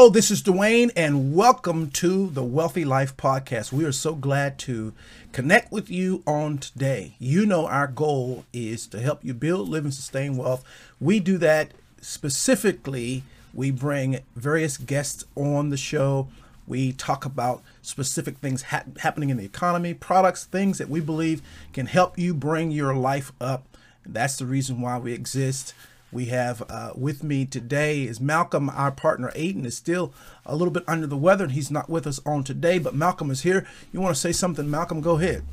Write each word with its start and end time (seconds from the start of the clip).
Hello, 0.00 0.08
this 0.08 0.30
is 0.30 0.40
Duane, 0.40 0.90
and 0.96 1.34
welcome 1.34 1.90
to 1.90 2.30
the 2.30 2.42
Wealthy 2.42 2.86
Life 2.86 3.18
Podcast. 3.18 3.70
We 3.70 3.84
are 3.84 3.92
so 3.92 4.14
glad 4.14 4.58
to 4.60 4.94
connect 5.32 5.70
with 5.70 5.90
you 5.90 6.22
on 6.26 6.56
today. 6.56 7.16
You 7.18 7.44
know, 7.44 7.66
our 7.66 7.86
goal 7.86 8.46
is 8.50 8.86
to 8.86 9.00
help 9.00 9.22
you 9.22 9.34
build, 9.34 9.68
live, 9.68 9.84
and 9.84 9.92
sustain 9.92 10.38
wealth. 10.38 10.64
We 11.02 11.20
do 11.20 11.36
that 11.36 11.72
specifically. 12.00 13.24
We 13.52 13.70
bring 13.70 14.20
various 14.34 14.78
guests 14.78 15.26
on 15.36 15.68
the 15.68 15.76
show. 15.76 16.28
We 16.66 16.94
talk 16.94 17.26
about 17.26 17.62
specific 17.82 18.38
things 18.38 18.62
ha- 18.62 18.84
happening 19.00 19.28
in 19.28 19.36
the 19.36 19.44
economy, 19.44 19.92
products, 19.92 20.46
things 20.46 20.78
that 20.78 20.88
we 20.88 21.00
believe 21.00 21.42
can 21.74 21.84
help 21.84 22.18
you 22.18 22.32
bring 22.32 22.70
your 22.70 22.94
life 22.94 23.32
up. 23.38 23.66
That's 24.06 24.38
the 24.38 24.46
reason 24.46 24.80
why 24.80 24.96
we 24.96 25.12
exist. 25.12 25.74
We 26.12 26.26
have 26.26 26.62
uh, 26.68 26.92
with 26.96 27.22
me 27.22 27.46
today 27.46 28.02
is 28.02 28.20
Malcolm, 28.20 28.68
our 28.70 28.90
partner. 28.90 29.30
Aiden 29.36 29.64
is 29.64 29.76
still 29.76 30.12
a 30.44 30.56
little 30.56 30.72
bit 30.72 30.82
under 30.88 31.06
the 31.06 31.16
weather 31.16 31.44
and 31.44 31.52
he's 31.52 31.70
not 31.70 31.88
with 31.88 32.06
us 32.06 32.20
on 32.26 32.42
today, 32.42 32.78
but 32.78 32.94
Malcolm 32.94 33.30
is 33.30 33.42
here. 33.42 33.66
You 33.92 34.00
want 34.00 34.14
to 34.14 34.20
say 34.20 34.32
something, 34.32 34.68
Malcolm? 34.68 35.00
Go 35.00 35.16
ahead. 35.18 35.44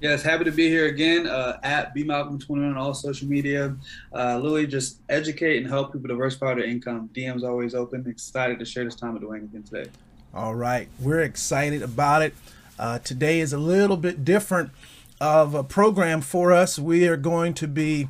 Yes, 0.00 0.22
happy 0.22 0.44
to 0.44 0.52
be 0.52 0.68
here 0.68 0.86
again 0.86 1.26
uh, 1.26 1.58
at 1.62 1.94
bmalcolm21 1.94 2.50
on 2.50 2.76
all 2.76 2.92
social 2.92 3.28
media. 3.28 3.74
Uh, 4.14 4.38
Lily, 4.38 4.66
just 4.66 5.00
educate 5.08 5.58
and 5.58 5.66
help 5.66 5.92
people 5.92 6.08
diversify 6.08 6.54
their 6.54 6.64
income. 6.64 7.08
DM's 7.14 7.44
always 7.44 7.74
open. 7.74 8.06
Excited 8.06 8.58
to 8.58 8.64
share 8.66 8.84
this 8.84 8.94
time 8.94 9.14
with 9.14 9.22
Duane 9.22 9.44
again 9.44 9.62
today. 9.62 9.90
All 10.34 10.54
right, 10.54 10.88
we're 11.00 11.20
excited 11.20 11.82
about 11.82 12.20
it. 12.20 12.34
Uh, 12.78 12.98
today 12.98 13.40
is 13.40 13.54
a 13.54 13.58
little 13.58 13.96
bit 13.96 14.22
different 14.22 14.70
of 15.18 15.54
a 15.54 15.64
program 15.64 16.20
for 16.20 16.52
us. 16.52 16.78
We 16.78 17.08
are 17.08 17.16
going 17.16 17.54
to 17.54 17.66
be 17.66 18.08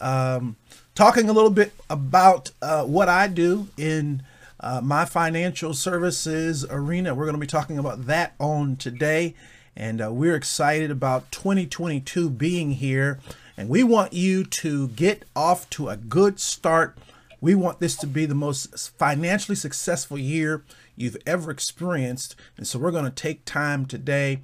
um, 0.00 0.56
talking 0.96 1.28
a 1.28 1.32
little 1.32 1.50
bit 1.50 1.72
about 1.90 2.50
uh, 2.62 2.82
what 2.82 3.08
I 3.08 3.28
do 3.28 3.68
in 3.76 4.22
uh, 4.58 4.80
my 4.82 5.04
financial 5.04 5.74
services 5.74 6.64
arena. 6.68 7.14
We're 7.14 7.26
going 7.26 7.36
to 7.36 7.40
be 7.40 7.46
talking 7.46 7.78
about 7.78 8.06
that 8.06 8.34
on 8.40 8.76
today. 8.76 9.34
And 9.76 10.02
uh, 10.02 10.10
we're 10.10 10.34
excited 10.34 10.90
about 10.90 11.30
2022 11.30 12.30
being 12.30 12.72
here. 12.72 13.20
And 13.58 13.68
we 13.68 13.84
want 13.84 14.14
you 14.14 14.42
to 14.44 14.88
get 14.88 15.26
off 15.36 15.68
to 15.70 15.90
a 15.90 15.98
good 15.98 16.40
start. 16.40 16.96
We 17.42 17.54
want 17.54 17.78
this 17.78 17.96
to 17.96 18.06
be 18.06 18.24
the 18.24 18.34
most 18.34 18.96
financially 18.98 19.56
successful 19.56 20.16
year 20.16 20.64
you've 20.96 21.18
ever 21.26 21.50
experienced. 21.50 22.36
And 22.56 22.66
so 22.66 22.78
we're 22.78 22.90
going 22.90 23.04
to 23.04 23.10
take 23.10 23.44
time 23.44 23.84
today 23.84 24.40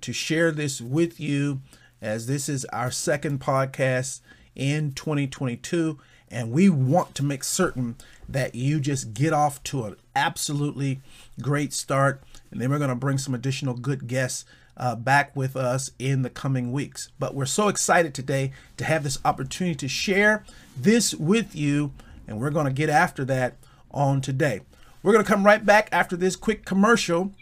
to 0.00 0.12
share 0.12 0.50
this 0.50 0.80
with 0.80 1.20
you 1.20 1.60
as 2.00 2.26
this 2.26 2.48
is 2.48 2.64
our 2.66 2.90
second 2.90 3.40
podcast 3.40 4.18
in 4.54 4.92
2022. 4.92 5.98
And 6.30 6.50
we 6.50 6.70
want 6.70 7.14
to 7.16 7.22
make 7.22 7.44
certain 7.44 7.96
that 8.28 8.54
you 8.54 8.80
just 8.80 9.12
get 9.12 9.32
off 9.32 9.62
to 9.64 9.84
an 9.84 9.96
absolutely 10.16 11.00
great 11.40 11.72
start. 11.72 12.22
And 12.50 12.60
then 12.60 12.70
we're 12.70 12.78
going 12.78 12.88
to 12.88 12.96
bring 12.96 13.18
some 13.18 13.34
additional 13.34 13.74
good 13.74 14.06
guests 14.06 14.46
uh, 14.76 14.96
back 14.96 15.36
with 15.36 15.56
us 15.56 15.90
in 15.98 16.22
the 16.22 16.30
coming 16.30 16.72
weeks. 16.72 17.10
But 17.18 17.34
we're 17.34 17.44
so 17.44 17.68
excited 17.68 18.14
today 18.14 18.52
to 18.78 18.84
have 18.84 19.04
this 19.04 19.18
opportunity 19.24 19.74
to 19.76 19.88
share 19.88 20.44
this 20.76 21.14
with 21.14 21.54
you. 21.54 21.92
And 22.26 22.40
we're 22.40 22.50
going 22.50 22.66
to 22.66 22.72
get 22.72 22.88
after 22.88 23.24
that 23.26 23.56
on 23.90 24.20
today. 24.20 24.60
We're 25.02 25.12
going 25.12 25.24
to 25.24 25.30
come 25.30 25.44
right 25.44 25.64
back 25.64 25.88
after 25.92 26.16
this 26.16 26.36
quick 26.36 26.64
commercial. 26.64 27.32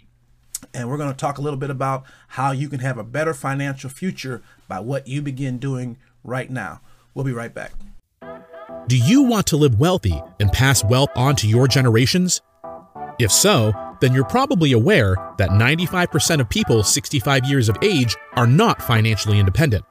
And 0.75 0.89
we're 0.89 0.99
going 0.99 1.11
to 1.11 1.17
talk 1.17 1.39
a 1.39 1.43
little 1.43 1.59
bit 1.59 1.71
about 1.71 2.05
how 2.29 2.51
you 2.51 2.69
can 2.69 2.81
have 2.81 2.99
a 2.99 3.05
better 3.05 3.35
financial 3.35 3.89
future 3.89 4.43
by 4.69 4.81
what 4.81 5.07
you 5.07 5.23
begin 5.23 5.59
doing 5.59 5.97
right 6.25 6.51
now. 6.51 6.81
We'll 7.15 7.25
be 7.25 7.33
right 7.33 7.53
back. 7.53 7.73
Do 8.87 8.97
you 8.97 9.23
want 9.23 9.47
to 9.49 9.57
live 9.57 9.79
wealthy 9.79 10.21
and 10.41 10.53
pass 10.53 10.85
wealth 10.85 11.11
on 11.17 11.37
to 11.37 11.49
your 11.49 11.69
generations? 11.69 12.41
If 13.19 13.31
so, 13.31 13.73
then 14.01 14.15
you're 14.15 14.25
probably 14.25 14.73
aware 14.73 15.15
that 15.39 15.51
95% 15.51 16.41
of 16.41 16.49
people 16.49 16.83
65 16.83 17.45
years 17.45 17.69
of 17.69 17.77
age 17.83 18.17
are 18.35 18.47
not 18.47 18.83
financially 18.83 19.39
independent. 19.39 19.85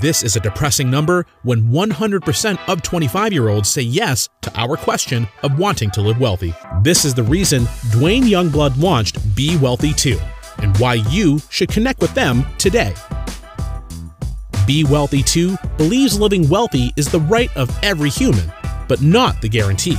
This 0.00 0.22
is 0.22 0.36
a 0.36 0.40
depressing 0.40 0.90
number 0.90 1.26
when 1.42 1.70
100% 1.70 2.58
of 2.68 2.82
25 2.82 3.32
year 3.32 3.48
olds 3.48 3.68
say 3.68 3.82
yes 3.82 4.28
to 4.42 4.52
our 4.58 4.76
question 4.76 5.28
of 5.42 5.58
wanting 5.58 5.90
to 5.92 6.00
live 6.00 6.20
wealthy. 6.20 6.54
This 6.82 7.04
is 7.04 7.14
the 7.14 7.22
reason 7.22 7.66
Duane 7.92 8.24
Youngblood 8.24 8.80
launched 8.80 9.34
Be 9.36 9.56
Wealthy 9.56 9.92
Too, 9.92 10.18
and 10.58 10.76
why 10.78 10.94
you 10.94 11.40
should 11.50 11.70
connect 11.70 12.00
with 12.00 12.14
them 12.14 12.44
today. 12.58 12.94
Be 14.66 14.82
Wealthy 14.82 15.22
Too 15.22 15.56
believes 15.76 16.18
living 16.18 16.48
wealthy 16.48 16.92
is 16.96 17.08
the 17.08 17.20
right 17.20 17.56
of 17.56 17.70
every 17.84 18.10
human, 18.10 18.52
but 18.88 19.00
not 19.00 19.40
the 19.40 19.48
guarantee. 19.48 19.96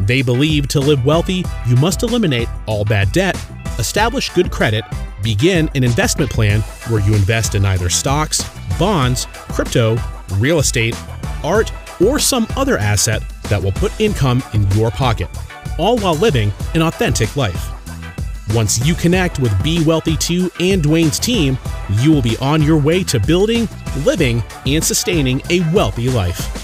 They 0.00 0.22
believe 0.22 0.68
to 0.68 0.80
live 0.80 1.04
wealthy, 1.04 1.44
you 1.66 1.76
must 1.76 2.02
eliminate 2.02 2.48
all 2.64 2.86
bad 2.86 3.12
debt, 3.12 3.36
establish 3.78 4.30
good 4.30 4.50
credit, 4.50 4.84
begin 5.22 5.68
an 5.74 5.84
investment 5.84 6.30
plan 6.30 6.62
where 6.88 7.02
you 7.02 7.14
invest 7.14 7.54
in 7.54 7.66
either 7.66 7.90
stocks, 7.90 8.42
bonds, 8.78 9.26
crypto, 9.32 9.98
real 10.34 10.58
estate, 10.58 10.96
art, 11.44 11.70
or 12.00 12.18
some 12.18 12.46
other 12.56 12.78
asset 12.78 13.22
that 13.50 13.62
will 13.62 13.72
put 13.72 14.00
income 14.00 14.42
in 14.54 14.70
your 14.70 14.90
pocket, 14.90 15.28
all 15.78 15.98
while 15.98 16.14
living 16.14 16.50
an 16.74 16.80
authentic 16.80 17.36
life. 17.36 17.75
Once 18.54 18.84
you 18.86 18.94
connect 18.94 19.40
with 19.40 19.60
Be 19.62 19.84
Wealthy 19.84 20.16
Too 20.16 20.50
and 20.60 20.82
Duane's 20.82 21.18
team, 21.18 21.58
you 22.00 22.12
will 22.12 22.22
be 22.22 22.36
on 22.38 22.62
your 22.62 22.78
way 22.78 23.02
to 23.04 23.18
building, 23.18 23.68
living, 24.04 24.42
and 24.66 24.82
sustaining 24.82 25.42
a 25.50 25.60
wealthy 25.72 26.08
life. 26.08 26.62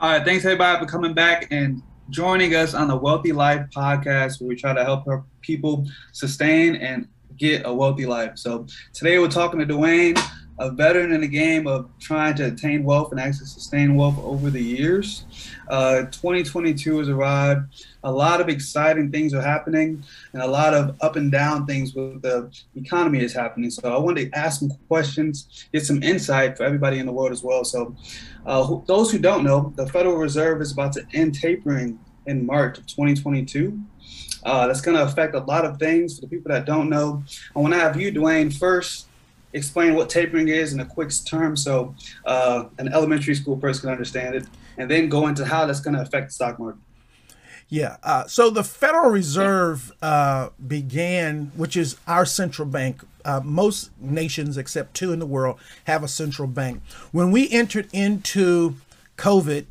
All 0.00 0.12
right, 0.12 0.24
thanks 0.24 0.44
everybody 0.44 0.78
for 0.78 0.90
coming 0.90 1.12
back 1.12 1.48
and 1.50 1.82
joining 2.10 2.54
us 2.54 2.74
on 2.74 2.88
the 2.88 2.96
Wealthy 2.96 3.32
Life 3.32 3.66
podcast, 3.74 4.40
where 4.40 4.48
we 4.48 4.56
try 4.56 4.72
to 4.72 4.84
help 4.84 5.04
people 5.42 5.86
sustain 6.12 6.76
and 6.76 7.08
get 7.36 7.66
a 7.66 7.72
wealthy 7.72 8.06
life. 8.06 8.38
So 8.38 8.66
today 8.94 9.18
we're 9.18 9.28
talking 9.28 9.58
to 9.58 9.66
Duane 9.66 10.14
a 10.58 10.70
veteran 10.70 11.12
in 11.12 11.20
the 11.20 11.28
game 11.28 11.66
of 11.66 11.88
trying 11.98 12.34
to 12.36 12.46
attain 12.46 12.84
wealth 12.84 13.10
and 13.10 13.20
actually 13.20 13.46
sustain 13.46 13.94
wealth 13.94 14.18
over 14.22 14.50
the 14.50 14.62
years. 14.62 15.24
Uh, 15.68 16.02
2022 16.06 16.98
has 16.98 17.08
arrived. 17.08 17.86
A 18.04 18.10
lot 18.10 18.40
of 18.40 18.48
exciting 18.48 19.10
things 19.10 19.34
are 19.34 19.42
happening, 19.42 20.02
and 20.32 20.42
a 20.42 20.46
lot 20.46 20.72
of 20.72 20.96
up 21.00 21.16
and 21.16 21.30
down 21.30 21.66
things 21.66 21.94
with 21.94 22.22
the 22.22 22.50
economy 22.74 23.20
is 23.20 23.34
happening. 23.34 23.70
So 23.70 23.94
I 23.94 23.98
wanted 23.98 24.32
to 24.32 24.38
ask 24.38 24.60
some 24.60 24.70
questions, 24.88 25.66
get 25.72 25.84
some 25.84 26.02
insight 26.02 26.56
for 26.56 26.64
everybody 26.64 26.98
in 26.98 27.06
the 27.06 27.12
world 27.12 27.32
as 27.32 27.42
well. 27.42 27.64
So, 27.64 27.94
uh, 28.46 28.78
those 28.86 29.10
who 29.10 29.18
don't 29.18 29.44
know, 29.44 29.72
the 29.76 29.86
Federal 29.86 30.16
Reserve 30.16 30.62
is 30.62 30.72
about 30.72 30.92
to 30.92 31.06
end 31.12 31.34
tapering 31.34 31.98
in 32.26 32.46
March 32.46 32.78
of 32.78 32.86
2022. 32.86 33.78
Uh, 34.44 34.68
that's 34.68 34.80
going 34.80 34.96
to 34.96 35.02
affect 35.02 35.34
a 35.34 35.40
lot 35.40 35.64
of 35.64 35.78
things. 35.78 36.14
For 36.14 36.20
the 36.22 36.28
people 36.28 36.52
that 36.52 36.64
don't 36.64 36.88
know, 36.88 37.24
I 37.54 37.58
want 37.58 37.74
to 37.74 37.80
have 37.80 38.00
you, 38.00 38.12
Duane, 38.12 38.50
first 38.50 39.05
explain 39.56 39.94
what 39.94 40.10
tapering 40.10 40.48
is 40.48 40.72
in 40.72 40.80
a 40.80 40.84
quick 40.84 41.10
term 41.24 41.56
so 41.56 41.94
uh, 42.26 42.64
an 42.78 42.92
elementary 42.92 43.34
school 43.34 43.56
person 43.56 43.82
can 43.82 43.90
understand 43.90 44.34
it, 44.34 44.46
and 44.78 44.90
then 44.90 45.08
go 45.08 45.26
into 45.26 45.44
how 45.44 45.66
that's 45.66 45.80
going 45.80 45.94
to 45.94 46.02
affect 46.02 46.28
the 46.28 46.32
stock 46.34 46.58
market. 46.58 46.80
Yeah. 47.68 47.96
Uh, 48.02 48.26
so 48.26 48.48
the 48.50 48.62
Federal 48.62 49.10
Reserve 49.10 49.92
uh, 50.00 50.50
began, 50.64 51.50
which 51.56 51.76
is 51.76 51.96
our 52.06 52.24
central 52.24 52.68
bank. 52.68 53.02
Uh, 53.24 53.40
most 53.42 53.90
nations, 54.00 54.56
except 54.56 54.94
two 54.94 55.12
in 55.12 55.18
the 55.18 55.26
world, 55.26 55.58
have 55.84 56.04
a 56.04 56.08
central 56.08 56.46
bank. 56.46 56.80
When 57.10 57.32
we 57.32 57.50
entered 57.50 57.88
into 57.92 58.76
COVID, 59.16 59.66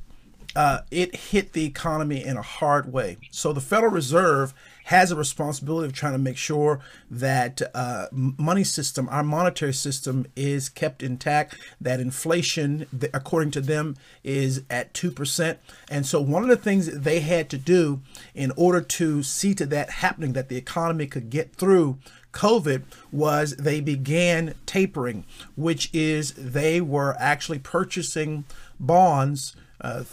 uh, 0.57 0.79
it 0.91 1.15
hit 1.15 1.53
the 1.53 1.65
economy 1.65 2.23
in 2.23 2.35
a 2.35 2.41
hard 2.41 2.91
way. 2.91 3.17
So 3.31 3.53
the 3.53 3.61
Federal 3.61 3.91
Reserve 3.91 4.53
has 4.85 5.11
a 5.11 5.15
responsibility 5.15 5.87
of 5.87 5.93
trying 5.93 6.13
to 6.13 6.19
make 6.19 6.37
sure 6.37 6.79
that 7.09 7.61
uh, 7.73 8.05
money 8.11 8.63
system, 8.63 9.09
our 9.09 9.23
monetary 9.23 9.73
system, 9.73 10.25
is 10.35 10.69
kept 10.69 11.01
intact. 11.01 11.55
That 11.81 11.99
inflation, 11.99 12.85
according 13.13 13.51
to 13.51 13.61
them, 13.61 13.95
is 14.23 14.61
at 14.69 14.93
two 14.93 15.11
percent. 15.11 15.59
And 15.89 16.05
so 16.05 16.21
one 16.21 16.43
of 16.43 16.49
the 16.49 16.55
things 16.55 16.85
that 16.85 17.03
they 17.03 17.21
had 17.21 17.49
to 17.49 17.57
do 17.57 18.01
in 18.33 18.51
order 18.55 18.81
to 18.81 19.23
see 19.23 19.55
to 19.55 19.65
that 19.65 19.89
happening, 19.89 20.33
that 20.33 20.49
the 20.49 20.57
economy 20.57 21.07
could 21.07 21.29
get 21.29 21.55
through 21.55 21.97
COVID 22.31 22.83
was 23.11 23.55
they 23.55 23.79
began 23.79 24.53
tapering, 24.65 25.25
which 25.55 25.89
is 25.93 26.33
they 26.33 26.79
were 26.79 27.15
actually 27.17 27.59
purchasing 27.59 28.45
bonds, 28.79 29.55
uh, 29.81 30.03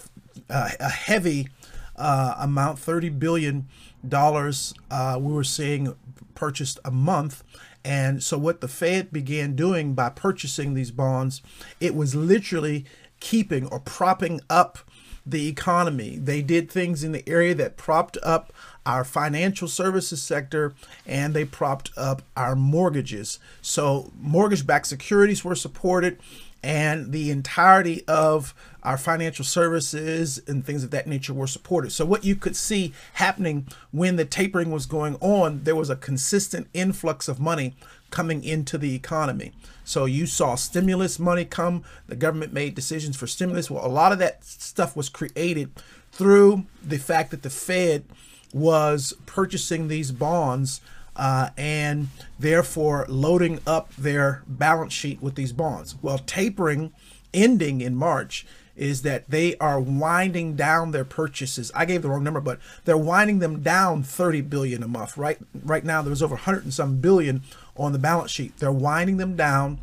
uh, 0.49 0.71
a 0.81 0.89
heavy 0.89 1.49
uh, 1.97 2.35
amount, 2.39 2.79
30 2.79 3.11
billion 3.11 3.69
dollars 4.07 4.75
uh, 4.91 5.19
we 5.21 5.33
were 5.33 5.45
seeing 5.45 5.95
purchased 6.35 6.79
a 6.85 6.91
month. 6.91 7.45
And 7.85 8.23
so 8.23 8.39
what 8.39 8.61
the 8.61 8.69
Fed 8.69 9.13
began 9.13 9.57
doing 9.57 9.95
by 9.95 10.09
purchasing 10.09 10.75
these 10.75 10.91
bonds, 10.91 11.43
it 11.81 11.95
was 11.95 12.15
literally 12.15 12.85
keeping 13.21 13.67
or 13.67 13.81
propping 13.81 14.41
up 14.49 14.79
the 15.25 15.49
economy. 15.49 16.17
They 16.17 16.43
did 16.43 16.71
things 16.71 17.05
in 17.05 17.13
the 17.13 17.29
area 17.29 17.55
that 17.55 17.77
propped 17.77 18.19
up 18.23 18.53
our 18.85 19.05
financial 19.05 19.69
services 19.69 20.21
sector 20.21 20.75
and 21.07 21.33
they 21.33 21.45
propped 21.45 21.91
up 21.97 22.23
our 22.37 22.57
mortgages. 22.57 23.39
So 23.61 24.11
mortgage 24.21 24.67
backed 24.67 24.89
securities 24.89 25.45
were 25.45 25.55
supported 25.55 26.19
and 26.63 27.13
the 27.13 27.31
entirety 27.31 28.05
of 28.07 28.55
our 28.83 28.97
financial 28.97 29.45
services 29.45 30.41
and 30.47 30.65
things 30.65 30.83
of 30.85 30.91
that 30.91 31.07
nature 31.07 31.35
were 31.35 31.47
supported. 31.47 31.93
So, 31.93 32.05
what 32.05 32.25
you 32.25 32.37
could 32.37 32.57
see 32.57 32.93
happening 33.15 33.67
when 33.91 34.17
the 34.17 34.25
tapering 34.25 34.71
was 34.71 34.87
going 34.87 35.17
on, 35.21 35.65
there 35.65 35.77
was 35.77 35.91
a 35.91 35.97
consistent 35.97 36.69
influx 36.73 37.29
of 37.29 37.41
money 37.41 37.75
coming 38.11 38.45
into 38.45 38.77
the 38.79 38.95
economy. 38.95 39.53
So, 39.85 40.05
you 40.05 40.27
saw 40.27 40.55
stimulus 40.55 41.19
money 41.19 41.45
come, 41.45 41.85
the 42.07 42.17
government 42.17 42.53
made 42.53 42.75
decisions 42.75 43.17
for 43.17 43.27
stimulus. 43.27 43.71
Well, 43.71 43.85
a 43.85 43.89
lot 43.89 44.13
of 44.13 44.19
that 44.19 44.45
stuff 44.45 44.97
was 44.97 45.09
created 45.09 45.71
through 46.11 46.67
the 46.83 46.99
fact 46.99 47.31
that 47.31 47.43
the 47.43 47.51
Fed 47.51 48.05
was 48.53 49.15
purchasing 49.27 49.89
these 49.89 50.13
bonds 50.13 50.81
uh, 51.17 51.51
and 51.57 52.09
therefore 52.39 53.07
loading 53.09 53.61
up 53.67 53.95
their 53.97 54.43
balance 54.47 54.93
sheet 54.93 55.23
with 55.23 55.35
these 55.35 55.53
bonds. 55.53 55.97
Well, 56.03 56.19
tapering 56.19 56.93
ending 57.35 57.81
in 57.81 57.95
March 57.95 58.47
is 58.77 59.03
that 59.03 59.31
they 59.31 59.57
are 59.59 59.79
winding 59.79 60.57
down 60.57 60.91
their 60.93 61.05
purchases. 61.05 61.71
I 61.75 61.85
gave 61.85 62.03
the 62.03 62.09
wrong 62.09 62.25
number, 62.25 62.41
but 62.41 62.59
they're 62.85 62.97
winding 62.97 63.39
them 63.39 63.61
down 63.63 64.03
30 64.03 64.41
billion 64.43 64.83
a 64.83 64.89
month. 64.89 65.17
Right 65.17 65.39
right 65.65 65.85
now 65.85 66.03
there's 66.03 66.23
over 66.23 66.35
100 66.35 66.65
and 66.65 66.75
some 66.75 66.97
billion 66.97 67.43
on 67.77 67.93
the 67.93 67.99
balance 67.99 68.31
sheet. 68.31 68.57
They're 68.59 68.73
winding 68.73 69.19
them 69.19 69.37
down 69.37 69.79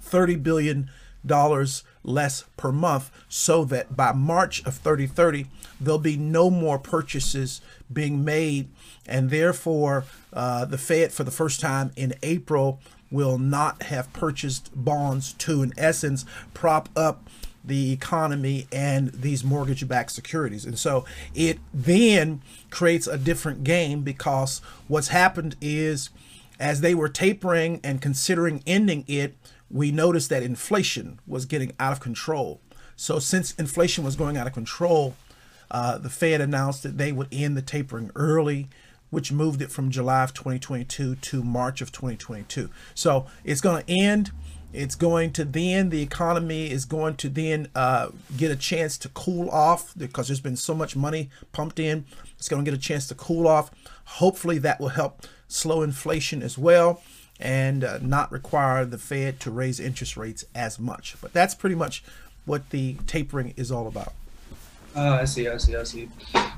30 0.00 0.36
billion 0.36 0.90
dollars 1.26 1.82
less 2.04 2.44
per 2.56 2.70
month 2.70 3.10
so 3.28 3.64
that 3.64 3.96
by 3.96 4.12
March 4.12 4.64
of 4.66 4.76
3030 4.76 5.46
there'll 5.80 5.98
be 5.98 6.16
no 6.16 6.50
more 6.50 6.78
purchases 6.78 7.60
being 7.92 8.24
made 8.24 8.68
and 9.06 9.30
therefore 9.30 10.04
uh, 10.32 10.64
the 10.64 10.78
Fed 10.78 11.12
for 11.12 11.24
the 11.24 11.30
first 11.30 11.60
time 11.60 11.90
in 11.96 12.14
April 12.22 12.80
will 13.10 13.38
not 13.38 13.84
have 13.84 14.12
purchased 14.12 14.70
bonds 14.74 15.32
to 15.34 15.62
in 15.62 15.72
essence 15.76 16.24
prop 16.52 16.88
up 16.96 17.28
the 17.64 17.92
economy 17.92 18.66
and 18.70 19.08
these 19.12 19.42
mortgage 19.42 19.88
backed 19.88 20.12
securities. 20.12 20.64
And 20.66 20.78
so 20.78 21.04
it 21.34 21.58
then 21.72 22.42
creates 22.70 23.06
a 23.06 23.16
different 23.16 23.64
game 23.64 24.02
because 24.02 24.60
what's 24.86 25.08
happened 25.08 25.56
is 25.60 26.10
as 26.60 26.82
they 26.82 26.94
were 26.94 27.08
tapering 27.08 27.80
and 27.82 28.02
considering 28.02 28.62
ending 28.66 29.04
it, 29.08 29.34
we 29.74 29.90
noticed 29.90 30.30
that 30.30 30.44
inflation 30.44 31.18
was 31.26 31.46
getting 31.46 31.72
out 31.80 31.92
of 31.92 31.98
control. 31.98 32.60
So 32.94 33.18
since 33.18 33.52
inflation 33.54 34.04
was 34.04 34.14
going 34.14 34.36
out 34.36 34.46
of 34.46 34.52
control, 34.52 35.16
uh, 35.68 35.98
the 35.98 36.08
Fed 36.08 36.40
announced 36.40 36.84
that 36.84 36.96
they 36.96 37.10
would 37.10 37.26
end 37.32 37.56
the 37.56 37.62
tapering 37.62 38.12
early, 38.14 38.68
which 39.10 39.32
moved 39.32 39.60
it 39.60 39.72
from 39.72 39.90
July 39.90 40.22
of 40.22 40.32
2022 40.32 41.16
to 41.16 41.42
March 41.42 41.80
of 41.80 41.90
2022. 41.90 42.70
So 42.94 43.26
it's 43.42 43.60
going 43.60 43.84
to 43.84 43.92
end 43.92 44.30
it's 44.72 44.96
going 44.96 45.32
to 45.34 45.44
then, 45.44 45.90
the 45.90 46.02
economy 46.02 46.68
is 46.68 46.84
going 46.84 47.14
to 47.18 47.28
then 47.28 47.68
uh, 47.76 48.08
get 48.36 48.50
a 48.50 48.56
chance 48.56 48.98
to 48.98 49.08
cool 49.10 49.48
off 49.50 49.94
because 49.96 50.26
there's 50.26 50.40
been 50.40 50.56
so 50.56 50.74
much 50.74 50.96
money 50.96 51.30
pumped 51.52 51.78
in. 51.78 52.04
It's 52.36 52.48
going 52.48 52.64
to 52.64 52.68
get 52.68 52.76
a 52.76 52.82
chance 52.82 53.06
to 53.06 53.14
cool 53.14 53.46
off. 53.46 53.70
Hopefully, 54.04 54.58
that 54.58 54.80
will 54.80 54.88
help 54.88 55.28
slow 55.46 55.82
inflation 55.82 56.42
as 56.42 56.58
well 56.58 57.00
and 57.40 57.84
uh, 57.84 57.98
not 58.00 58.30
require 58.30 58.84
the 58.84 58.98
Fed 58.98 59.40
to 59.40 59.50
raise 59.50 59.80
interest 59.80 60.16
rates 60.16 60.44
as 60.54 60.78
much. 60.78 61.16
But 61.20 61.32
that's 61.32 61.54
pretty 61.54 61.74
much 61.74 62.04
what 62.44 62.70
the 62.70 62.94
tapering 63.06 63.54
is 63.56 63.72
all 63.72 63.86
about. 63.86 64.12
Oh, 64.96 65.14
I 65.14 65.24
see, 65.24 65.48
I 65.48 65.56
see, 65.56 65.74
I 65.74 65.82
see. 65.82 66.08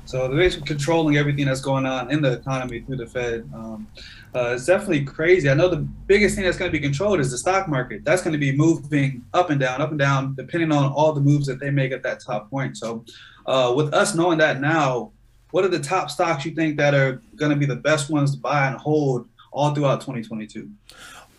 So 0.05 0.27
they're 0.27 0.37
basically 0.37 0.67
controlling 0.67 1.17
everything 1.17 1.45
that's 1.45 1.61
going 1.61 1.87
on 1.87 2.11
in 2.11 2.21
the 2.21 2.33
economy 2.33 2.81
through 2.81 2.97
the 2.97 3.07
Fed. 3.07 3.49
Um, 3.53 3.87
uh, 4.35 4.53
it's 4.53 4.65
definitely 4.65 5.05
crazy. 5.05 5.49
I 5.49 5.55
know 5.55 5.69
the 5.69 5.77
biggest 5.77 6.35
thing 6.35 6.45
that's 6.45 6.57
going 6.57 6.71
to 6.71 6.77
be 6.77 6.81
controlled 6.81 7.19
is 7.19 7.31
the 7.31 7.37
stock 7.37 7.67
market. 7.67 8.05
That's 8.05 8.21
going 8.21 8.33
to 8.33 8.39
be 8.39 8.55
moving 8.55 9.23
up 9.33 9.49
and 9.49 9.59
down, 9.59 9.81
up 9.81 9.89
and 9.89 9.97
down, 9.97 10.35
depending 10.35 10.71
on 10.71 10.91
all 10.91 11.13
the 11.13 11.21
moves 11.21 11.47
that 11.47 11.59
they 11.59 11.71
make 11.71 11.91
at 11.91 12.03
that 12.03 12.19
top 12.19 12.49
point. 12.51 12.77
So, 12.77 13.03
uh, 13.47 13.73
with 13.75 13.93
us 13.93 14.13
knowing 14.13 14.37
that 14.37 14.61
now, 14.61 15.11
what 15.51 15.65
are 15.65 15.69
the 15.69 15.79
top 15.79 16.11
stocks 16.11 16.45
you 16.45 16.51
think 16.51 16.77
that 16.77 16.93
are 16.93 17.21
going 17.37 17.51
to 17.51 17.57
be 17.57 17.65
the 17.65 17.75
best 17.75 18.09
ones 18.09 18.35
to 18.35 18.37
buy 18.37 18.67
and 18.67 18.77
hold 18.77 19.27
all 19.57 19.73
throughout 19.73 20.01
2022? 20.01 20.69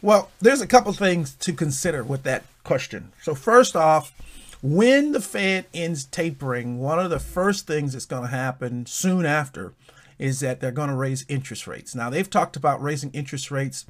Well, 0.01 0.31
there's 0.41 0.61
a 0.61 0.67
couple 0.67 0.93
things 0.93 1.35
to 1.37 1.53
consider 1.53 2.05
with 2.05 2.23
that 2.25 2.45
question. 2.63 3.13
So, 3.23 3.35
first 3.35 3.75
off, 3.75 4.13
when 4.63 5.13
the 5.13 5.21
Fed 5.21 5.67
ends 5.73 6.05
tapering, 6.05 6.79
one 6.79 6.99
of 6.99 7.11
the 7.11 7.21
first 7.21 7.67
things 7.67 7.93
that's 7.93 8.07
going 8.07 8.23
to 8.23 8.29
happen 8.37 8.87
soon 8.87 9.25
after 9.25 9.75
is 10.19 10.41
that 10.41 10.61
they're 10.61 10.73
going 10.73 10.89
to 10.89 10.97
raise 10.97 11.25
interest 11.29 11.67
rates. 11.67 11.95
Now, 11.95 12.11
they've 12.11 12.29
talked 12.29 12.57
about 12.57 12.83
raising 12.83 13.11
interest 13.13 13.51
rates 13.51 13.87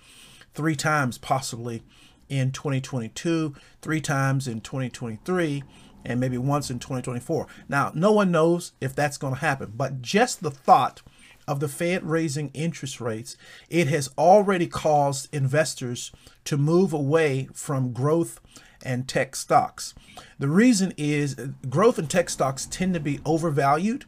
three 0.54 0.76
times 0.76 1.19
possibly 1.19 1.82
in 2.28 2.52
2022, 2.52 3.54
three 3.80 4.00
times 4.00 4.46
in 4.46 4.60
2023, 4.60 5.62
and 6.04 6.20
maybe 6.20 6.38
once 6.38 6.70
in 6.70 6.78
2024. 6.78 7.46
Now, 7.69 7.92
no 7.94 8.12
one 8.12 8.30
knows 8.30 8.72
if 8.80 8.94
that's 8.94 9.16
going 9.16 9.34
to 9.34 9.40
happen, 9.40 9.72
but 9.75 10.02
just 10.02 10.42
the 10.42 10.50
thought 10.50 11.02
of 11.49 11.61
the 11.61 11.69
Fed 11.69 12.05
raising 12.05 12.50
interest 12.50 13.00
rates, 13.00 13.37
it 13.69 13.89
has 13.89 14.11
already 14.17 14.67
caused 14.67 15.35
investors 15.35 16.12
to 16.45 16.56
move 16.56 16.93
away 16.93 17.49
from 17.53 17.93
growth 17.93 18.41
and 18.83 19.09
tech 19.09 19.35
stocks. 19.35 19.95
The 20.39 20.49
reason 20.49 20.95
is 20.97 21.35
growth 21.69 21.99
and 21.99 22.09
tech 22.09 22.31
stocks 22.31 22.67
tend 22.71 22.95
to 22.95 23.00
be 23.00 23.21
overvalued 23.25 24.05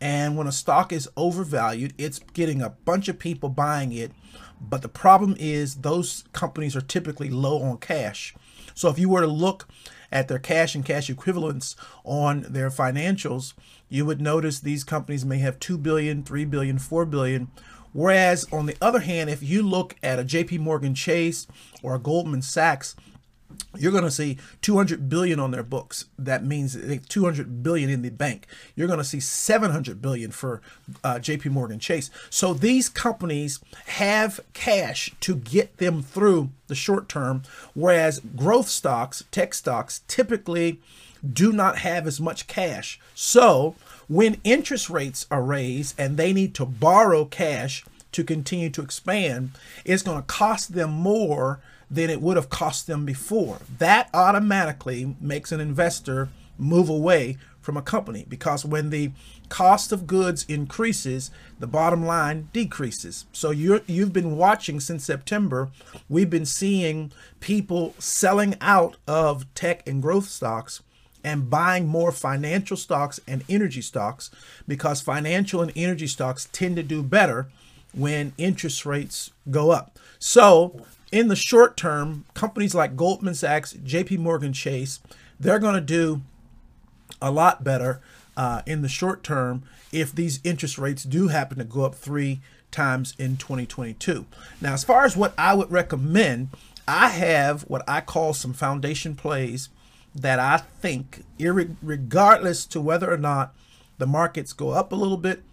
and 0.00 0.36
when 0.36 0.46
a 0.46 0.52
stock 0.52 0.92
is 0.92 1.08
overvalued, 1.16 1.94
it's 1.96 2.18
getting 2.18 2.60
a 2.60 2.70
bunch 2.70 3.08
of 3.08 3.18
people 3.18 3.48
buying 3.48 3.92
it. 3.92 4.12
But 4.60 4.82
the 4.82 4.88
problem 4.88 5.36
is 5.38 5.76
those 5.76 6.24
companies 6.32 6.76
are 6.76 6.80
typically 6.80 7.30
low 7.30 7.62
on 7.62 7.78
cash. 7.78 8.34
So 8.74 8.88
if 8.88 8.98
you 8.98 9.08
were 9.08 9.20
to 9.20 9.26
look 9.26 9.68
at 10.14 10.28
their 10.28 10.38
cash 10.38 10.74
and 10.74 10.84
cash 10.84 11.10
equivalents 11.10 11.74
on 12.04 12.46
their 12.48 12.70
financials, 12.70 13.52
you 13.90 14.06
would 14.06 14.20
notice 14.20 14.60
these 14.60 14.84
companies 14.84 15.24
may 15.24 15.38
have 15.38 15.58
2 15.58 15.76
billion, 15.76 16.22
3 16.22 16.44
billion, 16.46 16.78
4 16.78 17.04
billion. 17.04 17.48
Whereas 17.92 18.46
on 18.52 18.66
the 18.66 18.76
other 18.80 19.00
hand, 19.00 19.28
if 19.28 19.42
you 19.42 19.62
look 19.62 19.96
at 20.02 20.18
a 20.18 20.24
JP 20.24 20.60
Morgan 20.60 20.94
Chase 20.94 21.46
or 21.82 21.94
a 21.94 21.98
Goldman 21.98 22.42
Sachs, 22.42 22.96
you're 23.76 23.92
going 23.92 24.04
to 24.04 24.10
see 24.10 24.38
200 24.62 25.08
billion 25.08 25.40
on 25.40 25.50
their 25.50 25.62
books. 25.62 26.06
That 26.18 26.44
means 26.44 26.76
200 27.08 27.62
billion 27.62 27.90
in 27.90 28.02
the 28.02 28.10
bank. 28.10 28.46
You're 28.74 28.86
going 28.86 28.98
to 28.98 29.04
see 29.04 29.20
700 29.20 30.00
billion 30.00 30.30
for 30.30 30.60
uh, 31.02 31.14
jp 31.14 31.50
morgan 31.50 31.78
chase. 31.78 32.10
So 32.30 32.54
these 32.54 32.88
companies 32.88 33.60
have 33.86 34.40
cash 34.52 35.14
to 35.20 35.36
get 35.36 35.78
them 35.78 36.02
through 36.02 36.50
the 36.66 36.74
short 36.74 37.08
term 37.08 37.42
whereas 37.74 38.20
growth 38.36 38.68
stocks 38.68 39.24
tech 39.30 39.54
stocks 39.54 40.00
typically 40.08 40.80
do 41.32 41.52
not 41.52 41.78
have 41.78 42.06
as 42.06 42.20
much 42.20 42.46
cash. 42.46 43.00
So 43.14 43.74
when 44.08 44.40
interest 44.44 44.90
rates 44.90 45.26
are 45.30 45.42
raised 45.42 45.98
and 45.98 46.16
they 46.16 46.32
need 46.32 46.54
to 46.54 46.66
borrow 46.66 47.24
cash 47.24 47.84
to 48.12 48.22
continue 48.22 48.70
to 48.70 48.82
expand 48.82 49.50
it's 49.84 50.02
going 50.02 50.18
to 50.20 50.26
cost 50.26 50.74
them 50.74 50.90
more 50.90 51.60
than 51.94 52.10
it 52.10 52.20
would 52.20 52.36
have 52.36 52.50
cost 52.50 52.86
them 52.86 53.04
before. 53.04 53.58
That 53.78 54.10
automatically 54.12 55.16
makes 55.20 55.52
an 55.52 55.60
investor 55.60 56.28
move 56.58 56.88
away 56.88 57.36
from 57.60 57.76
a 57.76 57.82
company 57.82 58.26
because 58.28 58.64
when 58.64 58.90
the 58.90 59.10
cost 59.48 59.92
of 59.92 60.06
goods 60.06 60.44
increases, 60.48 61.30
the 61.58 61.66
bottom 61.66 62.04
line 62.04 62.48
decreases. 62.52 63.24
So 63.32 63.50
you 63.50 63.80
you've 63.86 64.12
been 64.12 64.36
watching 64.36 64.80
since 64.80 65.04
September. 65.04 65.70
We've 66.08 66.28
been 66.28 66.46
seeing 66.46 67.12
people 67.40 67.94
selling 67.98 68.56
out 68.60 68.96
of 69.06 69.52
tech 69.54 69.88
and 69.88 70.02
growth 70.02 70.28
stocks 70.28 70.82
and 71.22 71.48
buying 71.48 71.86
more 71.86 72.12
financial 72.12 72.76
stocks 72.76 73.18
and 73.26 73.42
energy 73.48 73.80
stocks 73.80 74.30
because 74.68 75.00
financial 75.00 75.62
and 75.62 75.72
energy 75.74 76.06
stocks 76.06 76.48
tend 76.52 76.76
to 76.76 76.82
do 76.82 77.02
better 77.02 77.48
when 77.94 78.34
interest 78.36 78.84
rates 78.84 79.30
go 79.50 79.70
up. 79.70 79.98
So 80.18 80.84
in 81.14 81.28
the 81.28 81.36
short 81.36 81.76
term, 81.76 82.24
companies 82.34 82.74
like 82.74 82.96
Goldman 82.96 83.36
Sachs, 83.36 83.72
JP 83.72 84.18
Morgan 84.18 84.52
Chase, 84.52 84.98
they're 85.38 85.60
going 85.60 85.76
to 85.76 85.80
do 85.80 86.22
a 87.22 87.30
lot 87.30 87.62
better 87.62 88.00
uh, 88.36 88.62
in 88.66 88.82
the 88.82 88.88
short 88.88 89.22
term 89.22 89.62
if 89.92 90.12
these 90.12 90.40
interest 90.42 90.76
rates 90.76 91.04
do 91.04 91.28
happen 91.28 91.56
to 91.58 91.64
go 91.64 91.84
up 91.84 91.94
three 91.94 92.40
times 92.72 93.14
in 93.16 93.36
2022. 93.36 94.26
Now, 94.60 94.72
as 94.72 94.82
far 94.82 95.04
as 95.04 95.16
what 95.16 95.34
I 95.38 95.54
would 95.54 95.70
recommend, 95.70 96.48
I 96.88 97.10
have 97.10 97.62
what 97.62 97.84
I 97.86 98.00
call 98.00 98.34
some 98.34 98.52
foundation 98.52 99.14
plays 99.14 99.68
that 100.16 100.40
I 100.40 100.56
think, 100.56 101.22
regardless 101.38 102.66
to 102.66 102.80
whether 102.80 103.12
or 103.12 103.18
not 103.18 103.54
the 103.98 104.06
markets 104.06 104.52
go 104.52 104.70
up 104.70 104.90
a 104.90 104.96
little 104.96 105.16
bit 105.16 105.44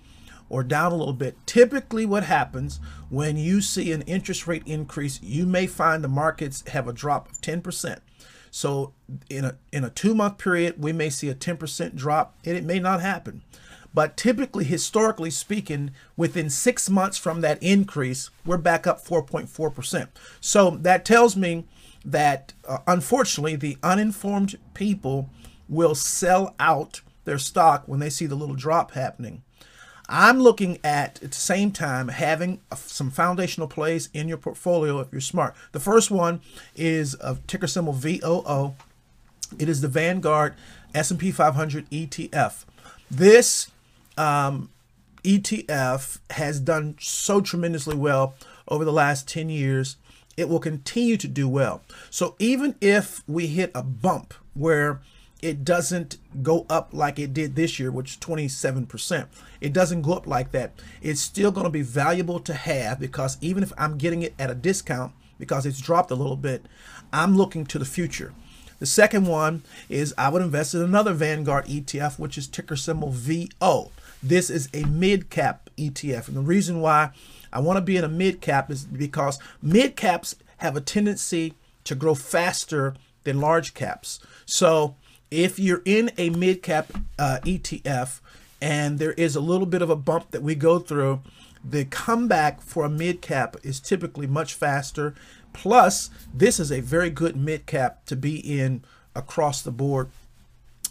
or 0.51 0.63
down 0.63 0.91
a 0.91 0.95
little 0.95 1.13
bit. 1.13 1.35
Typically, 1.45 2.05
what 2.05 2.25
happens 2.25 2.79
when 3.09 3.37
you 3.37 3.61
see 3.61 3.91
an 3.93 4.01
interest 4.03 4.47
rate 4.47 4.63
increase, 4.65 5.19
you 5.23 5.45
may 5.45 5.65
find 5.65 6.03
the 6.03 6.09
markets 6.09 6.63
have 6.67 6.87
a 6.87 6.93
drop 6.93 7.31
of 7.31 7.39
10%. 7.39 7.99
So 8.51 8.93
in 9.29 9.45
a 9.45 9.55
in 9.71 9.85
a 9.85 9.89
two 9.89 10.13
month 10.13 10.37
period, 10.37 10.75
we 10.77 10.91
may 10.91 11.09
see 11.09 11.29
a 11.29 11.35
10% 11.35 11.95
drop, 11.95 12.37
and 12.45 12.57
it 12.57 12.65
may 12.65 12.79
not 12.79 12.99
happen. 12.99 13.43
But 13.93 14.17
typically, 14.17 14.65
historically 14.65 15.31
speaking, 15.31 15.91
within 16.17 16.49
six 16.49 16.89
months 16.89 17.17
from 17.17 17.41
that 17.41 17.61
increase, 17.63 18.29
we're 18.45 18.57
back 18.57 18.85
up 18.85 19.03
4.4%. 19.03 20.07
So 20.39 20.71
that 20.71 21.05
tells 21.05 21.35
me 21.35 21.65
that 22.05 22.53
uh, 22.67 22.79
unfortunately 22.87 23.55
the 23.55 23.77
uninformed 23.83 24.57
people 24.73 25.29
will 25.67 25.95
sell 25.95 26.55
out 26.59 27.01
their 27.25 27.37
stock 27.37 27.83
when 27.85 27.99
they 27.99 28.09
see 28.09 28.25
the 28.25 28.35
little 28.35 28.55
drop 28.55 28.91
happening. 28.91 29.43
I'm 30.11 30.41
looking 30.41 30.77
at 30.83 31.23
at 31.23 31.31
the 31.31 31.37
same 31.37 31.71
time 31.71 32.09
having 32.09 32.59
some 32.75 33.09
foundational 33.09 33.67
plays 33.67 34.09
in 34.13 34.27
your 34.27 34.37
portfolio 34.37 34.99
if 34.99 35.07
you're 35.11 35.21
smart. 35.21 35.55
The 35.71 35.79
first 35.79 36.11
one 36.11 36.41
is 36.75 37.15
a 37.21 37.37
ticker 37.47 37.67
symbol 37.67 37.93
VOO. 37.93 38.75
It 39.57 39.69
is 39.69 39.79
the 39.79 39.87
Vanguard 39.87 40.55
S&P 40.93 41.31
500 41.31 41.89
ETF. 41.89 42.65
This 43.09 43.71
um, 44.17 44.69
ETF 45.23 46.19
has 46.31 46.59
done 46.59 46.97
so 46.99 47.39
tremendously 47.39 47.95
well 47.95 48.35
over 48.67 48.83
the 48.83 48.91
last 48.91 49.29
10 49.29 49.49
years. 49.49 49.95
It 50.35 50.49
will 50.49 50.59
continue 50.59 51.17
to 51.17 51.27
do 51.27 51.47
well. 51.47 51.81
So 52.09 52.35
even 52.37 52.75
if 52.81 53.23
we 53.27 53.47
hit 53.47 53.71
a 53.73 53.83
bump 53.83 54.33
where 54.53 54.99
it 55.41 55.65
doesn't 55.65 56.17
go 56.43 56.65
up 56.69 56.89
like 56.91 57.17
it 57.17 57.33
did 57.33 57.55
this 57.55 57.79
year, 57.79 57.91
which 57.91 58.11
is 58.11 58.17
27%. 58.17 59.27
It 59.59 59.73
doesn't 59.73 60.03
go 60.03 60.13
up 60.13 60.27
like 60.27 60.51
that. 60.51 60.73
It's 61.01 61.21
still 61.21 61.51
going 61.51 61.65
to 61.65 61.71
be 61.71 61.81
valuable 61.81 62.39
to 62.41 62.53
have 62.53 62.99
because 62.99 63.37
even 63.41 63.63
if 63.63 63.73
I'm 63.77 63.97
getting 63.97 64.21
it 64.21 64.35
at 64.37 64.51
a 64.51 64.55
discount 64.55 65.13
because 65.39 65.65
it's 65.65 65.81
dropped 65.81 66.11
a 66.11 66.15
little 66.15 66.35
bit, 66.35 66.65
I'm 67.11 67.35
looking 67.35 67.65
to 67.67 67.79
the 67.79 67.85
future. 67.85 68.33
The 68.79 68.85
second 68.85 69.27
one 69.27 69.63
is 69.89 70.13
I 70.17 70.29
would 70.29 70.41
invest 70.41 70.73
in 70.73 70.81
another 70.81 71.13
Vanguard 71.13 71.65
ETF, 71.65 72.17
which 72.17 72.37
is 72.37 72.47
ticker 72.47 72.75
symbol 72.75 73.11
VO. 73.11 73.91
This 74.23 74.49
is 74.49 74.69
a 74.73 74.85
mid 74.85 75.29
cap 75.29 75.69
ETF. 75.77 76.27
And 76.27 76.37
the 76.37 76.41
reason 76.41 76.81
why 76.81 77.11
I 77.51 77.59
want 77.59 77.77
to 77.77 77.81
be 77.81 77.97
in 77.97 78.03
a 78.03 78.09
mid 78.09 78.41
cap 78.41 78.71
is 78.71 78.85
because 78.85 79.39
mid 79.61 79.95
caps 79.95 80.35
have 80.57 80.75
a 80.75 80.81
tendency 80.81 81.53
to 81.83 81.95
grow 81.95 82.15
faster 82.15 82.95
than 83.23 83.39
large 83.39 83.73
caps. 83.73 84.19
So 84.45 84.95
if 85.31 85.57
you're 85.57 85.81
in 85.85 86.11
a 86.17 86.29
mid 86.29 86.61
cap 86.61 86.91
uh, 87.17 87.39
ETF 87.43 88.19
and 88.61 88.99
there 88.99 89.13
is 89.13 89.35
a 89.35 89.41
little 89.41 89.65
bit 89.65 89.81
of 89.81 89.89
a 89.89 89.95
bump 89.95 90.31
that 90.31 90.43
we 90.43 90.53
go 90.53 90.77
through, 90.77 91.21
the 91.63 91.85
comeback 91.85 92.61
for 92.61 92.85
a 92.85 92.89
mid 92.89 93.21
cap 93.21 93.55
is 93.63 93.79
typically 93.79 94.27
much 94.27 94.53
faster. 94.53 95.15
Plus, 95.53 96.09
this 96.33 96.59
is 96.59 96.71
a 96.71 96.81
very 96.81 97.09
good 97.09 97.35
mid 97.35 97.65
cap 97.65 98.05
to 98.05 98.15
be 98.15 98.37
in 98.37 98.83
across 99.15 99.61
the 99.61 99.71
board 99.71 100.09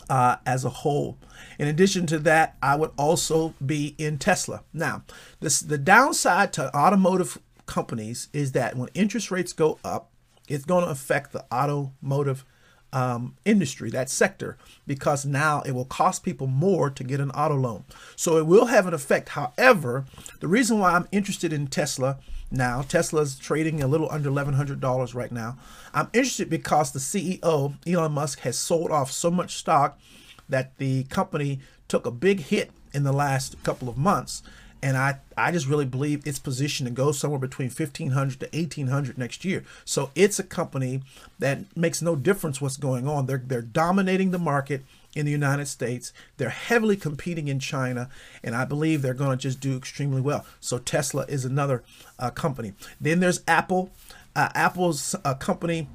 uh, 0.09 0.37
as 0.47 0.65
a 0.65 0.71
whole. 0.71 1.19
In 1.59 1.69
addition 1.69 2.07
to 2.07 2.19
that, 2.21 2.57
I 2.63 2.77
would 2.77 2.91
also 2.97 3.55
be 3.65 3.95
in 3.99 4.19
Tesla. 4.19 4.63
Now, 4.73 5.05
this 5.41 5.61
the 5.61 5.79
downside 5.79 6.53
to 6.55 6.75
automotive 6.77 7.39
companies 7.67 8.29
is 8.33 8.53
that 8.53 8.77
when 8.77 8.89
interest 8.95 9.31
rates 9.31 9.53
go 9.53 9.79
up, 9.85 10.11
it's 10.49 10.65
going 10.65 10.85
to 10.85 10.91
affect 10.91 11.33
the 11.33 11.45
automotive 11.53 12.45
um, 12.93 13.37
industry, 13.45 13.91
that 13.91 14.11
sector, 14.11 14.57
because 14.87 15.25
now 15.25 15.63
it 15.63 15.73
will 15.73 15.85
cost 15.85 16.23
people 16.23 16.47
more 16.47 16.91
to 16.91 17.05
get 17.05 17.21
an 17.21 17.31
auto 17.31 17.57
loan. 17.57 17.85
So 18.17 18.37
it 18.37 18.47
will 18.47 18.67
have 18.67 18.87
an 18.87 18.95
effect. 18.95 19.31
However, 19.31 20.05
the 20.41 20.49
reason 20.49 20.79
why 20.79 20.93
I'm 20.93 21.09
interested 21.13 21.53
in 21.53 21.69
Tesla 21.69 22.19
now, 22.51 22.83
Tesla's 22.83 23.39
trading 23.39 23.81
a 23.81 23.87
little 23.87 24.11
under 24.11 24.29
$1,100 24.29 25.15
right 25.15 25.31
now. 25.31 25.57
I'm 25.95 26.09
interested 26.13 26.51
because 26.51 26.91
the 26.91 26.99
CEO, 26.99 27.75
Elon 27.87 28.13
Musk, 28.13 28.41
has 28.41 28.59
sold 28.59 28.91
off 28.91 29.13
so 29.13 29.31
much 29.31 29.57
stock 29.57 30.01
that 30.49 30.77
the 30.79 31.05
company 31.05 31.61
took 31.87 32.07
a 32.07 32.11
big 32.11 32.41
hit 32.41 32.73
in 32.93 33.05
the 33.05 33.13
last 33.13 33.63
couple 33.63 33.89
of 33.89 33.97
months 33.97 34.43
and 34.83 34.97
I, 34.97 35.19
I 35.37 35.53
just 35.53 35.67
really 35.67 35.85
believe 35.85 36.27
it's 36.27 36.39
positioned 36.39 36.89
to 36.89 36.95
go 36.95 37.13
somewhere 37.13 37.39
between 37.39 37.69
1500 37.69 38.41
to 38.41 38.47
1800 38.53 39.19
next 39.19 39.45
year. 39.45 39.65
So 39.85 40.11
it's 40.15 40.39
a 40.39 40.45
company 40.45 41.03
that 41.39 41.77
makes 41.77 42.01
no 42.01 42.17
difference 42.17 42.61
what's 42.61 42.77
going 42.77 43.07
on. 43.07 43.27
They're 43.27 43.43
they're 43.45 43.63
dominating 43.63 44.31
the 44.31 44.39
market 44.39 44.83
in 45.15 45.27
the 45.27 45.33
United 45.33 45.67
States. 45.67 46.13
They're 46.37 46.51
heavily 46.51 46.97
competing 46.97 47.49
in 47.49 47.59
China, 47.59 48.09
and 48.43 48.55
I 48.55 48.65
believe 48.65 49.03
they're 49.03 49.15
going 49.15 49.37
to 49.37 49.43
just 49.43 49.61
do 49.61 49.77
extremely 49.77 50.21
well. 50.21 50.47
So 50.61 50.79
Tesla 50.79 51.25
is 51.29 51.45
another 51.45 51.83
uh, 52.19 52.31
company. 52.31 52.73
Then 53.01 53.21
there's 53.21 53.43
Apple. 53.47 53.91
Uh, 54.35 54.49
Apple's 54.55 55.15
a 55.25 55.35
company 55.35 55.89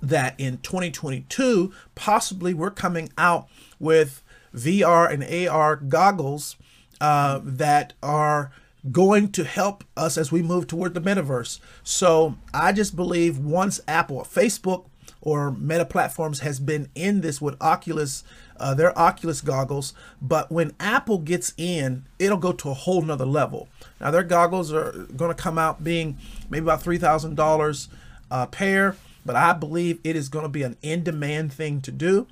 that 0.00 0.34
in 0.38 0.56
2022 0.58 1.72
possibly 1.94 2.54
we're 2.54 2.70
coming 2.70 3.12
out 3.18 3.46
with 3.78 4.22
VR 4.54 5.10
and 5.10 5.48
AR 5.48 5.76
goggles 5.76 6.56
uh, 7.02 7.40
that 7.42 7.94
are 8.00 8.52
going 8.92 9.32
to 9.32 9.42
help 9.42 9.82
us 9.96 10.16
as 10.16 10.30
we 10.30 10.40
move 10.40 10.68
toward 10.68 10.94
the 10.94 11.00
metaverse. 11.00 11.58
So 11.82 12.36
I 12.54 12.72
just 12.72 12.94
believe 12.94 13.38
once 13.38 13.80
Apple, 13.88 14.20
Facebook, 14.20 14.86
or 15.20 15.50
Meta 15.50 15.84
Platforms 15.84 16.40
has 16.40 16.60
been 16.60 16.88
in 16.94 17.20
this 17.20 17.40
with 17.40 17.60
Oculus, 17.60 18.22
uh, 18.56 18.74
their 18.74 18.96
Oculus 18.96 19.40
goggles. 19.40 19.94
But 20.20 20.52
when 20.52 20.74
Apple 20.78 21.18
gets 21.18 21.52
in, 21.56 22.06
it'll 22.20 22.38
go 22.38 22.52
to 22.52 22.70
a 22.70 22.74
whole 22.74 23.02
nother 23.02 23.26
level. 23.26 23.68
Now 24.00 24.12
their 24.12 24.22
goggles 24.22 24.72
are 24.72 24.92
going 25.16 25.34
to 25.34 25.42
come 25.42 25.58
out 25.58 25.82
being 25.82 26.18
maybe 26.50 26.62
about 26.62 26.82
three 26.82 26.98
thousand 26.98 27.32
uh, 27.32 27.42
dollars 27.42 27.88
a 28.30 28.46
pair, 28.46 28.96
but 29.26 29.34
I 29.34 29.52
believe 29.54 29.98
it 30.04 30.14
is 30.14 30.28
going 30.28 30.44
to 30.44 30.48
be 30.48 30.62
an 30.62 30.76
in-demand 30.82 31.52
thing 31.52 31.80
to 31.82 31.90
do. 31.90 32.28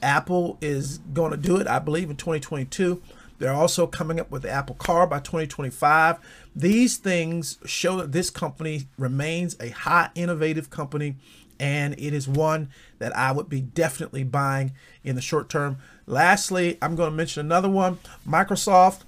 Apple 0.00 0.58
is 0.60 0.98
going 0.98 1.32
to 1.32 1.36
do 1.36 1.56
it, 1.56 1.66
I 1.66 1.78
believe, 1.80 2.08
in 2.08 2.16
2022. 2.16 3.02
They're 3.42 3.52
also 3.52 3.88
coming 3.88 4.20
up 4.20 4.30
with 4.30 4.42
the 4.42 4.50
Apple 4.50 4.76
Car 4.76 5.04
by 5.04 5.18
2025. 5.18 6.18
These 6.54 6.98
things 6.98 7.58
show 7.64 7.96
that 7.96 8.12
this 8.12 8.30
company 8.30 8.86
remains 8.96 9.56
a 9.58 9.70
high 9.70 10.10
innovative 10.14 10.70
company 10.70 11.16
and 11.58 11.94
it 11.94 12.14
is 12.14 12.28
one 12.28 12.68
that 13.00 13.16
I 13.16 13.32
would 13.32 13.48
be 13.48 13.60
definitely 13.60 14.22
buying 14.22 14.74
in 15.02 15.16
the 15.16 15.20
short 15.20 15.48
term. 15.48 15.78
Lastly, 16.06 16.78
I'm 16.80 16.94
going 16.94 17.10
to 17.10 17.16
mention 17.16 17.44
another 17.44 17.68
one. 17.68 17.98
Microsoft 18.24 19.00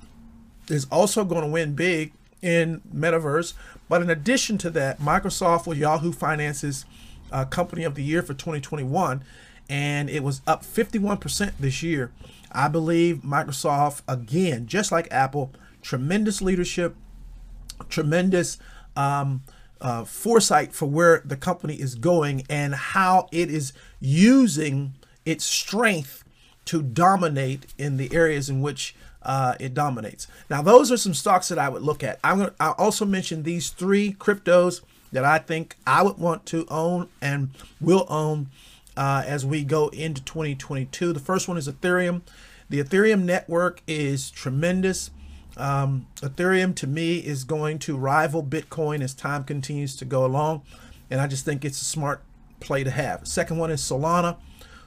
is 0.68 0.88
also 0.90 1.24
going 1.24 1.42
to 1.42 1.48
win 1.48 1.76
big 1.76 2.12
in 2.42 2.80
metaverse, 2.92 3.52
but 3.88 4.02
in 4.02 4.10
addition 4.10 4.58
to 4.58 4.70
that, 4.70 4.98
Microsoft 4.98 5.68
was 5.68 5.78
Yahoo 5.78 6.10
Finance's 6.10 6.84
uh, 7.30 7.44
company 7.44 7.84
of 7.84 7.94
the 7.94 8.02
year 8.02 8.20
for 8.20 8.34
2021 8.34 9.22
and 9.68 10.10
it 10.10 10.24
was 10.24 10.42
up 10.44 10.64
51% 10.64 11.52
this 11.60 11.84
year. 11.84 12.10
I 12.54 12.68
believe 12.68 13.18
Microsoft, 13.18 14.02
again, 14.06 14.66
just 14.66 14.92
like 14.92 15.08
Apple, 15.10 15.52
tremendous 15.82 16.40
leadership, 16.40 16.94
tremendous 17.88 18.58
um, 18.96 19.42
uh, 19.80 20.04
foresight 20.04 20.72
for 20.72 20.86
where 20.86 21.20
the 21.24 21.36
company 21.36 21.74
is 21.74 21.94
going 21.94 22.44
and 22.48 22.74
how 22.74 23.28
it 23.32 23.50
is 23.50 23.72
using 24.00 24.94
its 25.24 25.44
strength 25.44 26.24
to 26.66 26.80
dominate 26.80 27.66
in 27.76 27.96
the 27.96 28.14
areas 28.14 28.48
in 28.48 28.60
which 28.60 28.94
uh, 29.22 29.54
it 29.58 29.74
dominates. 29.74 30.26
Now, 30.48 30.62
those 30.62 30.92
are 30.92 30.96
some 30.96 31.14
stocks 31.14 31.48
that 31.48 31.58
I 31.58 31.68
would 31.68 31.82
look 31.82 32.02
at. 32.02 32.18
I'm 32.22 32.38
going 32.38 32.50
to 32.50 32.54
I 32.60 32.70
also 32.72 33.04
mention 33.04 33.42
these 33.42 33.70
three 33.70 34.12
cryptos 34.12 34.80
that 35.12 35.24
I 35.24 35.38
think 35.38 35.76
I 35.86 36.02
would 36.02 36.18
want 36.18 36.46
to 36.46 36.66
own 36.68 37.08
and 37.20 37.50
will 37.80 38.06
own 38.08 38.48
uh, 38.96 39.22
as 39.26 39.44
we 39.44 39.64
go 39.64 39.88
into 39.88 40.22
2022. 40.22 41.12
The 41.12 41.20
first 41.20 41.48
one 41.48 41.56
is 41.56 41.68
Ethereum. 41.68 42.22
The 42.68 42.82
Ethereum 42.82 43.22
network 43.24 43.82
is 43.86 44.30
tremendous. 44.30 45.10
Um, 45.56 46.06
Ethereum 46.16 46.74
to 46.76 46.86
me 46.86 47.18
is 47.18 47.44
going 47.44 47.78
to 47.80 47.96
rival 47.96 48.42
Bitcoin 48.42 49.02
as 49.02 49.14
time 49.14 49.44
continues 49.44 49.94
to 49.96 50.04
go 50.04 50.24
along. 50.24 50.62
And 51.10 51.20
I 51.20 51.26
just 51.26 51.44
think 51.44 51.64
it's 51.64 51.80
a 51.80 51.84
smart 51.84 52.22
play 52.60 52.82
to 52.82 52.90
have. 52.90 53.28
Second 53.28 53.58
one 53.58 53.70
is 53.70 53.80
Solana. 53.80 54.36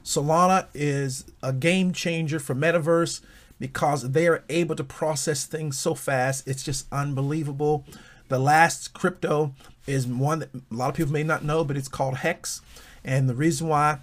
Solana 0.03 0.67
is 0.73 1.25
a 1.43 1.53
game 1.53 1.93
changer 1.93 2.39
for 2.39 2.55
Metaverse 2.55 3.21
because 3.59 4.11
they 4.11 4.27
are 4.27 4.43
able 4.49 4.75
to 4.75 4.83
process 4.83 5.45
things 5.45 5.77
so 5.77 5.95
fast. 5.95 6.47
It's 6.47 6.63
just 6.63 6.87
unbelievable. 6.91 7.85
The 8.29 8.39
last 8.39 8.93
crypto 8.93 9.53
is 9.85 10.05
one 10.05 10.39
that 10.39 10.49
a 10.53 10.61
lot 10.73 10.89
of 10.89 10.95
people 10.95 11.13
may 11.13 11.23
not 11.23 11.43
know, 11.43 11.63
but 11.63 11.77
it's 11.77 11.87
called 11.87 12.17
Hex. 12.17 12.61
And 13.07 13.29
the 13.29 13.35
reason 13.35 13.69
why 13.69 13.99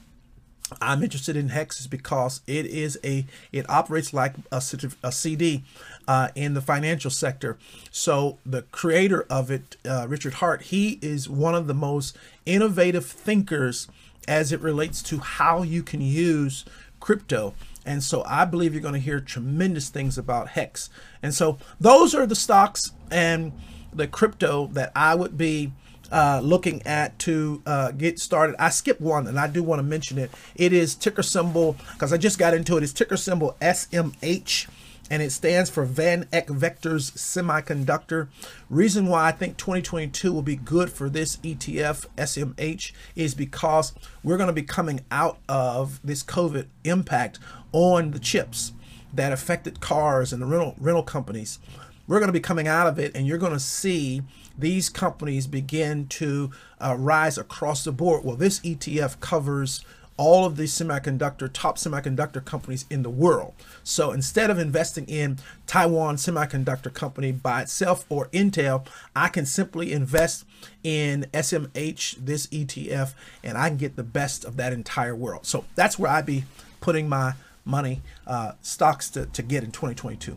I'm 0.80 1.02
interested 1.02 1.36
in 1.36 1.50
Hex 1.50 1.78
is 1.78 1.86
because 1.86 2.40
it 2.46 2.64
is 2.66 2.98
a 3.04 3.26
it 3.52 3.68
operates 3.68 4.14
like 4.14 4.34
a, 4.50 4.62
a 5.02 5.12
CD 5.12 5.62
uh, 6.08 6.28
in 6.34 6.54
the 6.54 6.62
financial 6.62 7.10
sector. 7.10 7.58
So 7.90 8.38
the 8.46 8.62
creator 8.62 9.26
of 9.28 9.50
it, 9.50 9.76
uh, 9.84 10.06
Richard 10.08 10.34
Heart, 10.34 10.62
he 10.62 10.98
is 11.02 11.28
one 11.28 11.54
of 11.54 11.66
the 11.66 11.74
most 11.74 12.16
innovative 12.46 13.04
thinkers 13.04 13.88
as 14.26 14.52
it 14.52 14.60
relates 14.60 15.02
to 15.02 15.18
how 15.18 15.62
you 15.62 15.82
can 15.82 16.00
use 16.00 16.64
crypto. 16.98 17.54
And 17.84 18.02
so 18.02 18.24
I 18.26 18.46
believe 18.46 18.72
you're 18.72 18.80
going 18.80 18.94
to 18.94 19.00
hear 19.00 19.20
tremendous 19.20 19.90
things 19.90 20.16
about 20.16 20.48
Hex. 20.48 20.88
And 21.22 21.34
so 21.34 21.58
those 21.78 22.14
are 22.14 22.26
the 22.26 22.34
stocks 22.34 22.92
and 23.10 23.52
the 23.92 24.08
crypto 24.08 24.68
that 24.68 24.90
I 24.96 25.14
would 25.14 25.36
be 25.36 25.72
uh, 26.14 26.40
looking 26.44 26.80
at 26.86 27.18
to 27.18 27.60
uh, 27.66 27.90
get 27.90 28.20
started. 28.20 28.54
I 28.60 28.70
skipped 28.70 29.00
one 29.00 29.26
and 29.26 29.38
I 29.38 29.48
do 29.48 29.64
want 29.64 29.80
to 29.80 29.82
mention 29.82 30.16
it. 30.16 30.30
It 30.54 30.72
is 30.72 30.94
ticker 30.94 31.24
symbol, 31.24 31.76
because 31.92 32.12
I 32.12 32.18
just 32.18 32.38
got 32.38 32.54
into 32.54 32.76
it, 32.76 32.84
it's 32.84 32.92
ticker 32.92 33.16
symbol 33.16 33.56
SMH. 33.60 34.68
and 35.10 35.22
it 35.22 35.32
stands 35.32 35.68
for 35.68 35.84
Van 35.84 36.26
Eck 36.32 36.46
Vectors 36.46 37.12
Semiconductor. 37.12 38.28
Reason 38.70 39.06
why 39.08 39.26
I 39.26 39.32
think 39.32 39.56
2022 39.56 40.32
will 40.32 40.40
be 40.40 40.54
good 40.56 40.88
for 40.88 41.10
this 41.10 41.36
ETF 41.38 42.06
SMH 42.16 42.92
is 43.16 43.34
because 43.34 43.92
we're 44.22 44.36
going 44.36 44.46
to 44.46 44.54
be 44.54 44.62
coming 44.62 45.00
out 45.10 45.38
of 45.48 46.00
this 46.04 46.22
COVID 46.22 46.68
impact 46.84 47.40
on 47.72 48.12
the 48.12 48.20
chips 48.20 48.72
that 49.12 49.32
affected 49.32 49.80
cars 49.80 50.32
and 50.32 50.40
the 50.40 50.46
rental 50.46 50.76
rental 50.78 51.02
companies. 51.02 51.58
We're 52.06 52.18
going 52.18 52.28
to 52.28 52.32
be 52.32 52.40
coming 52.40 52.68
out 52.68 52.86
of 52.86 52.98
it, 52.98 53.16
and 53.16 53.26
you're 53.26 53.38
going 53.38 53.52
to 53.52 53.58
see 53.60 54.22
these 54.58 54.88
companies 54.88 55.46
begin 55.46 56.06
to 56.08 56.50
uh, 56.80 56.96
rise 56.98 57.38
across 57.38 57.84
the 57.84 57.92
board. 57.92 58.24
Well, 58.24 58.36
this 58.36 58.60
ETF 58.60 59.20
covers 59.20 59.84
all 60.16 60.44
of 60.44 60.56
the 60.56 60.64
semiconductor 60.64 61.50
top 61.52 61.76
semiconductor 61.76 62.44
companies 62.44 62.84
in 62.88 63.02
the 63.02 63.10
world. 63.10 63.52
So 63.82 64.12
instead 64.12 64.50
of 64.50 64.58
investing 64.58 65.06
in 65.06 65.38
Taiwan 65.66 66.16
Semiconductor 66.16 66.92
Company 66.92 67.32
by 67.32 67.62
itself 67.62 68.06
or 68.08 68.28
Intel, 68.28 68.86
I 69.16 69.28
can 69.28 69.46
simply 69.46 69.92
invest 69.92 70.44
in 70.82 71.26
SMH 71.32 72.24
this 72.24 72.46
ETF 72.48 73.14
and 73.42 73.58
I 73.58 73.68
can 73.68 73.76
get 73.76 73.96
the 73.96 74.04
best 74.04 74.44
of 74.44 74.56
that 74.56 74.72
entire 74.72 75.16
world. 75.16 75.46
So 75.46 75.64
that's 75.74 75.98
where 75.98 76.10
I'd 76.10 76.26
be 76.26 76.44
putting 76.80 77.08
my 77.08 77.34
money 77.64 78.02
uh, 78.26 78.52
stocks 78.60 79.10
to, 79.10 79.26
to 79.26 79.42
get 79.42 79.64
in 79.64 79.72
2022. 79.72 80.36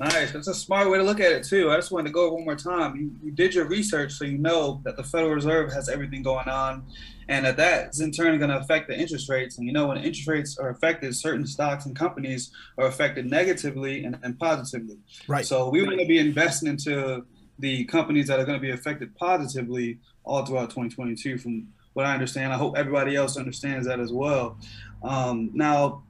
Nice. 0.00 0.32
That's 0.32 0.48
a 0.48 0.54
smart 0.54 0.90
way 0.90 0.96
to 0.96 1.04
look 1.04 1.20
at 1.20 1.30
it 1.30 1.44
too. 1.44 1.70
I 1.70 1.76
just 1.76 1.92
wanted 1.92 2.06
to 2.06 2.14
go 2.14 2.32
one 2.32 2.46
more 2.46 2.56
time. 2.56 2.96
You, 2.96 3.12
you 3.22 3.30
did 3.30 3.54
your 3.54 3.66
research, 3.66 4.12
so 4.12 4.24
you 4.24 4.38
know 4.38 4.80
that 4.84 4.96
the 4.96 5.04
Federal 5.04 5.34
Reserve 5.34 5.70
has 5.74 5.90
everything 5.90 6.22
going 6.22 6.48
on, 6.48 6.84
and 7.28 7.44
that 7.44 7.58
that 7.58 7.90
is 7.90 8.00
in 8.00 8.10
turn 8.10 8.38
going 8.38 8.48
to 8.48 8.56
affect 8.56 8.88
the 8.88 8.98
interest 8.98 9.28
rates. 9.28 9.58
And 9.58 9.66
you 9.66 9.74
know, 9.74 9.88
when 9.88 9.98
interest 9.98 10.26
rates 10.26 10.56
are 10.56 10.70
affected, 10.70 11.14
certain 11.14 11.46
stocks 11.46 11.84
and 11.84 11.94
companies 11.94 12.50
are 12.78 12.86
affected 12.86 13.30
negatively 13.30 14.04
and, 14.04 14.18
and 14.22 14.38
positively. 14.38 14.96
Right. 15.28 15.44
So 15.44 15.68
we 15.68 15.82
want 15.82 16.00
to 16.00 16.06
be 16.06 16.18
investing 16.18 16.70
into 16.70 17.26
the 17.58 17.84
companies 17.84 18.26
that 18.28 18.40
are 18.40 18.46
going 18.46 18.58
to 18.58 18.62
be 18.62 18.70
affected 18.70 19.14
positively 19.16 19.98
all 20.24 20.46
throughout 20.46 20.70
2022. 20.70 21.36
From 21.36 21.68
what 21.92 22.06
I 22.06 22.14
understand, 22.14 22.54
I 22.54 22.56
hope 22.56 22.74
everybody 22.74 23.16
else 23.16 23.36
understands 23.36 23.86
that 23.86 24.00
as 24.00 24.14
well. 24.14 24.56
Um, 25.02 25.50
now, 25.52 26.04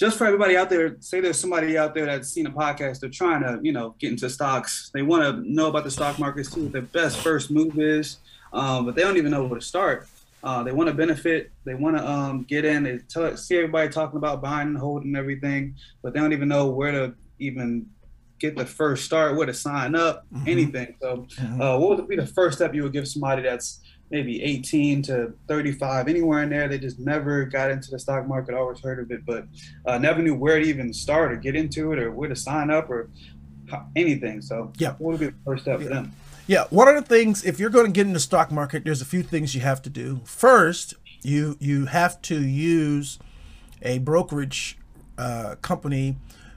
just 0.00 0.16
for 0.16 0.26
everybody 0.26 0.56
out 0.56 0.70
there, 0.70 0.96
say 1.00 1.20
there's 1.20 1.38
somebody 1.38 1.76
out 1.76 1.94
there 1.94 2.06
that's 2.06 2.30
seen 2.30 2.46
a 2.46 2.50
podcast, 2.50 3.00
they're 3.00 3.10
trying 3.10 3.42
to, 3.42 3.60
you 3.62 3.70
know, 3.70 3.94
get 3.98 4.10
into 4.10 4.30
stocks. 4.30 4.90
They 4.94 5.02
want 5.02 5.24
to 5.24 5.52
know 5.52 5.68
about 5.68 5.84
the 5.84 5.90
stock 5.90 6.18
market, 6.18 6.46
see 6.46 6.62
what 6.62 6.72
their 6.72 6.80
best 6.80 7.18
first 7.18 7.50
move 7.50 7.78
is, 7.78 8.16
um, 8.54 8.86
but 8.86 8.94
they 8.94 9.02
don't 9.02 9.18
even 9.18 9.30
know 9.30 9.44
where 9.44 9.60
to 9.60 9.64
start. 9.64 10.08
Uh, 10.42 10.62
they 10.62 10.72
want 10.72 10.88
to 10.88 10.94
benefit. 10.94 11.50
They 11.66 11.74
want 11.74 11.98
to 11.98 12.10
um, 12.10 12.44
get 12.44 12.64
in. 12.64 12.82
They 12.82 12.96
tell, 13.10 13.36
see 13.36 13.56
everybody 13.58 13.90
talking 13.90 14.16
about 14.16 14.40
buying 14.40 14.68
and 14.68 14.78
holding 14.78 15.14
everything, 15.14 15.76
but 16.02 16.14
they 16.14 16.20
don't 16.20 16.32
even 16.32 16.48
know 16.48 16.70
where 16.70 16.92
to 16.92 17.14
even 17.38 17.84
get 18.38 18.56
the 18.56 18.64
first 18.64 19.04
start, 19.04 19.36
where 19.36 19.44
to 19.44 19.52
sign 19.52 19.94
up, 19.94 20.24
mm-hmm. 20.32 20.48
anything. 20.48 20.94
So, 21.02 21.26
mm-hmm. 21.36 21.60
uh, 21.60 21.76
what 21.76 21.98
would 21.98 22.08
be 22.08 22.16
the 22.16 22.26
first 22.26 22.56
step 22.56 22.74
you 22.74 22.84
would 22.84 22.94
give 22.94 23.06
somebody 23.06 23.42
that's 23.42 23.80
maybe 24.10 24.42
18 24.42 25.02
to 25.02 25.32
35, 25.46 26.08
anywhere 26.08 26.42
in 26.42 26.50
there. 26.50 26.68
They 26.68 26.78
just 26.78 26.98
never 26.98 27.44
got 27.44 27.70
into 27.70 27.90
the 27.90 27.98
stock 27.98 28.26
market, 28.26 28.54
always 28.54 28.80
heard 28.80 28.98
of 28.98 29.10
it, 29.10 29.24
but 29.24 29.46
uh, 29.86 29.98
never 29.98 30.22
knew 30.22 30.34
where 30.34 30.58
to 30.58 30.64
even 30.64 30.92
start 30.92 31.32
or 31.32 31.36
get 31.36 31.54
into 31.54 31.92
it 31.92 31.98
or 31.98 32.10
where 32.10 32.28
to 32.28 32.36
sign 32.36 32.70
up 32.70 32.90
or 32.90 33.08
anything. 33.96 34.42
So, 34.42 34.72
yeah, 34.78 34.94
what 34.98 35.12
would 35.12 35.20
be 35.20 35.26
the 35.26 35.34
first 35.44 35.62
step 35.62 35.80
yeah. 35.80 35.86
for 35.86 35.94
them? 35.94 36.12
Yeah, 36.46 36.64
one 36.70 36.88
of 36.88 36.96
the 36.96 37.02
things, 37.02 37.44
if 37.44 37.60
you're 37.60 37.70
going 37.70 37.86
to 37.86 37.92
get 37.92 38.06
in 38.06 38.12
the 38.12 38.20
stock 38.20 38.50
market, 38.50 38.84
there's 38.84 39.00
a 39.00 39.06
few 39.06 39.22
things 39.22 39.54
you 39.54 39.60
have 39.60 39.80
to 39.82 39.90
do. 39.90 40.20
First, 40.24 40.94
you 41.22 41.56
you 41.60 41.86
have 41.86 42.20
to 42.22 42.42
use 42.42 43.18
a 43.82 43.98
brokerage 43.98 44.78
uh, 45.16 45.56
company 45.62 46.16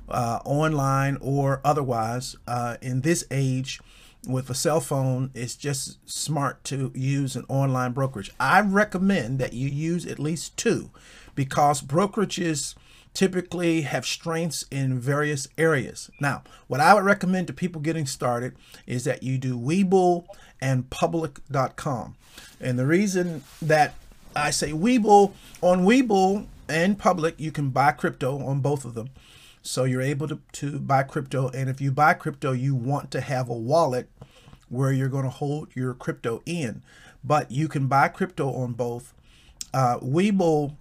uh, 0.09 0.39
online 0.45 1.17
or 1.21 1.61
otherwise 1.63 2.35
uh, 2.47 2.77
in 2.81 3.01
this 3.01 3.25
age 3.29 3.81
with 4.27 4.49
a 4.49 4.55
cell 4.55 4.79
phone, 4.79 5.31
it's 5.33 5.55
just 5.55 5.97
smart 6.09 6.63
to 6.65 6.91
use 6.95 7.35
an 7.35 7.45
online 7.49 7.91
brokerage. 7.91 8.31
I 8.39 8.61
recommend 8.61 9.39
that 9.39 9.53
you 9.53 9.67
use 9.67 10.05
at 10.05 10.19
least 10.19 10.55
two 10.57 10.91
because 11.35 11.81
brokerages 11.81 12.75
typically 13.13 13.81
have 13.81 14.05
strengths 14.05 14.65
in 14.71 14.99
various 14.99 15.47
areas. 15.57 16.09
Now, 16.19 16.43
what 16.67 16.79
I 16.79 16.93
would 16.93 17.03
recommend 17.03 17.47
to 17.47 17.53
people 17.53 17.81
getting 17.81 18.07
started 18.07 18.55
is 18.87 19.03
that 19.03 19.23
you 19.23 19.37
do 19.37 19.57
Webull 19.57 20.25
and 20.59 20.89
public.com. 20.89 22.15
And 22.59 22.79
the 22.79 22.85
reason 22.85 23.43
that 23.61 23.93
I 24.35 24.49
say 24.49 24.71
Webull, 24.71 25.33
on 25.61 25.85
Webull 25.85 26.47
and 26.67 26.97
public, 26.97 27.39
you 27.39 27.51
can 27.51 27.69
buy 27.69 27.91
crypto 27.91 28.43
on 28.43 28.61
both 28.61 28.85
of 28.85 28.95
them. 28.95 29.09
So 29.63 29.85
you're 29.85 30.01
able 30.01 30.27
to, 30.27 30.39
to 30.53 30.77
buy 30.77 31.03
crypto. 31.03 31.47
And 31.49 31.69
if 31.69 31.79
you 31.79 31.91
buy 31.91 32.13
crypto, 32.13 32.51
you 32.51 32.75
want 32.75 33.09
to 33.11 33.21
have 33.21 33.49
a 33.49 33.53
wallet 33.53 34.09
where 34.67 34.91
you're 34.91 35.07
going 35.09 35.23
to 35.23 35.29
hold 35.29 35.75
your 35.75 35.93
crypto 35.93 36.43
in. 36.45 36.83
But 37.23 37.49
you 37.49 37.69
can 37.69 37.87
buy 37.87 38.09
crypto 38.09 38.53
on 38.53 38.73
both. 38.73 39.13
Uh, 39.73 39.97
Webull 39.99 40.75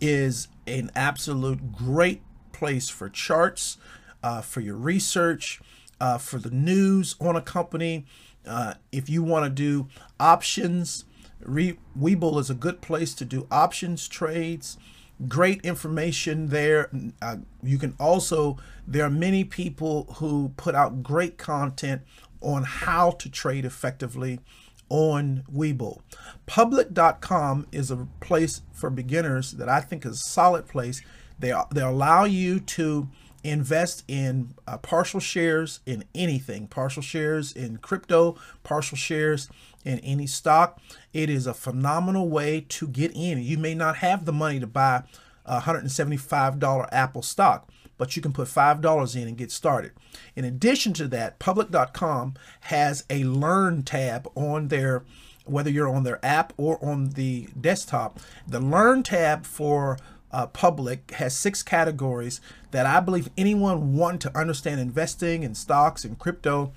is 0.00 0.48
an 0.66 0.90
absolute 0.94 1.72
great 1.72 2.22
place 2.52 2.88
for 2.88 3.08
charts, 3.08 3.76
uh, 4.22 4.40
for 4.40 4.60
your 4.60 4.76
research, 4.76 5.60
uh, 6.00 6.16
for 6.18 6.38
the 6.38 6.50
news 6.50 7.16
on 7.20 7.34
a 7.34 7.42
company. 7.42 8.06
Uh, 8.46 8.74
if 8.92 9.10
you 9.10 9.22
want 9.22 9.44
to 9.44 9.50
do 9.50 9.88
options, 10.20 11.04
Re- 11.40 11.78
Webull 11.98 12.38
is 12.38 12.50
a 12.50 12.54
good 12.54 12.80
place 12.80 13.14
to 13.14 13.24
do 13.24 13.48
options 13.50 14.06
trades 14.06 14.78
great 15.28 15.60
information 15.62 16.48
there. 16.48 16.90
Uh, 17.20 17.36
you 17.62 17.78
can 17.78 17.94
also, 17.98 18.58
there 18.86 19.04
are 19.04 19.10
many 19.10 19.44
people 19.44 20.14
who 20.18 20.52
put 20.56 20.74
out 20.74 21.02
great 21.02 21.38
content 21.38 22.02
on 22.40 22.64
how 22.64 23.10
to 23.10 23.30
trade 23.30 23.64
effectively 23.64 24.40
on 24.88 25.44
Webull. 25.52 26.00
Public.com 26.46 27.66
is 27.70 27.90
a 27.90 28.08
place 28.20 28.62
for 28.72 28.90
beginners 28.90 29.52
that 29.52 29.68
I 29.68 29.80
think 29.80 30.04
is 30.04 30.12
a 30.12 30.16
solid 30.16 30.66
place. 30.66 31.02
They, 31.38 31.54
they 31.72 31.82
allow 31.82 32.24
you 32.24 32.60
to 32.60 33.08
invest 33.42 34.04
in 34.08 34.54
uh, 34.66 34.78
partial 34.78 35.20
shares 35.20 35.80
in 35.86 36.04
anything, 36.14 36.66
partial 36.66 37.02
shares 37.02 37.52
in 37.52 37.78
crypto, 37.78 38.36
partial 38.62 38.96
shares 38.96 39.48
in 39.84 39.98
any 40.00 40.26
stock. 40.26 40.80
It 41.12 41.30
is 41.30 41.46
a 41.46 41.54
phenomenal 41.54 42.28
way 42.28 42.64
to 42.68 42.88
get 42.88 43.12
in. 43.14 43.42
You 43.42 43.58
may 43.58 43.74
not 43.74 43.96
have 43.96 44.24
the 44.24 44.32
money 44.32 44.60
to 44.60 44.66
buy 44.66 45.04
a 45.46 45.60
$175 45.60 46.88
Apple 46.92 47.22
stock, 47.22 47.68
but 47.98 48.14
you 48.16 48.22
can 48.22 48.32
put 48.32 48.48
$5 48.48 49.16
in 49.16 49.28
and 49.28 49.36
get 49.36 49.50
started. 49.50 49.92
In 50.36 50.44
addition 50.44 50.92
to 50.94 51.08
that, 51.08 51.38
public.com 51.38 52.34
has 52.60 53.04
a 53.10 53.24
learn 53.24 53.82
tab 53.82 54.30
on 54.34 54.68
their 54.68 55.02
whether 55.46 55.70
you're 55.70 55.88
on 55.88 56.04
their 56.04 56.24
app 56.24 56.52
or 56.56 56.82
on 56.84 57.10
the 57.10 57.48
desktop. 57.60 58.20
The 58.46 58.60
learn 58.60 59.02
tab 59.02 59.44
for 59.44 59.98
uh, 60.32 60.46
public 60.46 61.12
has 61.12 61.36
six 61.36 61.62
categories 61.62 62.40
that 62.70 62.86
I 62.86 63.00
believe 63.00 63.30
anyone 63.36 63.96
want 63.96 64.20
to 64.22 64.38
understand 64.38 64.80
investing 64.80 65.42
in 65.42 65.54
stocks 65.54 66.04
and 66.04 66.18
crypto. 66.18 66.72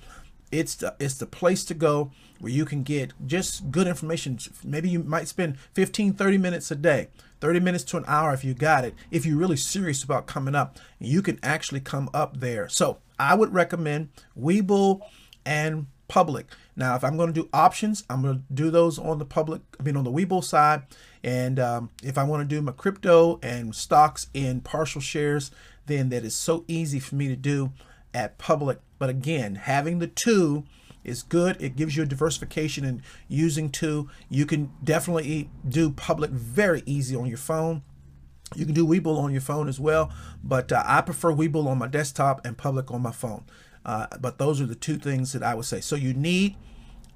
It's 0.50 0.74
the, 0.76 0.94
it's 1.00 1.14
the 1.14 1.26
place 1.26 1.64
to 1.64 1.74
go 1.74 2.12
where 2.38 2.52
you 2.52 2.64
can 2.64 2.82
get 2.82 3.12
just 3.26 3.70
good 3.70 3.86
information. 3.86 4.38
Maybe 4.62 4.88
you 4.88 5.02
might 5.02 5.28
spend 5.28 5.58
15, 5.72 6.14
30 6.14 6.38
minutes 6.38 6.70
a 6.70 6.76
day 6.76 7.08
30 7.44 7.60
minutes 7.60 7.84
to 7.84 7.98
an 7.98 8.04
hour 8.06 8.32
if 8.32 8.42
you 8.42 8.54
got 8.54 8.86
it. 8.86 8.94
If 9.10 9.26
you're 9.26 9.36
really 9.36 9.58
serious 9.58 10.02
about 10.02 10.26
coming 10.26 10.54
up, 10.54 10.78
you 10.98 11.20
can 11.20 11.38
actually 11.42 11.80
come 11.80 12.08
up 12.14 12.40
there. 12.40 12.70
So 12.70 13.00
I 13.18 13.34
would 13.34 13.52
recommend 13.52 14.08
Webull 14.34 15.02
and 15.44 15.86
Public. 16.08 16.46
Now, 16.76 16.96
if 16.96 17.04
I'm 17.04 17.16
going 17.16 17.32
to 17.32 17.42
do 17.42 17.48
options, 17.52 18.04
I'm 18.10 18.22
going 18.22 18.36
to 18.36 18.42
do 18.52 18.70
those 18.70 18.98
on 18.98 19.18
the 19.18 19.24
public, 19.24 19.62
I 19.78 19.82
mean, 19.82 19.96
on 19.96 20.04
the 20.04 20.12
Webull 20.12 20.44
side. 20.44 20.82
And 21.22 21.58
um, 21.58 21.90
if 22.02 22.18
I 22.18 22.24
want 22.24 22.48
to 22.48 22.54
do 22.54 22.60
my 22.60 22.72
crypto 22.72 23.38
and 23.42 23.74
stocks 23.74 24.28
in 24.34 24.60
partial 24.60 25.00
shares, 25.00 25.50
then 25.86 26.10
that 26.10 26.24
is 26.24 26.34
so 26.34 26.64
easy 26.68 26.98
for 26.98 27.14
me 27.14 27.28
to 27.28 27.36
do 27.36 27.72
at 28.12 28.38
Public. 28.38 28.80
But 28.98 29.10
again, 29.10 29.56
having 29.56 29.98
the 29.98 30.06
two 30.06 30.64
is 31.02 31.22
good. 31.22 31.60
It 31.60 31.76
gives 31.76 31.96
you 31.96 32.02
a 32.02 32.06
diversification 32.06 32.84
and 32.84 33.02
using 33.28 33.70
two. 33.70 34.08
You 34.28 34.46
can 34.46 34.72
definitely 34.82 35.50
do 35.68 35.90
public 35.90 36.30
very 36.30 36.82
easy 36.86 37.14
on 37.14 37.26
your 37.26 37.38
phone. 37.38 37.82
You 38.54 38.64
can 38.64 38.74
do 38.74 38.86
Webull 38.86 39.18
on 39.18 39.32
your 39.32 39.40
phone 39.40 39.68
as 39.68 39.80
well, 39.80 40.12
but 40.42 40.70
uh, 40.70 40.82
I 40.86 41.00
prefer 41.00 41.32
Webull 41.32 41.66
on 41.66 41.78
my 41.78 41.88
desktop 41.88 42.44
and 42.46 42.56
public 42.56 42.90
on 42.90 43.02
my 43.02 43.10
phone. 43.10 43.44
Uh, 43.84 44.06
but 44.20 44.38
those 44.38 44.60
are 44.60 44.66
the 44.66 44.74
two 44.74 44.96
things 44.96 45.32
that 45.32 45.42
I 45.42 45.54
would 45.54 45.66
say. 45.66 45.80
So 45.80 45.96
you 45.96 46.14
need 46.14 46.56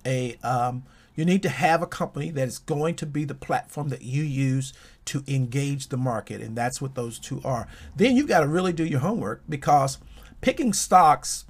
a 0.05 0.37
um, 0.43 0.85
you 1.15 1.25
need 1.25 1.43
to 1.43 1.49
have 1.49 1.83
a 1.83 1.87
company 1.87 2.31
that 2.31 2.47
is 2.47 2.59
going 2.59 2.95
to 2.97 3.07
be 3.07 3.25
the 3.25 3.35
platform 3.35 3.89
that 3.89 4.03
you 4.03 4.23
use 4.23 4.73
to 5.07 5.25
engage 5.27 5.89
the 5.89 5.97
market, 5.97 6.41
and 6.41 6.57
that's 6.57 6.81
what 6.81 6.95
those 6.95 7.19
two 7.19 7.41
are. 7.45 7.67
Then 7.97 8.17
you've 8.17 8.29
got 8.29 8.41
to 8.41 8.47
really 8.47 8.73
do 8.73 8.85
your 8.85 9.01
homework 9.01 9.43
because 9.49 9.99
picking 10.41 10.73
stocks 10.73 11.45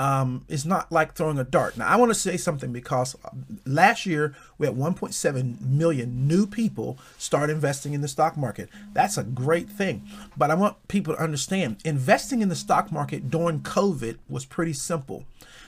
um, 0.00 0.46
is 0.48 0.64
not 0.64 0.90
like 0.90 1.12
throwing 1.12 1.38
a 1.38 1.44
dart. 1.44 1.76
Now, 1.76 1.86
I 1.86 1.96
want 1.96 2.08
to 2.08 2.18
say 2.18 2.38
something 2.38 2.72
because 2.72 3.14
last 3.66 4.06
year 4.06 4.34
we 4.56 4.66
had 4.66 4.74
1.7 4.74 5.60
million 5.60 6.26
new 6.26 6.46
people 6.46 6.98
start 7.18 7.50
investing 7.50 7.92
in 7.92 8.00
the 8.00 8.08
stock 8.08 8.34
market. 8.34 8.70
That's 8.94 9.18
a 9.18 9.22
great 9.22 9.68
thing. 9.68 10.08
But 10.38 10.50
I 10.50 10.54
want 10.54 10.88
people 10.88 11.14
to 11.14 11.22
understand 11.22 11.82
investing 11.84 12.40
in 12.40 12.48
the 12.48 12.56
stock 12.56 12.90
market 12.90 13.30
during 13.30 13.60
COVID 13.60 14.16
was 14.26 14.46
pretty 14.46 14.72
simple 14.72 15.26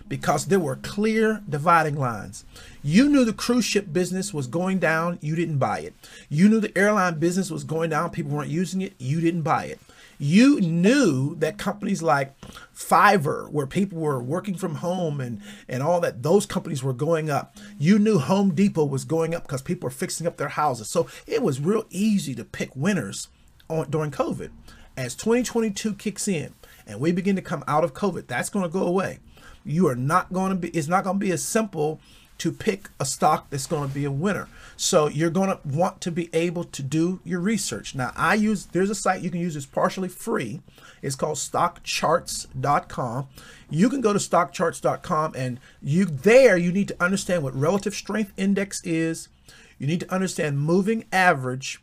because 0.09 0.47
there 0.47 0.59
were 0.59 0.77
clear 0.77 1.43
dividing 1.47 1.97
lines. 1.97 2.47
You 2.83 3.11
knew 3.11 3.27
the 3.27 3.35
cruise 3.35 3.67
ship 3.67 3.93
business 3.93 4.33
was 4.33 4.47
going 4.47 4.79
down, 4.79 5.19
you 5.21 5.37
didn't 5.37 5.59
buy 5.59 5.81
it. 5.81 5.93
You 6.31 6.49
knew 6.49 6.59
the 6.59 6.77
airline 6.77 7.19
business 7.19 7.51
was 7.51 7.65
going 7.65 7.91
down, 7.91 8.09
people 8.09 8.33
weren't 8.33 8.49
using 8.49 8.81
it, 8.81 8.95
you 8.99 9.21
didn't 9.21 9.43
buy 9.43 9.65
it. 9.65 9.79
You 10.23 10.61
knew 10.61 11.35
that 11.41 11.59
companies 11.59 12.01
like 12.01 12.41
Fiverr, 12.73 13.51
where 13.51 13.67
people 13.67 13.99
were 13.99 14.23
working 14.23 14.55
from 14.55 14.77
home 14.77 15.21
and, 15.21 15.41
and 15.67 15.83
all 15.83 16.01
that, 16.01 16.23
those 16.23 16.47
companies 16.47 16.81
were 16.81 16.93
going 16.93 17.29
up. 17.29 17.57
You 17.77 17.99
knew 17.99 18.21
Home 18.21 18.55
Depot 18.55 18.85
was 18.85 19.05
going 19.05 19.35
up 19.35 19.43
because 19.43 19.63
people 19.63 19.89
were 19.89 19.91
fixing 19.91 20.29
up 20.29 20.37
their 20.37 20.51
houses. 20.51 20.89
So 20.89 21.09
it 21.27 21.43
was 21.43 21.59
real 21.59 21.87
easy 21.91 22.37
to 22.37 22.45
pick 22.45 22.71
winners 22.77 23.31
on, 23.69 23.91
during 23.91 24.13
COVID. 24.13 24.51
As 24.97 25.17
2022 25.17 25.95
kicks 25.95 26.29
in 26.29 26.55
and 26.87 27.01
we 27.01 27.11
begin 27.11 27.35
to 27.35 27.43
come 27.43 27.65
out 27.67 27.83
of 27.83 27.93
COVID, 27.93 28.29
that's 28.29 28.49
going 28.49 28.65
to 28.65 28.73
go 28.73 28.87
away. 28.87 29.19
You 29.65 29.89
are 29.89 29.97
not 29.97 30.33
going 30.33 30.51
to 30.51 30.57
be, 30.57 30.69
it's 30.69 30.87
not 30.87 31.03
going 31.03 31.19
to 31.19 31.27
be 31.27 31.33
as 31.33 31.43
simple 31.43 32.01
to 32.43 32.51
pick 32.51 32.89
a 32.99 33.05
stock 33.05 33.49
that's 33.51 33.69
going 33.69 33.89
to 33.89 33.95
be 33.95 34.05
a 34.05 34.11
winner. 34.11 34.49
So 34.77 35.07
you're 35.07 35.31
going 35.31 35.51
to 35.51 35.61
want 35.65 36.01
to 36.01 36.11
be 36.11 36.29
able 36.33 36.65
to 36.65 36.83
do 36.83 37.21
your 37.23 37.39
research. 37.39 37.95
Now, 37.95 38.11
I 38.17 38.35
use 38.35 38.65
there's 38.67 38.91
a 38.91 38.97
site 38.97 39.23
you 39.23 39.31
can 39.31 39.39
use 39.39 39.55
it's 39.55 39.65
partially 39.65 40.09
free. 40.09 40.61
It's 41.03 41.15
called 41.15 41.37
stockcharts.com. 41.37 43.29
You 43.71 43.89
can 43.89 44.01
go 44.01 44.13
to 44.13 44.19
stockcharts.com 44.19 45.35
and 45.37 45.61
you 45.81 46.05
there 46.05 46.57
you 46.57 46.73
need 46.73 46.89
to 46.89 47.01
understand 47.01 47.45
what 47.45 47.55
relative 47.55 47.95
strength 47.95 48.33
index 48.37 48.83
is. 48.85 49.29
You 49.79 49.87
need 49.87 50.01
to 50.01 50.13
understand 50.13 50.59
moving 50.59 51.05
average 51.13 51.81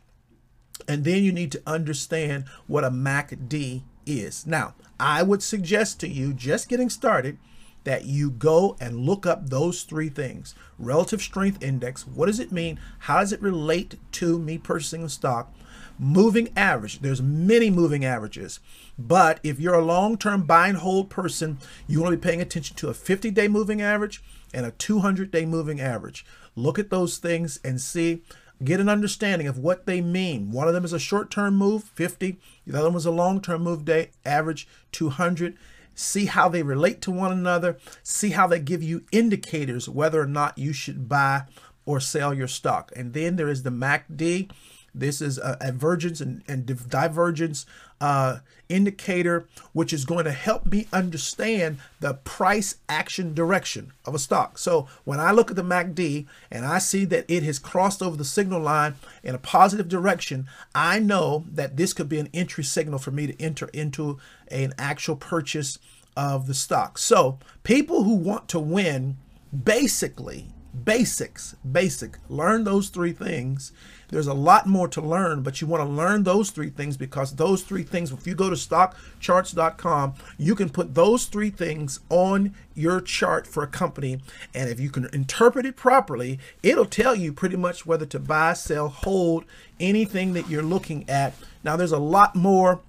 and 0.86 1.04
then 1.04 1.22
you 1.22 1.32
need 1.32 1.52
to 1.52 1.62
understand 1.66 2.44
what 2.66 2.84
a 2.84 2.90
MACD 2.90 3.80
is. 4.04 4.46
Now, 4.46 4.74
I 4.98 5.22
would 5.22 5.42
suggest 5.42 6.00
to 6.00 6.08
you 6.08 6.34
just 6.34 6.68
getting 6.68 6.90
started 6.90 7.38
that 7.84 8.04
you 8.04 8.30
go 8.30 8.76
and 8.80 9.00
look 9.00 9.26
up 9.26 9.48
those 9.48 9.82
three 9.82 10.08
things. 10.08 10.54
Relative 10.78 11.20
strength 11.20 11.62
index 11.62 12.06
what 12.06 12.26
does 12.26 12.40
it 12.40 12.52
mean? 12.52 12.78
How 13.00 13.20
does 13.20 13.32
it 13.32 13.42
relate 13.42 13.96
to 14.12 14.38
me 14.38 14.58
purchasing 14.58 15.02
a 15.02 15.08
stock? 15.08 15.54
Moving 15.98 16.48
average 16.56 17.00
there's 17.00 17.20
many 17.20 17.68
moving 17.70 18.04
averages 18.04 18.60
but 18.98 19.38
if 19.42 19.60
you're 19.60 19.74
a 19.74 19.84
long-term 19.84 20.44
buy 20.44 20.68
and 20.68 20.78
hold 20.78 21.10
person 21.10 21.58
you 21.86 22.00
want 22.00 22.12
to 22.12 22.16
be 22.16 22.22
paying 22.22 22.40
attention 22.40 22.76
to 22.76 22.88
a 22.88 22.94
50-day 22.94 23.48
moving 23.48 23.82
average 23.82 24.22
and 24.52 24.66
a 24.66 24.72
200-day 24.72 25.46
moving 25.46 25.80
average. 25.80 26.24
Look 26.56 26.78
at 26.78 26.90
those 26.90 27.18
things 27.18 27.60
and 27.62 27.80
see 27.80 28.22
get 28.62 28.80
an 28.80 28.88
understanding 28.88 29.46
of 29.46 29.58
what 29.58 29.86
they 29.86 30.00
mean. 30.00 30.50
One 30.50 30.68
of 30.68 30.74
them 30.74 30.84
is 30.84 30.92
a 30.92 30.98
short-term 30.98 31.54
move 31.56 31.84
50 31.84 32.38
the 32.66 32.78
other 32.78 32.86
one 32.86 32.94
was 32.94 33.06
a 33.06 33.10
long-term 33.10 33.62
move 33.62 33.84
day 33.84 34.10
average 34.24 34.66
200 34.92 35.56
see 36.00 36.26
how 36.26 36.48
they 36.48 36.62
relate 36.62 37.00
to 37.02 37.10
one 37.10 37.32
another, 37.32 37.78
see 38.02 38.30
how 38.30 38.46
they 38.46 38.58
give 38.58 38.82
you 38.82 39.04
indicators 39.12 39.88
whether 39.88 40.20
or 40.20 40.26
not 40.26 40.58
you 40.58 40.72
should 40.72 41.08
buy 41.08 41.42
or 41.84 42.00
sell 42.00 42.32
your 42.32 42.48
stock. 42.48 42.90
And 42.96 43.12
then 43.12 43.36
there 43.36 43.48
is 43.48 43.62
the 43.62 43.70
MACD. 43.70 44.50
This 44.94 45.20
is 45.20 45.38
a, 45.38 45.56
divergence 45.60 46.20
and, 46.20 46.42
and 46.48 46.66
divergence 46.88 47.66
uh, 48.00 48.38
indicator, 48.68 49.46
which 49.72 49.92
is 49.92 50.04
going 50.04 50.24
to 50.24 50.32
help 50.32 50.66
me 50.66 50.86
understand 50.92 51.78
the 51.98 52.14
price 52.14 52.76
action 52.88 53.34
direction 53.34 53.92
of 54.04 54.14
a 54.14 54.18
stock. 54.18 54.58
So 54.58 54.88
when 55.04 55.20
I 55.20 55.32
look 55.32 55.50
at 55.50 55.56
the 55.56 55.62
MACD 55.62 56.26
and 56.50 56.64
I 56.64 56.78
see 56.78 57.04
that 57.06 57.24
it 57.28 57.42
has 57.42 57.58
crossed 57.58 58.00
over 58.00 58.16
the 58.16 58.24
signal 58.24 58.60
line 58.60 58.94
in 59.22 59.34
a 59.34 59.38
positive 59.38 59.88
direction, 59.88 60.48
I 60.74 60.98
know 61.00 61.44
that 61.50 61.76
this 61.76 61.92
could 61.92 62.08
be 62.08 62.20
an 62.20 62.30
entry 62.32 62.64
signal 62.64 62.98
for 62.98 63.10
me 63.10 63.26
to 63.26 63.42
enter 63.42 63.68
into 63.72 64.18
an 64.48 64.72
actual 64.78 65.16
purchase 65.16 65.78
of 66.16 66.46
the 66.46 66.54
stock. 66.54 66.98
So 66.98 67.38
people 67.62 68.04
who 68.04 68.14
want 68.14 68.48
to 68.48 68.60
win 68.60 69.16
basically 69.64 70.48
basics 70.84 71.54
basic. 71.70 72.18
Learn 72.28 72.64
those 72.64 72.88
three 72.88 73.12
things. 73.12 73.72
There's 74.08 74.26
a 74.26 74.34
lot 74.34 74.66
more 74.66 74.88
to 74.88 75.00
learn 75.00 75.42
but 75.42 75.60
you 75.60 75.66
want 75.66 75.82
to 75.82 75.88
learn 75.88 76.24
those 76.24 76.50
three 76.50 76.70
things 76.70 76.96
because 76.96 77.36
those 77.36 77.62
three 77.62 77.84
things 77.84 78.10
if 78.10 78.26
you 78.26 78.34
go 78.34 78.50
to 78.50 78.56
stockcharts.com 78.56 80.14
you 80.36 80.56
can 80.56 80.68
put 80.68 80.94
those 80.96 81.26
three 81.26 81.50
things 81.50 82.00
on 82.08 82.52
your 82.74 83.00
chart 83.00 83.46
for 83.46 83.62
a 83.62 83.68
company 83.68 84.20
and 84.52 84.68
if 84.68 84.80
you 84.80 84.90
can 84.90 85.08
interpret 85.12 85.64
it 85.64 85.76
properly 85.76 86.40
it'll 86.60 86.86
tell 86.86 87.14
you 87.14 87.32
pretty 87.32 87.56
much 87.56 87.86
whether 87.86 88.06
to 88.06 88.18
buy 88.18 88.52
sell 88.52 88.88
hold 88.88 89.44
anything 89.78 90.32
that 90.32 90.48
you're 90.48 90.62
looking 90.62 91.08
at. 91.08 91.32
Now 91.62 91.76
there's 91.76 91.92
a 91.92 91.98
lot 91.98 92.34
more 92.34 92.80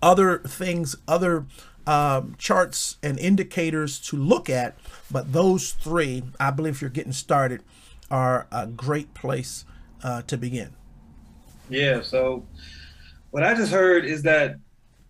other 0.00 0.38
things 0.38 0.96
other 1.06 1.46
um, 1.86 2.34
charts 2.38 2.96
and 3.02 3.18
indicators 3.18 3.98
to 4.00 4.16
look 4.16 4.48
at, 4.48 4.76
but 5.10 5.32
those 5.32 5.72
three, 5.72 6.22
I 6.38 6.50
believe, 6.50 6.74
if 6.74 6.80
you're 6.80 6.90
getting 6.90 7.12
started, 7.12 7.62
are 8.10 8.46
a 8.52 8.66
great 8.66 9.14
place 9.14 9.64
uh, 10.02 10.22
to 10.22 10.36
begin. 10.36 10.70
Yeah. 11.68 12.02
So, 12.02 12.46
what 13.30 13.42
I 13.42 13.54
just 13.54 13.72
heard 13.72 14.04
is 14.04 14.22
that 14.22 14.56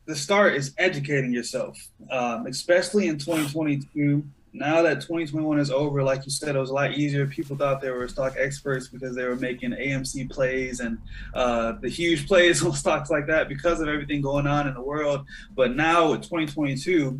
the 0.07 0.15
start 0.17 0.55
is 0.55 0.75
educating 0.79 1.33
yourself, 1.33 1.79
um, 2.11 2.47
especially 2.47 3.09
in 3.09 3.19
2022 3.19 4.25
now 4.53 4.83
that 4.83 5.01
2021 5.01 5.59
is 5.59 5.71
over, 5.71 6.03
like 6.03 6.25
you 6.27 6.31
said, 6.31 6.55
it 6.55 6.59
was 6.59 6.71
a 6.71 6.75
lot 6.75 6.93
easier. 6.93 7.27
People 7.27 7.57
thought 7.57 7.81
they 7.81 7.91
were 7.91 8.07
stock 8.07 8.35
experts 8.39 8.89
because 8.89 9.17
they 9.17 9.25
were 9.25 9.37
making 9.37 9.71
AMC 9.71 10.31
plays 10.31 10.81
and 10.81 10.99
uh, 11.33 11.73
the 11.81 11.89
huge 11.89 12.27
plays 12.27 12.63
on 12.65 12.73
stocks 12.75 13.11
like 13.11 13.27
that 13.29 13.49
because 13.49 13.81
of 13.81 13.89
everything 13.89 14.21
going 14.21 14.47
on 14.47 14.69
in 14.69 14.75
the 14.75 14.83
world. 14.83 15.25
But 15.55 15.75
now 15.75 16.11
with 16.11 16.23
2022, 16.23 17.19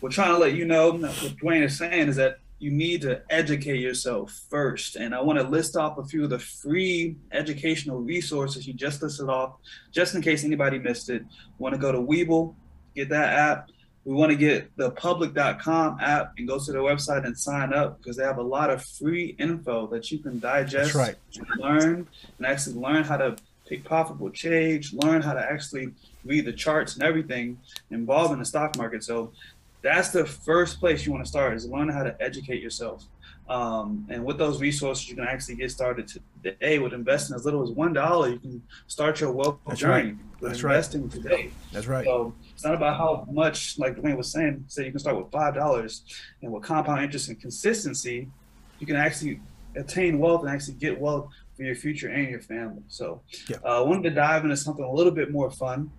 we're 0.00 0.10
trying 0.10 0.32
to 0.32 0.38
let 0.38 0.54
you 0.54 0.66
know 0.66 0.92
what 0.92 1.36
Duane 1.38 1.62
is 1.62 1.78
saying 1.78 2.08
is 2.08 2.16
that 2.16 2.38
you 2.58 2.70
need 2.70 3.00
to 3.02 3.22
educate 3.30 3.80
yourself 3.80 4.42
first. 4.50 4.96
And 4.96 5.14
I 5.14 5.22
want 5.22 5.38
to 5.38 5.44
list 5.44 5.76
off 5.76 5.96
a 5.96 6.04
few 6.04 6.24
of 6.24 6.30
the 6.30 6.38
free 6.38 7.16
educational 7.32 8.00
resources 8.00 8.66
you 8.66 8.74
just 8.74 9.00
listed 9.00 9.28
off, 9.28 9.54
just 9.92 10.14
in 10.14 10.22
case 10.22 10.44
anybody 10.44 10.78
missed 10.78 11.08
it. 11.08 11.24
Want 11.58 11.74
to 11.74 11.80
go 11.80 11.92
to 11.92 11.98
Webull, 11.98 12.54
get 12.94 13.08
that 13.08 13.32
app 13.32 13.70
we 14.08 14.14
want 14.14 14.30
to 14.30 14.36
get 14.36 14.74
the 14.78 14.90
public.com 14.92 15.98
app 16.00 16.32
and 16.38 16.48
go 16.48 16.58
to 16.58 16.72
their 16.72 16.80
website 16.80 17.26
and 17.26 17.38
sign 17.38 17.74
up 17.74 17.98
because 17.98 18.16
they 18.16 18.24
have 18.24 18.38
a 18.38 18.42
lot 18.42 18.70
of 18.70 18.82
free 18.82 19.36
info 19.38 19.86
that 19.88 20.10
you 20.10 20.18
can 20.18 20.38
digest, 20.38 20.94
right. 20.94 21.14
learn, 21.58 22.08
and 22.38 22.46
actually 22.46 22.76
learn 22.76 23.04
how 23.04 23.18
to 23.18 23.36
pick 23.66 23.84
profitable 23.84 24.30
trades, 24.30 24.94
learn 24.94 25.20
how 25.20 25.34
to 25.34 25.40
actually 25.40 25.92
read 26.24 26.46
the 26.46 26.52
charts 26.54 26.94
and 26.94 27.02
everything 27.02 27.58
involved 27.90 28.32
in 28.32 28.38
the 28.38 28.46
stock 28.46 28.78
market. 28.78 29.04
So 29.04 29.30
that's 29.82 30.08
the 30.08 30.24
first 30.24 30.80
place 30.80 31.04
you 31.04 31.12
want 31.12 31.26
to 31.26 31.28
start 31.28 31.52
is 31.52 31.66
learn 31.66 31.90
how 31.90 32.02
to 32.02 32.16
educate 32.18 32.62
yourself. 32.62 33.04
Um, 33.48 34.06
and 34.10 34.24
with 34.24 34.36
those 34.36 34.60
resources, 34.60 35.08
you 35.08 35.14
can 35.16 35.24
actually 35.26 35.56
get 35.56 35.70
started 35.70 36.06
today 36.42 36.78
with 36.78 36.92
investing 36.92 37.34
as 37.34 37.44
little 37.44 37.62
as 37.62 37.70
one 37.70 37.92
dollar. 37.94 38.28
You 38.28 38.38
can 38.38 38.62
start 38.86 39.20
your 39.20 39.32
wealth 39.32 39.58
That's 39.66 39.80
journey 39.80 40.10
right. 40.10 40.16
That's 40.42 40.62
investing 40.62 41.02
right. 41.02 41.10
today. 41.10 41.50
That's 41.72 41.86
right. 41.86 42.04
So 42.04 42.34
it's 42.52 42.64
not 42.64 42.74
about 42.74 42.98
how 42.98 43.26
much, 43.30 43.78
like 43.78 43.96
Duane 43.96 44.16
was 44.16 44.30
saying. 44.30 44.64
Say 44.68 44.84
you 44.84 44.90
can 44.90 45.00
start 45.00 45.16
with 45.16 45.30
five 45.32 45.54
dollars, 45.54 46.02
and 46.42 46.52
with 46.52 46.62
compound 46.62 47.02
interest 47.02 47.28
and 47.28 47.40
consistency, 47.40 48.28
you 48.80 48.86
can 48.86 48.96
actually 48.96 49.40
attain 49.76 50.18
wealth 50.18 50.42
and 50.42 50.50
actually 50.50 50.74
get 50.74 51.00
wealth 51.00 51.30
for 51.56 51.62
your 51.62 51.74
future 51.74 52.08
and 52.08 52.28
your 52.28 52.40
family. 52.40 52.82
So, 52.88 53.22
Yeah. 53.48 53.56
uh, 53.64 53.78
I 53.82 53.86
wanted 53.86 54.02
to 54.04 54.10
dive 54.10 54.44
into 54.44 54.56
something 54.56 54.84
a 54.84 54.92
little 54.92 55.12
bit 55.12 55.30
more 55.32 55.50
fun 55.50 55.90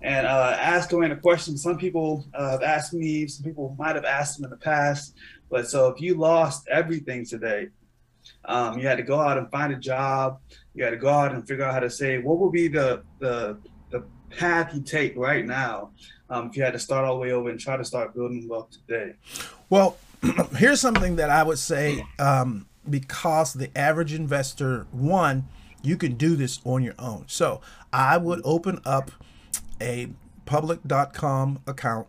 and 0.00 0.26
uh, 0.26 0.56
ask 0.60 0.90
Duane 0.90 1.10
a 1.10 1.16
question. 1.16 1.56
Some 1.56 1.76
people 1.76 2.24
uh, 2.34 2.50
have 2.52 2.62
asked 2.62 2.94
me, 2.94 3.26
some 3.26 3.44
people 3.44 3.74
might 3.78 3.96
have 3.96 4.04
asked 4.04 4.38
him 4.38 4.44
in 4.44 4.50
the 4.50 4.56
past. 4.56 5.14
But 5.50 5.68
so 5.68 5.88
if 5.88 6.00
you 6.00 6.14
lost 6.14 6.68
everything 6.68 7.24
today, 7.24 7.68
um, 8.44 8.78
you 8.78 8.86
had 8.86 8.96
to 8.96 9.02
go 9.02 9.18
out 9.18 9.38
and 9.38 9.50
find 9.50 9.72
a 9.72 9.76
job, 9.76 10.40
you 10.74 10.84
had 10.84 10.90
to 10.90 10.96
go 10.96 11.08
out 11.08 11.32
and 11.32 11.46
figure 11.46 11.64
out 11.64 11.74
how 11.74 11.80
to 11.80 11.90
save. 11.90 12.24
What 12.24 12.38
would 12.38 12.52
be 12.52 12.68
the 12.68 13.02
the 13.18 13.58
the 13.90 14.04
path 14.30 14.74
you 14.74 14.82
take 14.82 15.16
right 15.16 15.44
now 15.44 15.90
um, 16.30 16.48
if 16.48 16.56
you 16.56 16.62
had 16.62 16.72
to 16.74 16.78
start 16.78 17.04
all 17.04 17.14
the 17.14 17.20
way 17.20 17.32
over 17.32 17.50
and 17.50 17.58
try 17.58 17.76
to 17.76 17.84
start 17.84 18.14
building 18.14 18.46
wealth 18.48 18.70
today? 18.86 19.14
Well, 19.70 19.96
here's 20.56 20.80
something 20.80 21.16
that 21.16 21.30
I 21.30 21.42
would 21.42 21.58
say 21.58 22.04
um, 22.18 22.66
because 22.88 23.54
the 23.54 23.70
average 23.76 24.12
investor, 24.12 24.86
one, 24.90 25.48
you 25.82 25.96
can 25.96 26.14
do 26.14 26.36
this 26.36 26.60
on 26.64 26.82
your 26.82 26.94
own. 26.98 27.24
So 27.28 27.60
I 27.92 28.18
would 28.18 28.40
open 28.44 28.80
up 28.84 29.10
a 29.80 30.08
public.com 30.44 31.60
account 31.66 32.08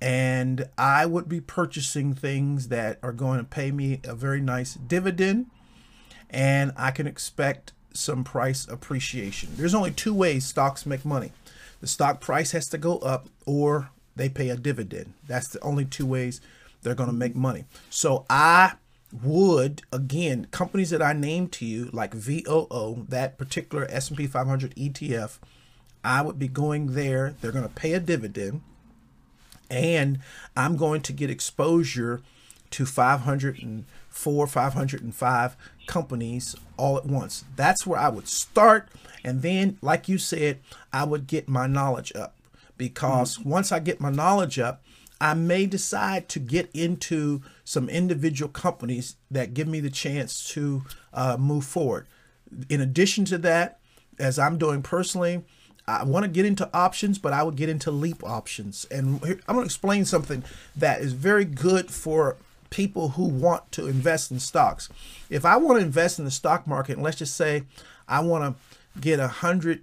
and 0.00 0.68
I 0.76 1.06
would 1.06 1.28
be 1.28 1.40
purchasing 1.40 2.14
things 2.14 2.68
that 2.68 2.98
are 3.02 3.12
going 3.12 3.38
to 3.38 3.44
pay 3.44 3.70
me 3.70 4.00
a 4.04 4.14
very 4.14 4.40
nice 4.40 4.74
dividend 4.74 5.46
and 6.30 6.72
I 6.76 6.90
can 6.90 7.06
expect 7.06 7.72
some 7.92 8.22
price 8.22 8.68
appreciation. 8.68 9.50
There's 9.56 9.74
only 9.74 9.90
two 9.90 10.14
ways 10.14 10.44
stocks 10.44 10.86
make 10.86 11.04
money. 11.04 11.32
The 11.80 11.86
stock 11.86 12.20
price 12.20 12.52
has 12.52 12.68
to 12.70 12.78
go 12.78 12.98
up 12.98 13.28
or 13.46 13.90
they 14.16 14.28
pay 14.28 14.50
a 14.50 14.56
dividend. 14.56 15.14
That's 15.26 15.48
the 15.48 15.60
only 15.60 15.84
two 15.84 16.06
ways 16.06 16.40
they're 16.82 16.94
going 16.94 17.08
to 17.08 17.14
make 17.14 17.34
money. 17.34 17.64
So 17.90 18.24
I 18.28 18.74
would 19.22 19.82
again 19.90 20.46
companies 20.50 20.90
that 20.90 21.00
I 21.00 21.12
named 21.12 21.50
to 21.52 21.64
you 21.64 21.88
like 21.92 22.14
VOO, 22.14 23.06
that 23.08 23.38
particular 23.38 23.86
S&P 23.90 24.26
500 24.26 24.74
ETF, 24.76 25.38
I 26.04 26.22
would 26.22 26.38
be 26.38 26.48
going 26.48 26.94
there. 26.94 27.34
They're 27.40 27.52
going 27.52 27.66
to 27.66 27.74
pay 27.74 27.94
a 27.94 28.00
dividend, 28.00 28.62
and 29.70 30.20
I'm 30.56 30.76
going 30.76 31.02
to 31.02 31.12
get 31.12 31.30
exposure 31.30 32.22
to 32.70 32.86
504, 32.86 34.46
505 34.46 35.56
companies 35.86 36.56
all 36.76 36.96
at 36.98 37.06
once. 37.06 37.44
That's 37.56 37.86
where 37.86 37.98
I 37.98 38.08
would 38.08 38.28
start, 38.28 38.88
and 39.24 39.42
then, 39.42 39.78
like 39.82 40.08
you 40.08 40.18
said, 40.18 40.60
I 40.92 41.04
would 41.04 41.26
get 41.26 41.48
my 41.48 41.66
knowledge 41.66 42.12
up 42.14 42.34
because 42.76 43.38
mm-hmm. 43.38 43.50
once 43.50 43.72
I 43.72 43.78
get 43.80 44.00
my 44.00 44.10
knowledge 44.10 44.58
up, 44.58 44.82
I 45.20 45.34
may 45.34 45.66
decide 45.66 46.28
to 46.30 46.38
get 46.38 46.70
into 46.72 47.42
some 47.64 47.88
individual 47.88 48.50
companies 48.50 49.16
that 49.30 49.52
give 49.52 49.66
me 49.66 49.80
the 49.80 49.90
chance 49.90 50.48
to 50.50 50.84
uh, 51.12 51.36
move 51.36 51.64
forward. 51.64 52.06
In 52.68 52.80
addition 52.80 53.24
to 53.26 53.38
that, 53.38 53.80
as 54.18 54.38
I'm 54.38 54.58
doing 54.58 54.82
personally, 54.82 55.44
I 55.88 56.04
want 56.04 56.24
to 56.24 56.30
get 56.30 56.44
into 56.44 56.68
options, 56.74 57.18
but 57.18 57.32
I 57.32 57.42
would 57.42 57.56
get 57.56 57.70
into 57.70 57.90
leap 57.90 58.22
options. 58.22 58.86
And 58.90 59.14
I'm 59.22 59.54
going 59.54 59.60
to 59.60 59.62
explain 59.62 60.04
something 60.04 60.44
that 60.76 61.00
is 61.00 61.14
very 61.14 61.46
good 61.46 61.90
for 61.90 62.36
people 62.70 63.10
who 63.10 63.24
want 63.24 63.72
to 63.72 63.86
invest 63.86 64.30
in 64.30 64.38
stocks. 64.38 64.90
If 65.30 65.46
I 65.46 65.56
want 65.56 65.78
to 65.78 65.84
invest 65.84 66.18
in 66.18 66.26
the 66.26 66.30
stock 66.30 66.66
market, 66.66 66.92
and 66.94 67.02
let's 67.02 67.16
just 67.16 67.34
say 67.36 67.64
I 68.06 68.20
want 68.20 68.54
to 68.54 69.00
get 69.00 69.18
a 69.18 69.28
hundred 69.28 69.82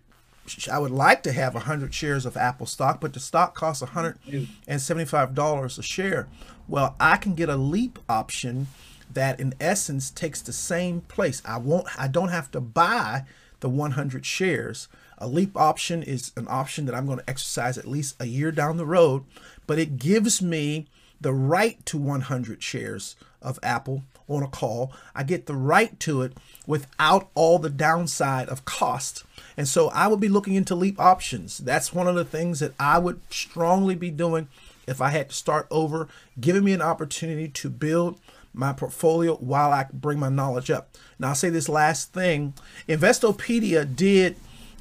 I 0.72 0.78
would 0.78 0.92
like 0.92 1.24
to 1.24 1.32
have 1.32 1.56
a 1.56 1.58
100 1.58 1.92
shares 1.92 2.24
of 2.24 2.38
Apple 2.38 2.68
stock, 2.68 3.02
but 3.02 3.14
the 3.14 3.20
stock 3.20 3.56
costs 3.56 3.82
$175 3.82 5.80
a 5.80 5.82
share. 5.82 6.28
Well, 6.68 6.96
I 7.00 7.18
can 7.18 7.34
get 7.34 7.50
a 7.50 7.56
leap 7.56 7.98
option 8.08 8.68
that 9.12 9.40
in 9.40 9.56
essence 9.60 10.12
takes 10.12 10.44
the 10.44 10.54
same 10.54 11.02
place. 11.02 11.42
I 11.46 11.58
won't 11.58 11.88
I 11.98 12.08
don't 12.08 12.30
have 12.30 12.52
to 12.52 12.62
buy 12.62 13.24
the 13.62 13.70
100 13.70 14.24
shares. 14.26 14.88
A 15.18 15.28
leap 15.28 15.56
option 15.56 16.04
is 16.04 16.32
an 16.36 16.48
option 16.50 16.86
that 16.86 16.96
I'm 16.96 17.06
going 17.06 17.20
to 17.20 17.30
exercise 17.30 17.78
at 17.78 17.88
least 17.88 18.16
a 18.20 18.26
year 18.26 18.52
down 18.52 18.78
the 18.78 18.86
road, 18.86 19.24
but 19.66 19.80
it 19.80 19.98
gives 19.98 20.42
me 20.42 20.88
the 21.22 21.34
right 21.34 21.84
to 21.86 21.98
100 21.98 22.62
shares 22.62 23.16
of 23.42 23.60
Apple 23.64 24.04
on 24.28 24.44
a 24.44 24.48
call. 24.48 24.92
I 25.14 25.24
get 25.24 25.46
the 25.46 25.56
right 25.56 25.98
to 26.02 26.22
it 26.22 26.34
without 26.68 27.30
all 27.36 27.60
the 27.60 27.70
downside 27.70 28.50
of 28.50 28.66
cost. 28.66 29.24
And 29.56 29.68
so 29.68 29.90
I 29.90 30.08
would 30.08 30.20
be 30.20 30.30
looking 30.30 30.56
into 30.56 30.76
leap 30.76 31.00
options. 31.00 31.60
That's 31.60 31.94
one 31.94 32.08
of 32.08 32.16
the 32.16 32.26
things 32.26 32.60
that 32.60 32.74
I 32.80 33.00
would 33.00 33.22
strongly 33.30 33.96
be 33.96 34.12
doing 34.12 34.50
if 34.88 35.02
I 35.02 35.10
had 35.10 35.30
to 35.30 35.36
start 35.36 35.68
over, 35.72 36.08
giving 36.40 36.64
me 36.64 36.74
an 36.74 36.82
opportunity 36.82 37.48
to 37.48 37.70
build 37.70 38.20
my 38.54 38.72
portfolio 38.72 39.36
while 39.36 39.72
I 39.72 39.88
bring 39.92 40.20
my 40.20 40.30
knowledge 40.30 40.72
up. 40.72 40.90
Now, 41.20 41.30
I'll 41.30 41.36
say 41.36 41.50
this 41.50 41.70
last 41.70 42.14
thing 42.14 42.54
Investopedia 42.88 43.96
did 43.96 44.38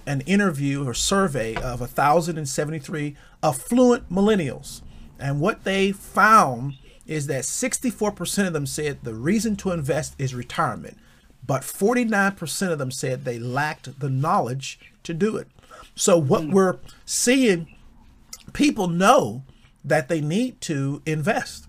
an 0.07 0.21
interview 0.23 0.87
or 0.87 0.95
survey 0.95 1.55
of 1.57 1.81
1,073 1.81 3.17
affluent 3.43 4.11
millennials. 4.11 4.83
And 5.19 5.41
what 5.41 5.65
they 5.65 5.93
found 5.93 6.75
is 7.07 7.27
that 7.27 7.45
64% 7.45 8.47
of 8.47 8.53
them 8.53 8.67
said 8.67 8.99
the 9.03 9.15
reason 9.15 9.57
to 9.57 9.71
invest 9.71 10.15
is 10.19 10.35
retirement, 10.35 10.99
but 11.47 11.63
49% 11.63 12.73
of 12.73 12.79
them 12.79 12.91
said 12.91 13.25
they 13.25 13.39
lacked 13.39 14.01
the 14.01 14.11
knowledge 14.11 14.79
to 15.03 15.15
do 15.15 15.37
it. 15.37 15.49
So, 15.95 16.19
what 16.19 16.43
mm. 16.43 16.53
we're 16.53 16.79
seeing, 17.05 17.69
people 18.53 18.89
know 18.89 19.43
that 19.85 20.09
they 20.09 20.21
need 20.21 20.61
to 20.63 21.03
invest, 21.05 21.69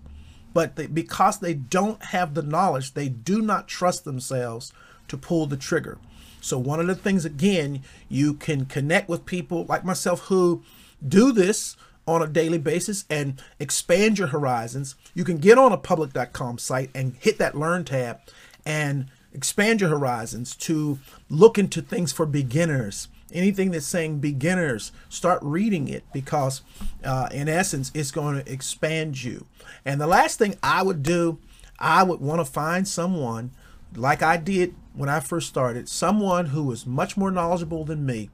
but 0.54 0.76
they, 0.76 0.86
because 0.86 1.38
they 1.38 1.54
don't 1.54 2.02
have 2.06 2.34
the 2.34 2.42
knowledge, 2.42 2.94
they 2.94 3.08
do 3.08 3.42
not 3.42 3.68
trust 3.68 4.04
themselves 4.04 4.72
to 5.08 5.16
pull 5.16 5.46
the 5.46 5.56
trigger. 5.56 5.98
So, 6.46 6.58
one 6.58 6.78
of 6.78 6.86
the 6.86 6.94
things, 6.94 7.24
again, 7.24 7.82
you 8.08 8.34
can 8.34 8.66
connect 8.66 9.08
with 9.08 9.26
people 9.26 9.64
like 9.64 9.84
myself 9.84 10.20
who 10.26 10.62
do 11.06 11.32
this 11.32 11.76
on 12.06 12.22
a 12.22 12.26
daily 12.28 12.58
basis 12.58 13.04
and 13.10 13.42
expand 13.58 14.18
your 14.18 14.28
horizons. 14.28 14.94
You 15.12 15.24
can 15.24 15.38
get 15.38 15.58
on 15.58 15.72
a 15.72 15.76
public.com 15.76 16.58
site 16.58 16.90
and 16.94 17.16
hit 17.18 17.38
that 17.38 17.56
learn 17.56 17.84
tab 17.84 18.20
and 18.64 19.06
expand 19.32 19.80
your 19.80 19.90
horizons 19.90 20.54
to 20.56 21.00
look 21.28 21.58
into 21.58 21.82
things 21.82 22.12
for 22.12 22.26
beginners. 22.26 23.08
Anything 23.32 23.72
that's 23.72 23.84
saying 23.84 24.20
beginners, 24.20 24.92
start 25.08 25.40
reading 25.42 25.88
it 25.88 26.04
because, 26.12 26.62
uh, 27.02 27.28
in 27.32 27.48
essence, 27.48 27.90
it's 27.92 28.12
going 28.12 28.40
to 28.40 28.52
expand 28.52 29.24
you. 29.24 29.46
And 29.84 30.00
the 30.00 30.06
last 30.06 30.38
thing 30.38 30.54
I 30.62 30.84
would 30.84 31.02
do, 31.02 31.40
I 31.80 32.04
would 32.04 32.20
want 32.20 32.38
to 32.40 32.44
find 32.44 32.86
someone 32.86 33.50
like 33.96 34.22
I 34.22 34.36
did 34.36 34.76
when 34.96 35.08
I 35.08 35.20
first 35.20 35.48
started, 35.48 35.88
someone 35.88 36.46
who 36.46 36.64
was 36.64 36.86
much 36.86 37.16
more 37.16 37.30
knowledgeable 37.30 37.84
than 37.84 38.06
me, 38.06 38.30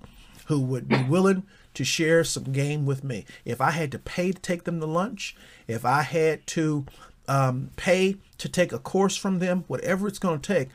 who 0.46 0.60
would 0.60 0.88
be 0.88 1.02
willing 1.02 1.42
to 1.74 1.84
share 1.84 2.24
some 2.24 2.44
game 2.44 2.86
with 2.86 3.02
me. 3.02 3.24
If 3.44 3.60
I 3.60 3.70
had 3.70 3.90
to 3.92 3.98
pay 3.98 4.32
to 4.32 4.40
take 4.40 4.64
them 4.64 4.80
to 4.80 4.86
lunch, 4.86 5.36
if 5.66 5.84
I 5.84 6.02
had 6.02 6.46
to 6.48 6.86
um, 7.28 7.70
pay 7.76 8.16
to 8.38 8.48
take 8.48 8.72
a 8.72 8.78
course 8.78 9.16
from 9.16 9.38
them, 9.38 9.64
whatever 9.66 10.06
it's 10.06 10.18
going 10.18 10.40
to 10.40 10.54
take, 10.54 10.68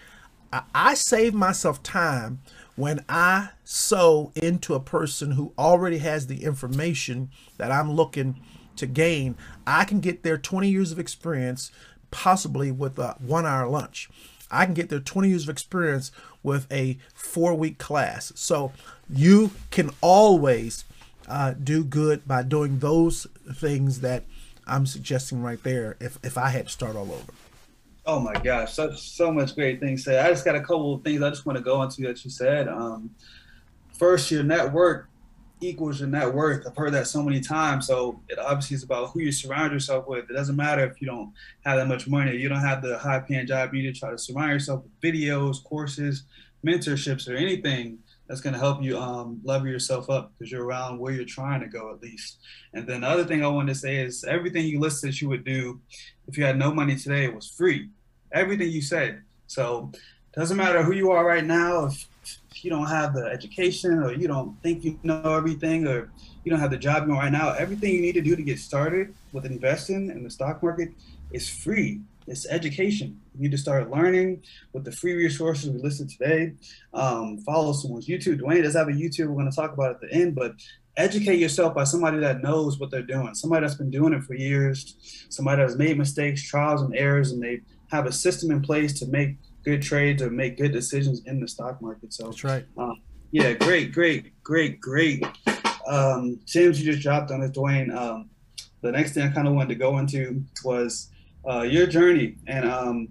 I, 0.52 0.64
I 0.74 0.94
save 0.94 1.34
myself 1.34 1.84
time 1.84 2.40
when 2.76 3.04
I 3.10 3.50
sow 3.64 4.32
into 4.36 4.74
a 4.74 4.80
person 4.80 5.32
who 5.32 5.54
already 5.58 6.00
has 6.00 6.28
the 6.28 6.44
information 6.44 7.30
that 7.58 7.72
I'm 7.72 7.92
looking 7.92 8.40
to 8.76 8.86
gain. 8.86 9.36
I 9.66 9.86
can 9.86 10.00
get 10.00 10.24
their 10.24 10.38
20 10.38 10.70
years 10.70 10.92
of 10.92 11.00
experience 11.00 11.72
possibly 12.12 12.72
with 12.72 12.98
a 13.00 13.16
one 13.20 13.46
hour 13.46 13.68
lunch. 13.68 14.10
I 14.50 14.66
can 14.66 14.74
get 14.74 14.90
their 14.90 15.00
20 15.00 15.30
years 15.30 15.44
of 15.44 15.50
experience 15.50 16.12
with 16.44 16.72
a 16.72 16.98
four 17.14 17.54
week 17.54 17.78
class. 17.78 18.32
So 18.36 18.72
you 19.10 19.52
can 19.72 19.92
always 20.02 20.86
uh, 21.28 21.54
do 21.62 21.84
good 21.84 22.28
by 22.28 22.44
doing 22.44 22.80
those 22.80 23.28
things 23.54 24.02
that 24.02 24.24
I'm 24.66 24.86
suggesting 24.86 25.42
right 25.42 25.62
there 25.64 25.98
if, 26.00 26.18
if 26.24 26.38
I 26.38 26.50
had 26.50 26.68
to 26.68 26.72
start 26.72 26.96
all 26.96 27.12
over. 27.12 27.34
Oh 28.06 28.22
my 28.22 28.34
gosh, 28.34 28.74
so, 28.74 28.94
so 28.94 29.34
much 29.34 29.54
great 29.54 29.82
things 29.82 30.06
said. 30.06 30.26
I 30.26 30.30
just 30.30 30.46
got 30.46 30.56
a 30.56 30.62
couple 30.62 30.96
of 30.96 31.04
things 31.04 31.22
I 31.22 31.30
just 31.30 31.46
want 31.46 31.58
to 31.58 31.64
go 31.64 31.84
into 31.84 32.02
that 32.04 32.24
you 32.24 32.32
said. 32.32 32.70
Um, 32.70 33.10
first, 33.92 34.32
your 34.32 34.44
network 34.44 35.10
equals 35.62 36.00
your 36.00 36.10
net 36.10 36.34
worth. 36.34 36.66
I've 36.68 36.76
heard 36.76 36.94
that 36.94 37.08
so 37.08 37.24
many 37.24 37.40
times. 37.40 37.88
So 37.88 38.22
it 38.30 38.38
obviously 38.40 38.76
is 38.76 38.84
about 38.84 39.12
who 39.12 39.22
you 39.22 39.32
surround 39.32 39.74
yourself 39.74 40.08
with. 40.08 40.30
It 40.30 40.34
doesn't 40.34 40.56
matter 40.56 40.86
if 40.86 41.02
you 41.02 41.08
don't 41.08 41.34
have 41.66 41.78
that 41.78 41.88
much 41.88 42.08
money, 42.08 42.36
you 42.36 42.50
don't 42.50 42.60
have 42.60 42.82
the 42.82 42.98
high 42.98 43.20
paying 43.20 43.48
job, 43.48 43.74
you 43.74 43.84
need 43.84 43.94
to 43.94 44.00
try 44.00 44.12
to 44.12 44.18
surround 44.18 44.52
yourself 44.52 44.84
with 44.84 45.02
videos, 45.02 45.64
courses, 45.64 46.24
mentorships, 46.66 47.28
or 47.28 47.36
anything 47.36 48.00
that's 48.28 48.42
going 48.42 48.54
to 48.54 48.60
help 48.60 48.84
you 48.84 48.98
um, 48.98 49.40
level 49.44 49.68
yourself 49.68 50.10
up 50.10 50.34
because 50.38 50.52
you're 50.52 50.66
around 50.66 51.00
where 51.00 51.14
you're 51.14 51.26
trying 51.26 51.62
to 51.62 51.68
go 51.68 51.94
at 51.94 52.02
least. 52.02 52.40
And 52.74 52.86
then 52.86 53.02
the 53.02 53.08
other 53.08 53.24
thing 53.24 53.44
I 53.44 53.48
wanted 53.48 53.74
to 53.74 53.80
say 53.80 53.98
is 53.98 54.24
everything 54.26 54.66
you 54.66 54.80
listed 54.80 55.20
you 55.20 55.30
would 55.30 55.46
do 55.46 55.80
if 56.28 56.38
you 56.38 56.44
had 56.44 56.58
no 56.58 56.74
money 56.74 56.96
today 56.96 57.30
was 57.30 57.48
free. 57.48 57.90
Everything 58.34 58.70
you 58.70 58.82
said. 58.82 59.22
So 59.48 59.92
it 59.94 60.40
doesn't 60.40 60.58
matter 60.58 60.84
who 60.84 60.94
you 60.94 61.12
are 61.12 61.26
right 61.26 61.46
now. 61.46 61.86
If, 61.86 62.06
if 62.58 62.66
you 62.66 62.72
don't 62.72 62.88
have 62.88 63.14
the 63.14 63.26
education 63.26 64.00
or 64.04 64.14
you 64.14 64.28
don't 64.28 64.60
think 64.64 64.84
you 64.84 65.00
know 65.04 65.36
everything 65.36 65.88
or 65.88 66.10
you 66.44 66.50
don't 66.50 66.60
have 66.60 66.72
the 66.72 66.78
job 66.78 67.08
right 67.08 67.32
now, 67.32 67.52
everything 67.54 67.94
you 67.94 68.02
need 68.02 68.16
to 68.16 68.22
do 68.22 68.36
to 68.36 68.42
get 68.42 68.58
started 68.58 69.14
with 69.32 69.46
investing 69.46 70.10
in 70.10 70.24
the 70.24 70.30
stock 70.30 70.64
market 70.64 70.90
is 71.32 71.48
free. 71.48 72.02
It's 72.26 72.48
education. 72.48 73.22
You 73.36 73.44
need 73.44 73.52
to 73.52 73.58
start 73.58 73.92
learning 73.92 74.44
with 74.74 74.84
the 74.84 74.92
free 74.92 75.14
resources 75.14 75.70
we 75.70 75.80
listed 75.80 76.10
today. 76.10 76.54
Um, 76.94 77.38
follow 77.40 77.74
someone's 77.74 78.08
YouTube. 78.08 78.40
Duane 78.40 78.64
does 78.64 78.76
have 78.76 78.88
a 78.88 78.92
YouTube 78.92 79.28
we're 79.28 79.36
going 79.36 79.50
to 79.50 79.56
talk 79.56 79.74
about 79.74 79.92
at 79.92 80.02
the 80.02 80.12
end, 80.12 80.36
but 80.36 80.54
educate 80.98 81.40
yourself 81.40 81.76
by 81.76 81.84
somebody 81.84 82.20
that 82.20 82.42
knows 82.42 82.80
what 82.80 82.90
they're 82.90 83.04
doing, 83.04 83.36
somebody 83.36 83.66
that's 83.66 83.78
been 83.78 83.92
doing 83.92 84.14
it 84.14 84.24
for 84.24 84.34
years, 84.34 85.26
somebody 85.30 85.62
that's 85.62 85.76
made 85.76 85.98
mistakes, 85.98 86.42
trials, 86.42 86.82
and 86.82 86.96
errors, 86.96 87.32
and 87.32 87.42
they 87.42 87.62
have 87.92 88.08
a 88.08 88.12
system 88.12 88.50
in 88.50 88.62
place 88.62 88.98
to 89.00 89.06
make 89.08 89.36
good 89.68 89.82
trades 89.82 90.22
or 90.22 90.30
make 90.30 90.58
good 90.58 90.72
decisions 90.72 91.22
in 91.26 91.42
the 91.42 91.48
stock 91.48 91.82
market. 91.82 92.14
So 92.14 92.24
that's 92.24 92.46
right. 92.46 92.66
Um, 92.78 93.02
yeah, 93.32 93.52
great, 93.52 93.92
great, 93.92 94.42
great, 94.42 94.80
great. 94.80 95.22
Um, 95.86 96.40
James, 96.46 96.80
you 96.80 96.90
just 96.90 97.04
dropped 97.04 97.32
on 97.32 97.42
it, 97.44 97.54
Duane. 97.54 97.92
Um, 97.92 98.30
the 98.82 98.94
next 98.94 99.12
thing 99.12 99.24
I 99.24 99.30
kind 99.30 99.46
of 99.46 99.54
wanted 99.54 99.70
to 99.70 99.76
go 99.76 99.98
into 99.98 100.42
was 100.64 101.10
uh, 101.46 101.64
your 101.64 101.86
journey 101.86 102.38
and 102.48 102.64
um, 102.64 103.10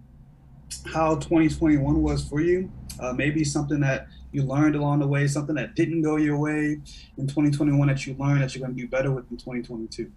how 0.95 1.17
2021 1.17 2.03
was 2.03 2.27
for 2.27 2.41
you. 2.41 2.73
Uh, 2.99 3.13
maybe 3.13 3.45
something 3.45 3.81
that 3.81 4.07
you 4.33 4.43
learned 4.43 4.77
along 4.77 5.01
the 5.01 5.07
way, 5.07 5.27
something 5.29 5.57
that 5.57 5.75
didn't 5.75 6.01
go 6.01 6.17
your 6.17 6.39
way 6.39 6.81
in 7.19 7.27
2021 7.27 7.87
that 7.89 8.07
you 8.07 8.17
learned 8.19 8.41
that 8.41 8.55
you're 8.55 8.65
going 8.65 8.75
to 8.75 8.83
do 8.83 8.89
better 8.89 9.13
with 9.13 9.31
in 9.31 9.37
2022. 9.37 10.11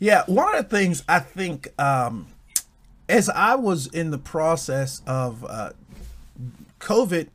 Yeah, 0.00 0.24
one 0.26 0.56
of 0.56 0.68
the 0.68 0.76
things 0.76 1.04
I 1.08 1.20
think 1.20 1.68
um, 1.80 2.26
as 3.08 3.28
I 3.30 3.54
was 3.54 3.86
in 3.86 4.10
the 4.10 4.18
process 4.18 5.02
of 5.06 5.44
uh, 5.44 5.70
COVID, 6.80 7.28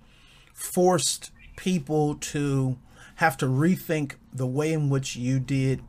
forced 0.54 1.32
people 1.56 2.16
to 2.16 2.78
have 3.16 3.38
to 3.38 3.46
rethink 3.46 4.14
the 4.34 4.48
way 4.48 4.74
in 4.74 4.90
which 4.90 5.16
you 5.16 5.40
did 5.40 5.82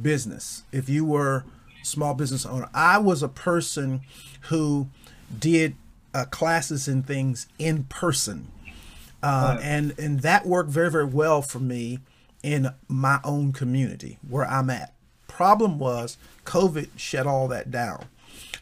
business. 0.00 0.64
If 0.72 0.88
you 0.88 1.04
were 1.04 1.44
small 1.82 2.14
business 2.14 2.46
owner. 2.46 2.68
I 2.72 2.98
was 2.98 3.22
a 3.22 3.28
person 3.28 4.02
who 4.42 4.88
did 5.36 5.74
uh, 6.14 6.24
classes 6.26 6.86
and 6.88 7.04
things 7.06 7.46
in 7.58 7.84
person, 7.84 8.50
uh, 9.22 9.56
Right. 9.56 9.64
and 9.64 9.94
and 9.98 10.20
that 10.20 10.46
worked 10.46 10.70
very 10.70 10.90
very 10.90 11.06
well 11.06 11.42
for 11.42 11.58
me 11.58 11.98
in 12.42 12.70
my 12.88 13.18
own 13.24 13.52
community 13.52 14.18
where 14.28 14.46
I'm 14.46 14.70
at. 14.70 14.94
Problem 15.26 15.78
was, 15.78 16.18
COVID 16.44 16.90
shut 16.96 17.26
all 17.26 17.48
that 17.48 17.70
down. 17.70 18.04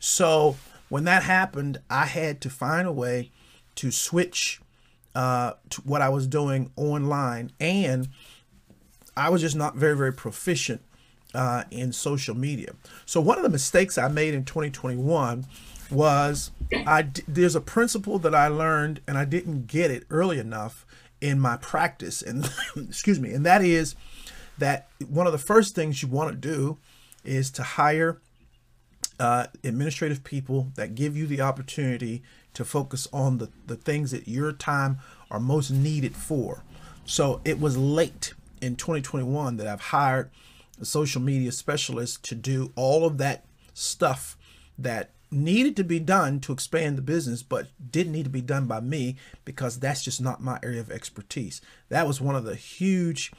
So 0.00 0.56
when 0.88 1.04
that 1.04 1.22
happened, 1.22 1.78
I 1.88 2.06
had 2.06 2.40
to 2.40 2.50
find 2.50 2.88
a 2.88 2.92
way 2.92 3.30
to 3.76 3.92
switch 3.92 4.60
uh, 5.14 5.52
to 5.70 5.80
what 5.82 6.02
I 6.02 6.08
was 6.08 6.26
doing 6.26 6.72
online, 6.76 7.52
and 7.60 8.08
I 9.16 9.28
was 9.28 9.40
just 9.40 9.56
not 9.56 9.76
very, 9.76 9.96
very 9.96 10.12
proficient 10.12 10.80
uh, 11.34 11.64
in 11.70 11.92
social 11.92 12.34
media. 12.34 12.74
So 13.06 13.20
one 13.20 13.36
of 13.36 13.42
the 13.42 13.48
mistakes 13.48 13.98
I 13.98 14.08
made 14.08 14.34
in 14.34 14.44
2021 14.44 15.46
was 15.90 16.50
I 16.72 17.08
there's 17.26 17.56
a 17.56 17.60
principle 17.60 18.18
that 18.20 18.34
I 18.34 18.48
learned, 18.48 19.00
and 19.06 19.18
I 19.18 19.24
didn't 19.24 19.66
get 19.66 19.90
it 19.90 20.04
early 20.10 20.38
enough 20.38 20.86
in 21.20 21.38
my 21.38 21.56
practice, 21.56 22.22
and 22.22 22.48
excuse 22.76 23.20
me, 23.20 23.32
and 23.32 23.44
that 23.44 23.62
is 23.62 23.94
that 24.58 24.88
one 25.08 25.26
of 25.26 25.32
the 25.32 25.38
first 25.38 25.74
things 25.74 26.02
you 26.02 26.08
want 26.08 26.30
to 26.30 26.36
do 26.36 26.78
is 27.24 27.50
to 27.52 27.62
hire 27.62 28.20
uh, 29.20 29.46
administrative 29.62 30.24
people 30.24 30.72
that 30.76 30.94
give 30.94 31.16
you 31.16 31.26
the 31.26 31.42
opportunity 31.42 32.22
to 32.54 32.64
focus 32.64 33.06
on 33.12 33.38
the, 33.38 33.50
the 33.66 33.76
things 33.76 34.10
that 34.10 34.26
your 34.26 34.50
time 34.50 34.98
are 35.30 35.38
most 35.38 35.70
needed 35.70 36.16
for. 36.16 36.64
So 37.04 37.40
it 37.44 37.60
was 37.60 37.76
late 37.76 38.32
in 38.62 38.76
2021 38.76 39.58
that 39.58 39.66
I've 39.66 39.80
hired 39.80 40.30
a 40.80 40.86
social 40.86 41.20
media 41.20 41.52
specialist 41.52 42.24
to 42.24 42.34
do 42.34 42.72
all 42.76 43.04
of 43.04 43.18
that 43.18 43.44
stuff 43.74 44.38
that 44.78 45.10
needed 45.30 45.76
to 45.76 45.84
be 45.84 46.00
done 46.00 46.40
to 46.40 46.52
expand 46.52 46.96
the 46.96 47.02
business, 47.02 47.42
but 47.42 47.68
didn't 47.90 48.12
need 48.12 48.24
to 48.24 48.30
be 48.30 48.40
done 48.40 48.66
by 48.66 48.80
me 48.80 49.16
because 49.44 49.78
that's 49.78 50.02
just 50.02 50.20
not 50.20 50.42
my 50.42 50.58
area 50.62 50.80
of 50.80 50.90
expertise. 50.90 51.60
That 51.90 52.06
was 52.06 52.22
one 52.22 52.34
of 52.34 52.44
the 52.44 52.56
huge 52.56 53.32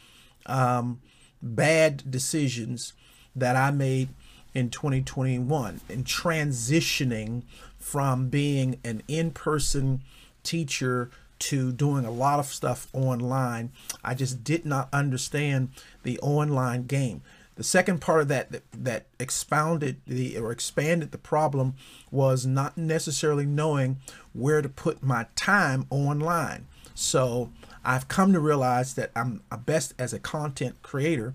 um, 0.46 1.02
bad 1.42 2.10
decisions 2.10 2.94
that 3.36 3.56
I 3.56 3.72
made 3.72 4.10
in 4.54 4.70
2021 4.70 5.82
and 5.90 6.06
transitioning 6.06 7.44
from 7.80 8.30
being 8.30 8.80
an 8.84 9.02
in-person 9.08 10.02
teacher 10.44 11.10
to 11.40 11.72
doing 11.72 12.06
a 12.06 12.12
lot 12.12 12.40
of 12.40 12.46
stuff 12.46 12.88
online. 12.94 13.72
I 14.04 14.14
just 14.14 14.44
did 14.44 14.66
not 14.66 14.90
understand 14.94 15.70
the 16.04 16.20
online 16.20 16.86
game. 16.86 17.22
The 17.56 17.64
second 17.64 18.00
part 18.00 18.22
of 18.22 18.28
that 18.30 18.52
that, 18.52 18.64
that 18.72 19.06
expounded 19.20 19.98
the 20.08 20.38
or 20.38 20.52
expanded 20.52 21.12
the 21.12 21.18
problem 21.18 21.74
was 22.10 22.46
not 22.46 22.78
necessarily 22.78 23.46
knowing 23.46 23.98
where 24.34 24.62
to 24.62 24.70
put 24.70 25.04
my 25.04 25.26
time 25.36 25.86
online. 25.90 26.68
So 26.94 27.52
I've 27.84 28.08
come 28.08 28.34
to 28.34 28.40
realize 28.40 28.94
that 28.96 29.12
I'm 29.16 29.42
best 29.66 29.94
as 29.98 30.14
a 30.14 30.20
content 30.20 30.82
creator 30.82 31.34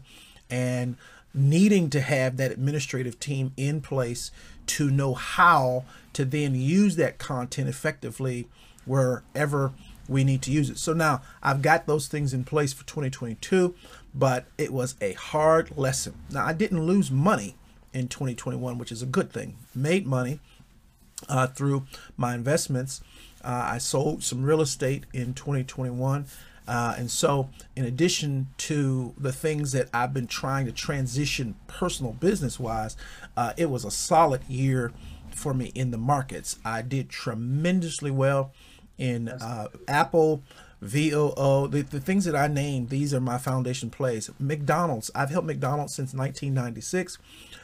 and 0.48 0.96
needing 1.36 1.90
to 1.90 2.00
have 2.00 2.36
that 2.38 2.50
administrative 2.50 3.20
team 3.20 3.52
in 3.56 3.80
place 3.80 4.30
to 4.66 4.90
know 4.90 5.14
how 5.14 5.84
to 6.12 6.24
then 6.24 6.54
use 6.54 6.96
that 6.96 7.18
content 7.18 7.68
effectively 7.68 8.48
wherever 8.84 9.72
we 10.08 10.24
need 10.24 10.42
to 10.42 10.50
use 10.50 10.70
it. 10.70 10.78
So 10.78 10.92
now 10.92 11.22
I've 11.42 11.62
got 11.62 11.86
those 11.86 12.08
things 12.08 12.32
in 12.32 12.44
place 12.44 12.72
for 12.72 12.86
2022, 12.86 13.74
but 14.14 14.46
it 14.56 14.72
was 14.72 14.94
a 15.00 15.12
hard 15.12 15.76
lesson. 15.76 16.14
Now 16.30 16.46
I 16.46 16.52
didn't 16.52 16.86
lose 16.86 17.10
money 17.10 17.56
in 17.92 18.08
2021, 18.08 18.78
which 18.78 18.92
is 18.92 19.02
a 19.02 19.06
good 19.06 19.32
thing. 19.32 19.56
Made 19.74 20.06
money 20.06 20.40
uh, 21.28 21.48
through 21.48 21.86
my 22.16 22.34
investments. 22.34 23.02
Uh, 23.42 23.68
I 23.72 23.78
sold 23.78 24.22
some 24.22 24.42
real 24.42 24.60
estate 24.60 25.04
in 25.12 25.34
2021. 25.34 26.26
Uh, 26.66 26.94
and 26.98 27.10
so, 27.10 27.48
in 27.74 27.84
addition 27.84 28.48
to 28.58 29.14
the 29.16 29.32
things 29.32 29.72
that 29.72 29.88
I've 29.94 30.12
been 30.12 30.26
trying 30.26 30.66
to 30.66 30.72
transition 30.72 31.54
personal 31.66 32.12
business 32.12 32.58
wise, 32.58 32.96
uh, 33.36 33.52
it 33.56 33.70
was 33.70 33.84
a 33.84 33.90
solid 33.90 34.42
year 34.48 34.92
for 35.30 35.54
me 35.54 35.70
in 35.74 35.90
the 35.90 35.98
markets. 35.98 36.58
I 36.64 36.82
did 36.82 37.08
tremendously 37.08 38.10
well 38.10 38.52
in 38.98 39.28
uh, 39.28 39.68
Apple, 39.86 40.42
VOO, 40.80 41.68
the, 41.68 41.82
the 41.82 42.00
things 42.00 42.24
that 42.24 42.36
I 42.36 42.48
named, 42.48 42.90
these 42.90 43.14
are 43.14 43.20
my 43.20 43.38
foundation 43.38 43.90
plays. 43.90 44.30
McDonald's, 44.38 45.10
I've 45.14 45.30
helped 45.30 45.46
McDonald's 45.46 45.94
since 45.94 46.12
1996. 46.12 47.18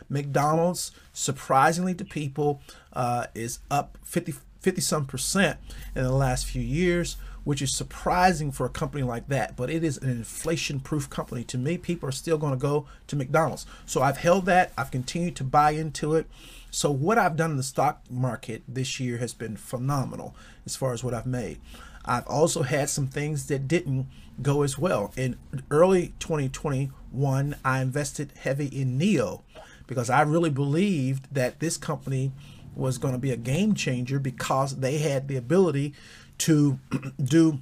McDonald's, 0.08 0.92
surprisingly 1.12 1.94
to 1.94 2.04
people, 2.04 2.60
uh, 2.92 3.26
is 3.34 3.60
up 3.70 3.98
50, 4.04 4.34
50 4.60 4.80
some 4.80 5.06
percent 5.06 5.58
in 5.94 6.02
the 6.02 6.12
last 6.12 6.46
few 6.46 6.62
years, 6.62 7.16
which 7.44 7.62
is 7.62 7.74
surprising 7.74 8.52
for 8.52 8.66
a 8.66 8.70
company 8.70 9.02
like 9.02 9.28
that. 9.28 9.56
But 9.56 9.70
it 9.70 9.82
is 9.82 9.98
an 9.98 10.10
inflation 10.10 10.80
proof 10.80 11.10
company. 11.10 11.44
To 11.44 11.58
me, 11.58 11.78
people 11.78 12.08
are 12.08 12.12
still 12.12 12.38
going 12.38 12.52
to 12.52 12.58
go 12.58 12.86
to 13.08 13.16
McDonald's. 13.16 13.66
So 13.86 14.02
I've 14.02 14.18
held 14.18 14.46
that, 14.46 14.72
I've 14.76 14.90
continued 14.90 15.36
to 15.36 15.44
buy 15.44 15.72
into 15.72 16.14
it. 16.14 16.26
So 16.70 16.90
what 16.90 17.18
I've 17.18 17.36
done 17.36 17.50
in 17.50 17.56
the 17.56 17.62
stock 17.62 18.02
market 18.10 18.62
this 18.66 18.98
year 18.98 19.18
has 19.18 19.34
been 19.34 19.56
phenomenal 19.56 20.34
as 20.64 20.76
far 20.76 20.92
as 20.92 21.04
what 21.04 21.14
I've 21.14 21.26
made. 21.26 21.60
I've 22.04 22.26
also 22.26 22.62
had 22.62 22.88
some 22.88 23.06
things 23.06 23.46
that 23.46 23.68
didn't 23.68 24.06
go 24.40 24.62
as 24.62 24.78
well. 24.78 25.12
In 25.16 25.36
early 25.70 26.14
2021, 26.18 27.56
I 27.64 27.80
invested 27.80 28.32
heavy 28.40 28.66
in 28.66 28.98
NIO 28.98 29.42
because 29.86 30.10
I 30.10 30.22
really 30.22 30.50
believed 30.50 31.32
that 31.32 31.60
this 31.60 31.76
company 31.76 32.32
was 32.74 32.98
going 32.98 33.12
to 33.12 33.18
be 33.18 33.30
a 33.30 33.36
game 33.36 33.74
changer 33.74 34.18
because 34.18 34.76
they 34.76 34.98
had 34.98 35.28
the 35.28 35.36
ability 35.36 35.94
to 36.38 36.78
do 37.22 37.60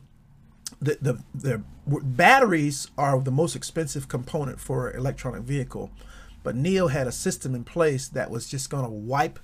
the, 0.80 0.98
the 1.00 1.22
the 1.35 1.62
batteries 1.87 2.88
are 2.96 3.20
the 3.20 3.30
most 3.30 3.56
expensive 3.56 4.09
component 4.09 4.61
for 4.61 4.88
an 4.88 4.98
electronic 4.98 5.42
vehicle 5.42 5.90
but 6.42 6.56
NIO 6.56 6.90
had 6.90 7.06
a 7.06 7.12
system 7.12 7.54
in 7.54 7.64
place 7.64 8.09
that 8.09 8.30
was 8.30 8.48
just 8.48 8.70
going 8.70 8.85
to 8.85 8.90
wipe 8.90 9.38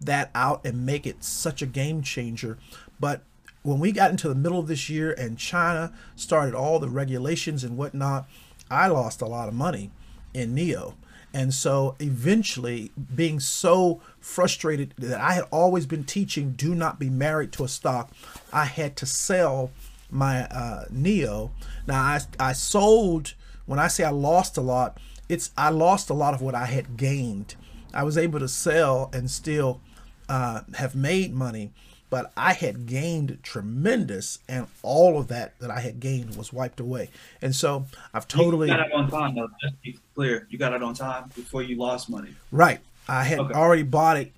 that 0.00 0.30
out 0.34 0.64
and 0.66 0.84
make 0.84 1.06
it 1.06 1.24
such 1.24 1.62
a 1.62 1.66
game 1.66 2.02
changer. 2.02 2.58
But 3.00 3.22
when 3.64 3.80
we 3.80 3.92
got 3.92 4.10
into 4.10 4.28
the 4.28 4.34
middle 4.34 4.58
of 4.58 4.68
this 4.68 4.90
year 4.90 5.12
and 5.12 5.38
china 5.38 5.90
started 6.14 6.54
all 6.54 6.78
the 6.78 6.88
regulations 6.88 7.64
and 7.64 7.76
whatnot 7.76 8.28
i 8.70 8.86
lost 8.86 9.22
a 9.22 9.26
lot 9.26 9.48
of 9.48 9.54
money 9.54 9.90
in 10.34 10.54
NIO 10.54 10.94
and 11.34 11.52
so 11.52 11.96
eventually, 11.98 12.92
being 13.14 13.40
so 13.40 14.00
frustrated 14.20 14.94
that 14.96 15.20
I 15.20 15.32
had 15.32 15.44
always 15.50 15.84
been 15.84 16.04
teaching 16.04 16.52
do 16.52 16.76
not 16.76 17.00
be 17.00 17.10
married 17.10 17.50
to 17.54 17.64
a 17.64 17.68
stock, 17.68 18.12
I 18.52 18.66
had 18.66 18.96
to 18.98 19.06
sell 19.06 19.72
my 20.08 20.44
uh, 20.44 20.84
NIO. 20.92 21.50
Now, 21.88 22.00
I, 22.00 22.20
I 22.38 22.52
sold, 22.52 23.34
when 23.66 23.80
I 23.80 23.88
say 23.88 24.04
I 24.04 24.10
lost 24.10 24.56
a 24.56 24.60
lot, 24.60 24.98
it's 25.28 25.50
I 25.58 25.70
lost 25.70 26.08
a 26.08 26.14
lot 26.14 26.34
of 26.34 26.40
what 26.40 26.54
I 26.54 26.66
had 26.66 26.96
gained. 26.96 27.56
I 27.92 28.04
was 28.04 28.16
able 28.16 28.38
to 28.38 28.48
sell 28.48 29.10
and 29.12 29.28
still 29.28 29.80
uh, 30.28 30.60
have 30.76 30.94
made 30.94 31.34
money, 31.34 31.72
but 32.14 32.30
I 32.36 32.52
had 32.52 32.86
gained 32.86 33.40
tremendous, 33.42 34.38
and 34.48 34.68
all 34.84 35.18
of 35.18 35.26
that 35.26 35.58
that 35.58 35.68
I 35.68 35.80
had 35.80 35.98
gained 35.98 36.36
was 36.36 36.52
wiped 36.52 36.78
away. 36.78 37.10
And 37.42 37.56
so 37.56 37.86
I've 38.14 38.28
totally. 38.28 38.68
You 38.68 38.76
got 38.76 38.86
it 38.86 38.92
on 38.92 39.10
time, 39.10 39.34
though. 39.34 39.48
Just 39.60 39.82
be 39.82 39.98
clear, 40.14 40.46
you 40.48 40.56
got 40.56 40.72
it 40.72 40.80
on 40.80 40.94
time 40.94 41.24
before 41.34 41.64
you 41.64 41.76
lost 41.76 42.08
money. 42.08 42.36
Right. 42.52 42.78
I 43.08 43.24
had 43.24 43.40
Okay. 43.40 43.54
already 43.54 43.82
bought 43.82 44.16
it 44.16 44.30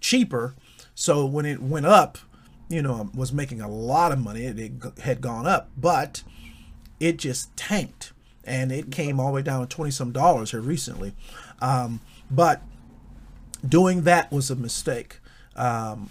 cheaper, 0.00 0.54
so 0.94 1.26
when 1.26 1.44
it 1.44 1.60
went 1.60 1.84
up, 1.84 2.16
you 2.70 2.80
know, 2.80 2.94
I 3.14 3.16
was 3.18 3.30
making 3.30 3.60
a 3.60 3.68
lot 3.68 4.10
of 4.10 4.18
money. 4.18 4.44
It, 4.44 4.58
it 4.58 4.72
had 5.02 5.20
gone 5.20 5.46
up, 5.46 5.68
but 5.76 6.22
it 6.98 7.18
just 7.18 7.54
tanked, 7.58 8.14
and 8.42 8.72
it 8.72 8.90
came 8.90 9.20
all 9.20 9.26
the 9.26 9.32
way 9.34 9.42
down 9.42 9.60
to 9.60 9.66
twenty 9.66 9.90
some 9.90 10.12
dollars 10.12 10.52
here 10.52 10.62
recently. 10.62 11.12
Um, 11.60 12.00
but 12.30 12.62
doing 13.68 14.04
that 14.04 14.32
was 14.32 14.50
a 14.50 14.56
mistake. 14.56 15.18
Um, 15.56 16.08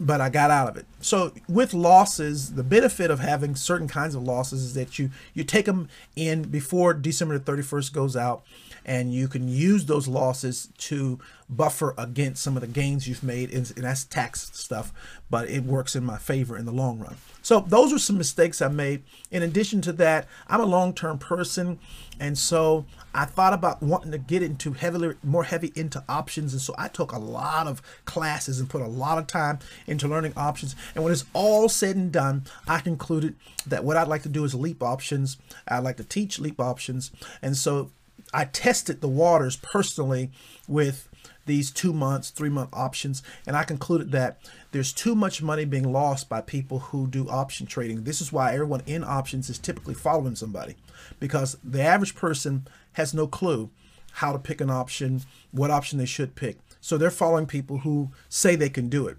but 0.00 0.20
I 0.20 0.28
got 0.30 0.50
out 0.50 0.68
of 0.68 0.76
it. 0.76 0.86
So 1.00 1.32
with 1.48 1.74
losses, 1.74 2.54
the 2.54 2.64
benefit 2.64 3.10
of 3.10 3.20
having 3.20 3.54
certain 3.54 3.88
kinds 3.88 4.14
of 4.14 4.22
losses 4.22 4.62
is 4.62 4.74
that 4.74 4.98
you 4.98 5.10
you 5.34 5.44
take 5.44 5.66
them 5.66 5.88
in 6.16 6.42
before 6.42 6.94
December 6.94 7.38
31st 7.38 7.92
goes 7.92 8.16
out 8.16 8.42
and 8.84 9.12
you 9.12 9.28
can 9.28 9.48
use 9.48 9.86
those 9.86 10.08
losses 10.08 10.68
to 10.78 11.18
buffer 11.48 11.94
against 11.98 12.42
some 12.42 12.56
of 12.56 12.62
the 12.62 12.66
gains 12.66 13.06
you've 13.06 13.22
made 13.22 13.52
and, 13.52 13.70
and 13.76 13.84
that's 13.84 14.04
tax 14.04 14.50
stuff, 14.54 14.92
but 15.30 15.48
it 15.48 15.64
works 15.64 15.94
in 15.94 16.04
my 16.04 16.16
favor 16.16 16.56
in 16.56 16.64
the 16.64 16.72
long 16.72 16.98
run. 16.98 17.16
So 17.42 17.60
those 17.60 17.92
are 17.92 17.98
some 17.98 18.16
mistakes 18.16 18.62
I 18.62 18.68
made. 18.68 19.02
In 19.30 19.42
addition 19.42 19.80
to 19.82 19.92
that, 19.94 20.26
I'm 20.48 20.60
a 20.60 20.66
long-term 20.66 21.18
person 21.18 21.78
and 22.20 22.38
so 22.38 22.86
I 23.14 23.24
thought 23.24 23.52
about 23.52 23.82
wanting 23.82 24.12
to 24.12 24.18
get 24.18 24.42
into 24.42 24.72
heavily 24.72 25.14
more 25.22 25.44
heavy 25.44 25.72
into 25.74 26.02
options, 26.08 26.52
and 26.52 26.62
so 26.62 26.74
I 26.78 26.88
took 26.88 27.12
a 27.12 27.18
lot 27.18 27.66
of 27.66 27.82
classes 28.04 28.58
and 28.58 28.70
put 28.70 28.80
a 28.80 28.86
lot 28.86 29.18
of 29.18 29.26
time 29.26 29.58
into 29.86 30.08
learning 30.08 30.32
options. 30.36 30.74
And 30.94 31.04
when 31.04 31.12
it's 31.12 31.24
all 31.32 31.68
said 31.68 31.96
and 31.96 32.12
done, 32.12 32.44
I 32.66 32.78
concluded 32.78 33.34
that 33.66 33.84
what 33.84 33.96
I'd 33.96 34.08
like 34.08 34.22
to 34.22 34.28
do 34.28 34.44
is 34.44 34.54
leap 34.54 34.82
options. 34.82 35.36
I'd 35.68 35.80
like 35.80 35.96
to 35.98 36.04
teach 36.04 36.38
leap 36.38 36.60
options, 36.60 37.10
and 37.42 37.56
so 37.56 37.90
I 38.32 38.46
tested 38.46 39.00
the 39.00 39.08
waters 39.08 39.56
personally 39.56 40.30
with 40.66 41.08
these 41.46 41.70
two 41.70 41.92
months, 41.92 42.30
three 42.30 42.48
month 42.48 42.70
options. 42.72 43.22
And 43.46 43.56
I 43.56 43.64
concluded 43.64 44.12
that 44.12 44.38
there's 44.70 44.92
too 44.92 45.14
much 45.14 45.42
money 45.42 45.64
being 45.64 45.92
lost 45.92 46.28
by 46.28 46.40
people 46.40 46.78
who 46.78 47.06
do 47.06 47.28
option 47.28 47.66
trading. 47.66 48.04
This 48.04 48.20
is 48.20 48.32
why 48.32 48.54
everyone 48.54 48.82
in 48.86 49.04
options 49.04 49.50
is 49.50 49.58
typically 49.58 49.94
following 49.94 50.36
somebody 50.36 50.76
because 51.20 51.56
the 51.64 51.82
average 51.82 52.14
person 52.14 52.66
has 52.92 53.12
no 53.12 53.26
clue 53.26 53.70
how 54.16 54.32
to 54.32 54.38
pick 54.38 54.60
an 54.60 54.70
option, 54.70 55.22
what 55.50 55.70
option 55.70 55.98
they 55.98 56.06
should 56.06 56.34
pick. 56.34 56.58
So 56.80 56.98
they're 56.98 57.10
following 57.10 57.46
people 57.46 57.78
who 57.78 58.10
say 58.28 58.56
they 58.56 58.68
can 58.68 58.88
do 58.88 59.06
it. 59.06 59.16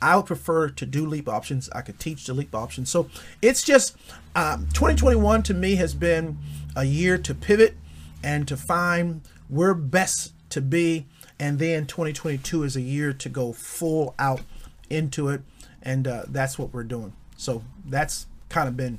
I 0.00 0.16
would 0.16 0.26
prefer 0.26 0.68
to 0.68 0.86
do 0.86 1.06
leap 1.06 1.28
options. 1.28 1.70
I 1.70 1.82
could 1.82 2.00
teach 2.00 2.26
the 2.26 2.34
leap 2.34 2.54
options. 2.54 2.90
So 2.90 3.08
it's 3.40 3.62
just 3.62 3.96
um, 4.34 4.66
2021 4.72 5.44
to 5.44 5.54
me 5.54 5.76
has 5.76 5.94
been 5.94 6.38
a 6.74 6.84
year 6.84 7.18
to 7.18 7.34
pivot 7.34 7.76
and 8.22 8.46
to 8.48 8.56
find 8.56 9.22
where 9.48 9.74
best 9.74 10.32
to 10.50 10.60
be. 10.60 11.06
And 11.38 11.58
then 11.58 11.86
2022 11.86 12.62
is 12.62 12.76
a 12.76 12.80
year 12.80 13.12
to 13.12 13.28
go 13.28 13.52
full 13.52 14.14
out 14.18 14.42
into 14.88 15.28
it. 15.28 15.42
And 15.82 16.06
uh, 16.06 16.24
that's 16.28 16.58
what 16.58 16.72
we're 16.72 16.84
doing. 16.84 17.12
So 17.36 17.64
that's 17.84 18.26
kind 18.48 18.68
of 18.68 18.76
been 18.76 18.98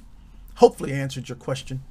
hopefully 0.56 0.92
answered 0.92 1.30
your 1.30 1.38
question. 1.38 1.84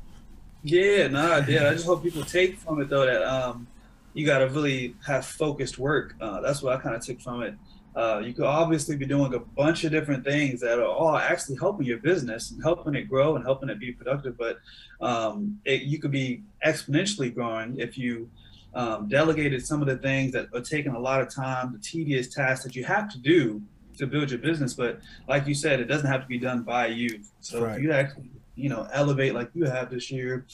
Yeah, 0.62 1.08
no, 1.08 1.40
nah, 1.40 1.46
yeah. 1.46 1.68
I 1.68 1.72
just 1.72 1.86
hope 1.86 2.02
people 2.02 2.22
take 2.22 2.58
from 2.58 2.80
it 2.80 2.88
though 2.88 3.06
that 3.06 3.22
um, 3.22 3.66
you 4.14 4.24
got 4.26 4.38
to 4.38 4.48
really 4.48 4.94
have 5.06 5.26
focused 5.26 5.78
work. 5.78 6.14
Uh, 6.20 6.40
that's 6.40 6.62
what 6.62 6.76
I 6.76 6.80
kind 6.80 6.94
of 6.94 7.04
took 7.04 7.20
from 7.20 7.42
it. 7.42 7.54
Uh, 7.94 8.22
you 8.24 8.32
could 8.32 8.44
obviously 8.46 8.96
be 8.96 9.04
doing 9.04 9.34
a 9.34 9.38
bunch 9.38 9.84
of 9.84 9.90
different 9.90 10.24
things 10.24 10.60
that 10.60 10.78
are 10.78 10.86
all 10.86 11.16
actually 11.16 11.56
helping 11.56 11.86
your 11.86 11.98
business 11.98 12.50
and 12.50 12.62
helping 12.62 12.94
it 12.94 13.02
grow 13.02 13.36
and 13.36 13.44
helping 13.44 13.68
it 13.68 13.78
be 13.78 13.92
productive. 13.92 14.36
But 14.38 14.60
um, 15.00 15.60
it, 15.64 15.82
you 15.82 15.98
could 15.98 16.10
be 16.10 16.42
exponentially 16.64 17.34
growing 17.34 17.78
if 17.78 17.98
you 17.98 18.30
um, 18.74 19.08
delegated 19.08 19.66
some 19.66 19.82
of 19.82 19.88
the 19.88 19.98
things 19.98 20.32
that 20.32 20.48
are 20.54 20.60
taking 20.60 20.92
a 20.92 20.98
lot 20.98 21.20
of 21.20 21.28
time, 21.28 21.72
the 21.72 21.78
tedious 21.78 22.28
tasks 22.28 22.64
that 22.64 22.74
you 22.74 22.84
have 22.84 23.10
to 23.12 23.18
do 23.18 23.60
to 23.98 24.06
build 24.06 24.30
your 24.30 24.38
business. 24.38 24.72
But 24.72 25.00
like 25.28 25.46
you 25.46 25.54
said, 25.54 25.80
it 25.80 25.84
doesn't 25.84 26.06
have 26.06 26.22
to 26.22 26.26
be 26.26 26.38
done 26.38 26.62
by 26.62 26.86
you. 26.86 27.20
So 27.40 27.64
right. 27.64 27.76
if 27.76 27.82
you 27.82 27.92
actually, 27.92 28.30
you 28.54 28.70
know, 28.70 28.88
elevate 28.92 29.34
like 29.34 29.50
you 29.54 29.64
have 29.64 29.90
this 29.90 30.10
year, 30.10 30.46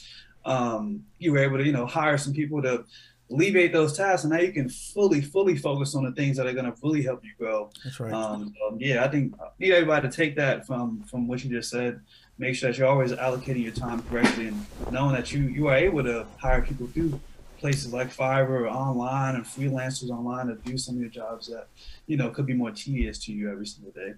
um, 0.44 1.04
you 1.18 1.32
were 1.32 1.38
able 1.38 1.58
to, 1.58 1.64
you 1.64 1.72
know, 1.72 1.86
hire 1.86 2.18
some 2.18 2.32
people 2.32 2.62
to 2.62 2.84
alleviate 3.30 3.72
those 3.72 3.96
tasks, 3.96 4.24
and 4.24 4.32
now 4.32 4.40
you 4.40 4.52
can 4.52 4.68
fully, 4.68 5.20
fully 5.20 5.56
focus 5.56 5.94
on 5.94 6.04
the 6.04 6.12
things 6.12 6.36
that 6.36 6.46
are 6.46 6.52
going 6.52 6.64
to 6.64 6.74
really 6.82 7.02
help 7.02 7.24
you 7.24 7.30
grow. 7.38 7.70
That's 7.84 8.00
right. 8.00 8.12
Um, 8.12 8.54
yeah, 8.78 9.04
I 9.04 9.08
think 9.08 9.34
I 9.40 9.48
need 9.58 9.72
everybody 9.72 10.08
to 10.08 10.16
take 10.16 10.36
that 10.36 10.66
from 10.66 11.02
from 11.04 11.28
what 11.28 11.44
you 11.44 11.50
just 11.50 11.70
said. 11.70 12.00
Make 12.38 12.54
sure 12.54 12.70
that 12.70 12.78
you're 12.78 12.88
always 12.88 13.12
allocating 13.12 13.62
your 13.62 13.72
time 13.72 14.02
correctly, 14.04 14.48
and 14.48 14.66
knowing 14.90 15.14
that 15.14 15.32
you 15.32 15.42
you 15.42 15.68
are 15.68 15.76
able 15.76 16.02
to 16.04 16.26
hire 16.38 16.62
people 16.62 16.86
through 16.86 17.20
places 17.58 17.92
like 17.92 18.14
Fiverr 18.14 18.60
or 18.60 18.68
online 18.68 19.34
and 19.34 19.44
freelancers 19.44 20.10
online 20.10 20.46
to 20.46 20.54
do 20.54 20.78
some 20.78 20.94
of 20.94 21.00
your 21.00 21.10
jobs 21.10 21.48
that 21.48 21.66
you 22.06 22.16
know 22.16 22.30
could 22.30 22.46
be 22.46 22.54
more 22.54 22.70
tedious 22.70 23.18
to 23.24 23.32
you 23.32 23.50
every 23.50 23.66
single 23.66 23.92
day. 23.92 24.14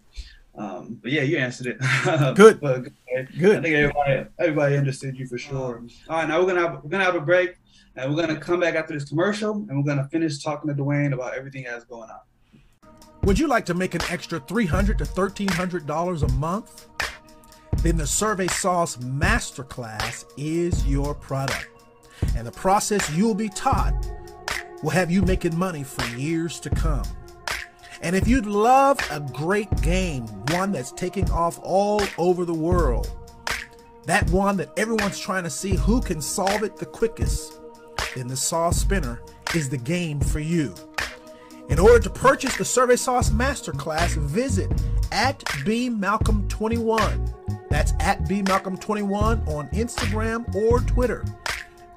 Um, 0.57 0.99
but 1.01 1.13
yeah, 1.13 1.23
you 1.23 1.39
answered 1.39 1.67
it. 1.69 1.79
good. 2.37 2.61
but 2.61 2.83
good. 2.83 3.29
good. 3.39 3.59
I 3.59 3.63
think 3.63 3.75
everybody 3.75 4.27
everybody 4.39 4.77
understood 4.77 5.17
you 5.17 5.27
for 5.27 5.39
sure. 5.39 5.83
All 6.09 6.17
right, 6.17 6.29
now 6.29 6.41
we're 6.41 6.47
gonna 6.47 6.61
have, 6.61 6.83
we're 6.83 6.91
gonna 6.91 7.05
have 7.05 7.15
a 7.15 7.21
break. 7.21 7.57
And 7.97 8.15
we're 8.15 8.23
going 8.23 8.35
to 8.35 8.41
come 8.41 8.61
back 8.61 8.75
after 8.75 8.95
this 8.95 9.09
commercial 9.09 9.53
and 9.53 9.77
we're 9.77 9.85
going 9.85 9.99
to 9.99 10.09
finish 10.09 10.43
talking 10.43 10.69
to 10.69 10.75
Duane 10.75 11.13
about 11.13 11.35
everything 11.35 11.65
that's 11.65 11.85
going 11.85 12.09
on. 12.09 12.21
Would 13.25 13.39
you 13.39 13.49
like 13.49 13.67
to 13.67 13.75
make 13.75 13.95
an 13.95 14.01
extra 14.09 14.41
$300 14.41 14.99
to 14.99 15.05
$1,300 15.05 16.23
a 16.23 16.33
month? 16.35 16.87
Then 17.79 17.97
the 17.97 18.07
Survey 18.07 18.47
Sauce 18.47 18.97
Masterclass 18.97 20.25
is 20.37 20.87
your 20.87 21.15
product. 21.15 21.69
And 22.37 22.47
the 22.47 22.53
process 22.53 23.11
you'll 23.15 23.35
be 23.35 23.49
taught 23.49 23.95
will 24.83 24.91
have 24.91 25.11
you 25.11 25.23
making 25.23 25.59
money 25.59 25.83
for 25.83 26.05
years 26.17 26.61
to 26.61 26.71
come. 26.71 27.05
And 28.03 28.17
if 28.17 28.27
you'd 28.27 28.47
love 28.47 28.99
a 29.11 29.21
great 29.21 29.71
game, 29.83 30.27
one 30.53 30.73
that's 30.73 30.93
taking 30.93 31.31
off 31.31 31.59
all 31.63 32.03
over 32.17 32.47
the 32.47 32.55
world, 32.55 33.11
that 34.05 34.29
one 34.31 34.57
that 34.57 34.71
everyone's 34.79 35.19
trying 35.19 35.45
to 35.45 35.51
see 35.51 35.75
who 35.77 36.01
can 36.01 36.23
solve 36.23 36.63
it 36.63 36.77
the 36.77 36.87
quickest, 36.87 37.60
then 38.15 38.29
the 38.29 38.37
Sauce 38.37 38.81
Spinner 38.81 39.21
is 39.55 39.69
the 39.69 39.79
game 39.79 40.21
for 40.21 40.41
you. 40.41 40.75
In 41.69 41.79
order 41.79 42.01
to 42.01 42.11
purchase 42.11 42.57
the 42.57 42.65
Survey 42.65 42.97
Sauce 42.97 43.31
Masterclass, 43.31 44.17
visit 44.17 44.73
at 45.13 45.39
bmalcolm21. 45.65 47.69
That's 47.69 47.93
at 48.01 48.25
bmalcolm21 48.25 49.47
on 49.47 49.69
Instagram 49.69 50.53
or 50.55 50.81
Twitter. 50.81 51.25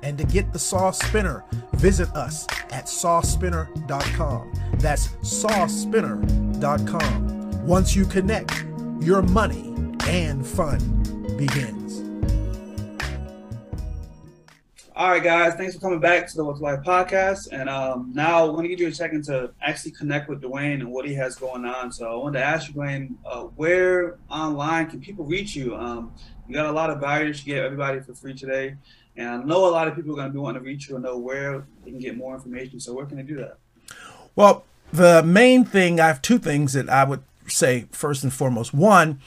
And 0.04 0.16
to 0.18 0.26
get 0.26 0.54
the 0.54 0.60
Sauce 0.60 1.00
Spinner, 1.00 1.44
visit 1.74 2.10
us 2.10 2.46
at 2.72 2.86
saucespinner.com. 2.86 4.54
That's 4.76 5.08
saucespinner.com. 5.08 7.66
Once 7.66 7.96
you 7.96 8.06
connect, 8.06 8.64
your 9.00 9.24
money 9.24 9.74
and 10.08 10.46
fun 10.46 10.78
begins. 11.38 11.83
All 15.04 15.10
right, 15.10 15.22
guys. 15.22 15.56
Thanks 15.56 15.76
for 15.76 15.82
coming 15.82 16.00
back 16.00 16.30
to 16.30 16.38
the 16.38 16.46
What's 16.46 16.62
Life 16.62 16.80
podcast. 16.80 17.50
And 17.52 17.68
um, 17.68 18.14
now 18.16 18.46
we're 18.46 18.54
going 18.54 18.64
to 18.64 18.70
give 18.70 18.80
you 18.80 18.88
a 18.88 18.94
second 18.94 19.26
to 19.26 19.52
actually 19.62 19.92
connect 19.92 20.30
with 20.30 20.40
Duane 20.40 20.80
and 20.80 20.90
what 20.90 21.06
he 21.06 21.14
has 21.16 21.36
going 21.36 21.66
on. 21.66 21.92
So 21.92 22.10
I 22.10 22.16
wanted 22.16 22.40
to 22.40 22.46
ask 22.46 22.70
you, 22.70 22.76
Duane, 22.76 23.18
uh, 23.26 23.42
where 23.42 24.18
online 24.30 24.90
can 24.90 25.02
people 25.02 25.26
reach 25.26 25.58
you? 25.58 25.76
Um, 25.76 26.14
you 26.48 26.54
got 26.54 26.68
a 26.68 26.72
lot 26.72 26.90
of 26.90 27.02
value 27.02 27.34
to 27.34 27.44
give 27.44 27.58
everybody 27.58 28.00
for 28.00 28.14
free 28.14 28.34
today. 28.34 28.78
And 29.18 29.28
I 29.28 29.44
know 29.44 29.66
a 29.66 29.68
lot 29.68 29.90
of 29.90 29.96
people 29.96 30.14
are 30.14 30.16
going 30.16 30.30
to 30.30 30.34
be 30.34 30.40
wanting 30.40 30.64
to 30.64 30.66
reach 30.66 30.88
you 30.88 30.96
and 30.96 31.04
know 31.04 31.18
where 31.18 31.68
they 31.84 31.92
can 31.92 32.00
get 32.00 32.16
more 32.16 32.34
information. 32.34 32.80
So 32.80 32.94
where 32.94 33.06
can 33.06 33.18
they 33.18 33.24
do 33.24 33.36
that? 33.36 33.58
Well, 34.38 34.64
the 34.94 35.22
main 35.22 35.66
thing, 35.66 36.00
I 36.00 36.08
have 36.08 36.22
two 36.22 36.38
things 36.40 36.72
that 36.74 36.88
I 36.88 37.04
would 37.04 37.24
say 37.50 37.88
first 37.92 38.24
and 38.24 38.32
foremost. 38.32 38.74
One, 38.74 39.20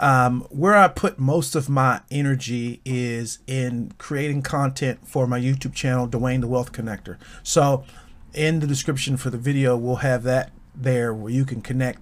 um, 0.00 0.46
where 0.50 0.74
I 0.74 0.88
put 0.88 1.18
most 1.18 1.54
of 1.54 1.68
my 1.68 2.00
energy 2.10 2.80
is 2.86 3.38
in 3.46 3.92
creating 3.98 4.42
content 4.42 5.06
for 5.06 5.26
my 5.26 5.38
YouTube 5.38 5.74
channel, 5.74 6.06
Duane 6.06 6.40
the 6.40 6.48
Wealth 6.48 6.72
Connector. 6.72 7.18
So, 7.42 7.84
in 8.32 8.60
the 8.60 8.66
description 8.66 9.16
for 9.16 9.28
the 9.28 9.38
video, 9.38 9.76
we'll 9.76 9.96
have 9.96 10.22
that 10.22 10.52
there 10.74 11.12
where 11.12 11.30
you 11.30 11.44
can 11.44 11.60
connect 11.60 12.00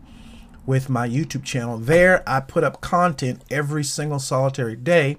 with 0.64 0.88
my 0.88 1.08
YouTube 1.08 1.42
channel. 1.42 1.76
There, 1.76 2.22
I 2.26 2.40
put 2.40 2.62
up 2.62 2.80
content 2.80 3.42
every 3.50 3.82
single 3.82 4.20
solitary 4.20 4.76
day, 4.76 5.16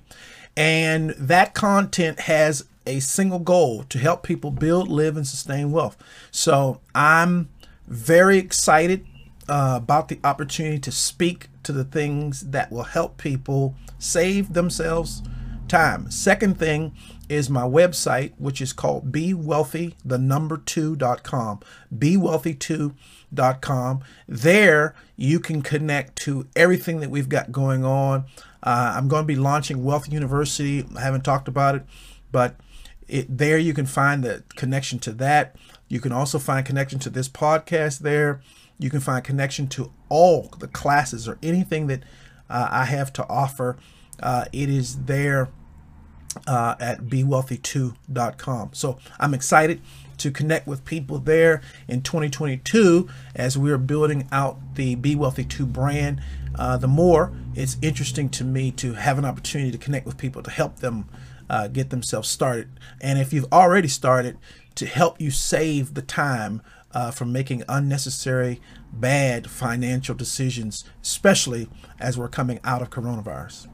and 0.55 1.09
that 1.11 1.53
content 1.53 2.21
has 2.21 2.65
a 2.87 3.01
single 3.01 3.39
goal 3.39 3.83
to 3.89 3.99
help 3.99 4.23
people 4.23 4.51
build, 4.51 4.87
live, 4.87 5.17
and 5.17 5.27
sustain 5.27 5.71
wealth. 5.71 5.97
So, 6.31 6.79
I'm 6.95 7.49
very 7.87 8.37
excited 8.37 9.05
uh, 9.49 9.73
about 9.81 10.07
the 10.07 10.19
opportunity 10.23 10.79
to 10.79 10.91
speak 10.93 11.49
to 11.69 11.73
the 11.73 11.83
things 11.83 12.49
that 12.49 12.71
will 12.71 12.81
help 12.81 13.19
people 13.19 13.75
save 13.99 14.53
themselves 14.53 15.21
time. 15.67 16.09
Second 16.09 16.57
thing 16.57 16.95
is 17.29 17.47
my 17.47 17.61
website, 17.61 18.33
which 18.39 18.59
is 18.59 18.73
called 18.73 19.11
Be 19.11 19.35
Wealthy, 19.35 19.95
the 20.03 20.17
number 20.17 20.57
two.com. 20.57 21.59
BeWealthy2.com. 21.95 24.03
There 24.27 24.95
you 25.15 25.39
can 25.39 25.61
connect 25.61 26.15
to 26.23 26.47
everything 26.55 27.01
that 27.01 27.11
we've 27.11 27.29
got 27.29 27.51
going 27.51 27.85
on. 27.85 28.25
Uh, 28.63 28.93
I'm 28.95 29.07
going 29.07 29.25
to 29.25 29.27
be 29.27 29.35
launching 29.35 29.83
Wealth 29.83 30.11
University. 30.11 30.83
I 30.97 31.01
haven't 31.01 31.23
talked 31.23 31.47
about 31.47 31.75
it, 31.75 31.83
but 32.31 32.55
it, 33.07 33.37
there 33.37 33.59
you 33.59 33.75
can 33.75 33.85
find 33.85 34.23
the 34.23 34.41
connection 34.55 34.97
to 34.99 35.11
that. 35.11 35.55
You 35.87 35.99
can 35.99 36.13
also 36.13 36.39
find 36.39 36.65
connection 36.65 36.97
to 37.01 37.11
this 37.11 37.29
podcast 37.29 37.99
there. 37.99 38.41
You 38.79 38.89
can 38.89 39.01
find 39.01 39.23
connection 39.23 39.67
to 39.69 39.91
all 40.07 40.49
the 40.57 40.67
classes 40.67 41.27
or 41.27 41.37
anything 41.43 41.87
that 41.87 42.01
uh, 42.49 42.67
I 42.71 42.85
have 42.85 43.13
to 43.13 43.27
offer. 43.27 43.77
Uh, 44.19 44.45
it 44.51 44.69
is 44.69 45.03
there 45.03 45.49
uh, 46.47 46.75
at 46.79 47.01
bewealthy2.com. 47.01 48.69
So 48.73 48.97
I'm 49.19 49.33
excited 49.33 49.81
to 50.17 50.31
connect 50.31 50.67
with 50.67 50.83
people 50.85 51.19
there 51.19 51.61
in 51.87 52.01
2022 52.01 53.09
as 53.35 53.57
we're 53.57 53.77
building 53.77 54.27
out 54.31 54.57
the 54.75 54.95
Be 54.95 55.15
Wealthy 55.15 55.43
2 55.43 55.65
brand. 55.65 56.21
Uh, 56.55 56.77
the 56.77 56.87
more 56.87 57.31
it's 57.55 57.77
interesting 57.81 58.29
to 58.29 58.43
me 58.43 58.71
to 58.71 58.93
have 58.93 59.17
an 59.17 59.25
opportunity 59.25 59.71
to 59.71 59.77
connect 59.77 60.05
with 60.05 60.17
people 60.17 60.41
to 60.43 60.51
help 60.51 60.77
them 60.77 61.07
uh, 61.49 61.67
get 61.67 61.89
themselves 61.89 62.29
started. 62.29 62.69
And 63.01 63.19
if 63.19 63.33
you've 63.33 63.51
already 63.51 63.87
started, 63.87 64.37
to 64.75 64.85
help 64.85 65.19
you 65.19 65.29
save 65.29 65.93
the 65.93 66.01
time 66.01 66.61
uh, 66.93 67.11
from 67.11 67.31
making 67.31 67.63
unnecessary 67.67 68.61
bad 68.91 69.49
financial 69.49 70.15
decisions, 70.15 70.83
especially 71.01 71.69
as 71.99 72.17
we're 72.17 72.29
coming 72.29 72.59
out 72.63 72.81
of 72.81 72.89
coronavirus. 72.89 73.67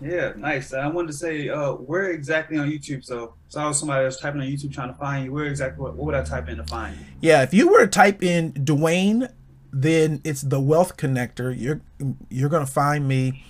Yeah, 0.00 0.32
nice. 0.36 0.74
I 0.74 0.86
wanted 0.88 1.08
to 1.08 1.12
say, 1.14 1.48
uh, 1.48 1.72
where 1.72 2.10
exactly 2.10 2.58
on 2.58 2.70
YouTube? 2.70 3.04
So, 3.04 3.34
so 3.48 3.60
I 3.60 3.68
was 3.68 3.78
somebody 3.78 4.04
was 4.04 4.18
typing 4.18 4.40
on 4.40 4.46
YouTube 4.46 4.74
trying 4.74 4.92
to 4.92 4.98
find 4.98 5.24
you. 5.24 5.32
Where 5.32 5.46
exactly? 5.46 5.82
What, 5.82 5.94
what 5.94 6.06
would 6.06 6.14
I 6.14 6.22
type 6.22 6.48
in 6.48 6.58
to 6.58 6.64
find 6.64 6.96
you? 6.96 7.04
Yeah, 7.20 7.42
if 7.42 7.54
you 7.54 7.68
were 7.68 7.80
to 7.80 7.86
type 7.86 8.22
in 8.22 8.50
Duane, 8.52 9.28
then 9.72 10.20
it's 10.24 10.42
the 10.42 10.60
Wealth 10.60 10.96
Connector. 10.96 11.58
You're 11.58 11.80
you're 12.28 12.50
gonna 12.50 12.66
find 12.66 13.08
me 13.08 13.44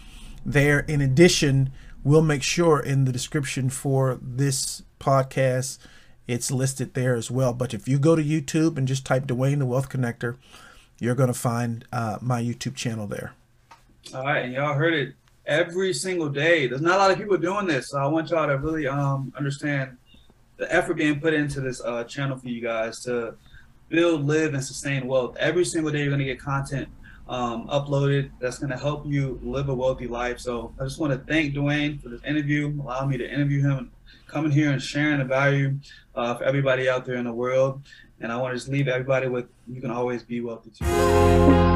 there. 0.45 0.81
In 0.81 1.01
addition, 1.01 1.73
we'll 2.05 2.23
make 2.23 2.43
sure 2.43 2.79
in 2.79 3.05
the 3.05 3.13
description 3.13 3.69
for 3.69 4.19
this 4.23 4.83
podcast 5.01 5.79
it's 6.27 6.51
listed 6.51 6.95
there 6.95 7.15
as 7.15 7.31
well. 7.31 7.53
But 7.53 7.75
if 7.75 7.87
you 7.89 7.99
go 7.99 8.17
to 8.17 8.23
YouTube 8.23 8.79
and 8.79 8.89
just 8.89 9.05
type 9.05 9.27
Duane 9.27 9.59
the 9.59 9.67
Wealth 9.67 9.89
Connector, 9.89 10.37
you're 10.99 11.15
going 11.15 11.33
to 11.33 11.39
find 11.39 11.85
uh, 11.93 12.19
my 12.21 12.43
YouTube 12.43 12.75
channel 12.75 13.07
there. 13.07 13.35
All 14.15 14.25
right, 14.25 14.45
and 14.45 14.53
y'all 14.53 14.75
heard 14.75 14.95
it 14.95 15.15
every 15.47 15.93
single 15.93 16.29
day. 16.29 16.67
There's 16.67 16.81
not 16.81 16.97
a 16.97 16.99
lot 16.99 17.11
of 17.11 17.19
people 17.19 17.37
doing 17.37 17.67
this, 17.67 17.91
so 17.91 17.99
I 17.99 18.07
want 18.07 18.31
y'all 18.31 18.47
to 18.47 18.59
really 18.59 18.87
um, 18.87 19.33
understand 19.37 19.97
the 20.57 20.73
effort 20.73 20.95
being 20.95 21.21
put 21.21 21.35
into 21.35 21.61
this 21.61 21.81
uh, 21.83 22.05
channel 22.05 22.39
for 22.39 22.49
you 22.49 22.61
guys 22.61 23.01
to 23.05 23.35
build, 23.89 24.25
live, 24.25 24.55
and 24.55 24.63
sustain 24.63 25.07
wealth. 25.07 25.37
Every 25.39 25.65
single 25.65 25.91
day, 25.91 26.01
you're 26.01 26.09
going 26.09 26.21
to 26.21 26.25
get 26.25 26.41
content 26.41 26.89
um, 27.29 27.67
uploaded 27.69 28.31
that's 28.39 28.59
going 28.59 28.71
to 28.71 28.77
help 28.77 29.07
you 29.07 29.41
live 29.43 29.69
a 29.69 29.75
wealthy 29.75 30.07
life. 30.07 30.39
So 30.39 30.75
I 30.79 30.85
just 30.85 30.99
want 30.99 31.13
to 31.13 31.19
thank 31.33 31.55
Duane 31.55 31.99
for 31.99 32.09
this 32.09 32.23
interview, 32.25 32.69
allowing 32.81 33.11
me 33.11 33.19
to 33.19 33.31
interview 33.31 33.63
him, 33.63 33.91
coming 34.35 34.51
here 34.51 34.73
and 34.73 34.83
sharing 34.83 35.21
the 35.21 35.25
value 35.25 35.79
uh, 36.17 36.35
for 36.35 36.43
everybody 36.43 36.89
out 36.89 37.05
there 37.05 37.15
in 37.15 37.25
the 37.25 37.33
world. 37.33 37.81
And 38.21 38.33
I 38.33 38.37
want 38.37 38.53
to 38.53 38.59
just 38.59 38.69
leave 38.69 38.89
everybody 38.89 39.29
with 39.29 39.47
you 39.69 39.81
can 39.81 39.93
always 39.93 40.25
be 40.25 40.41
wealthy 40.41 40.71
too. 40.71 41.74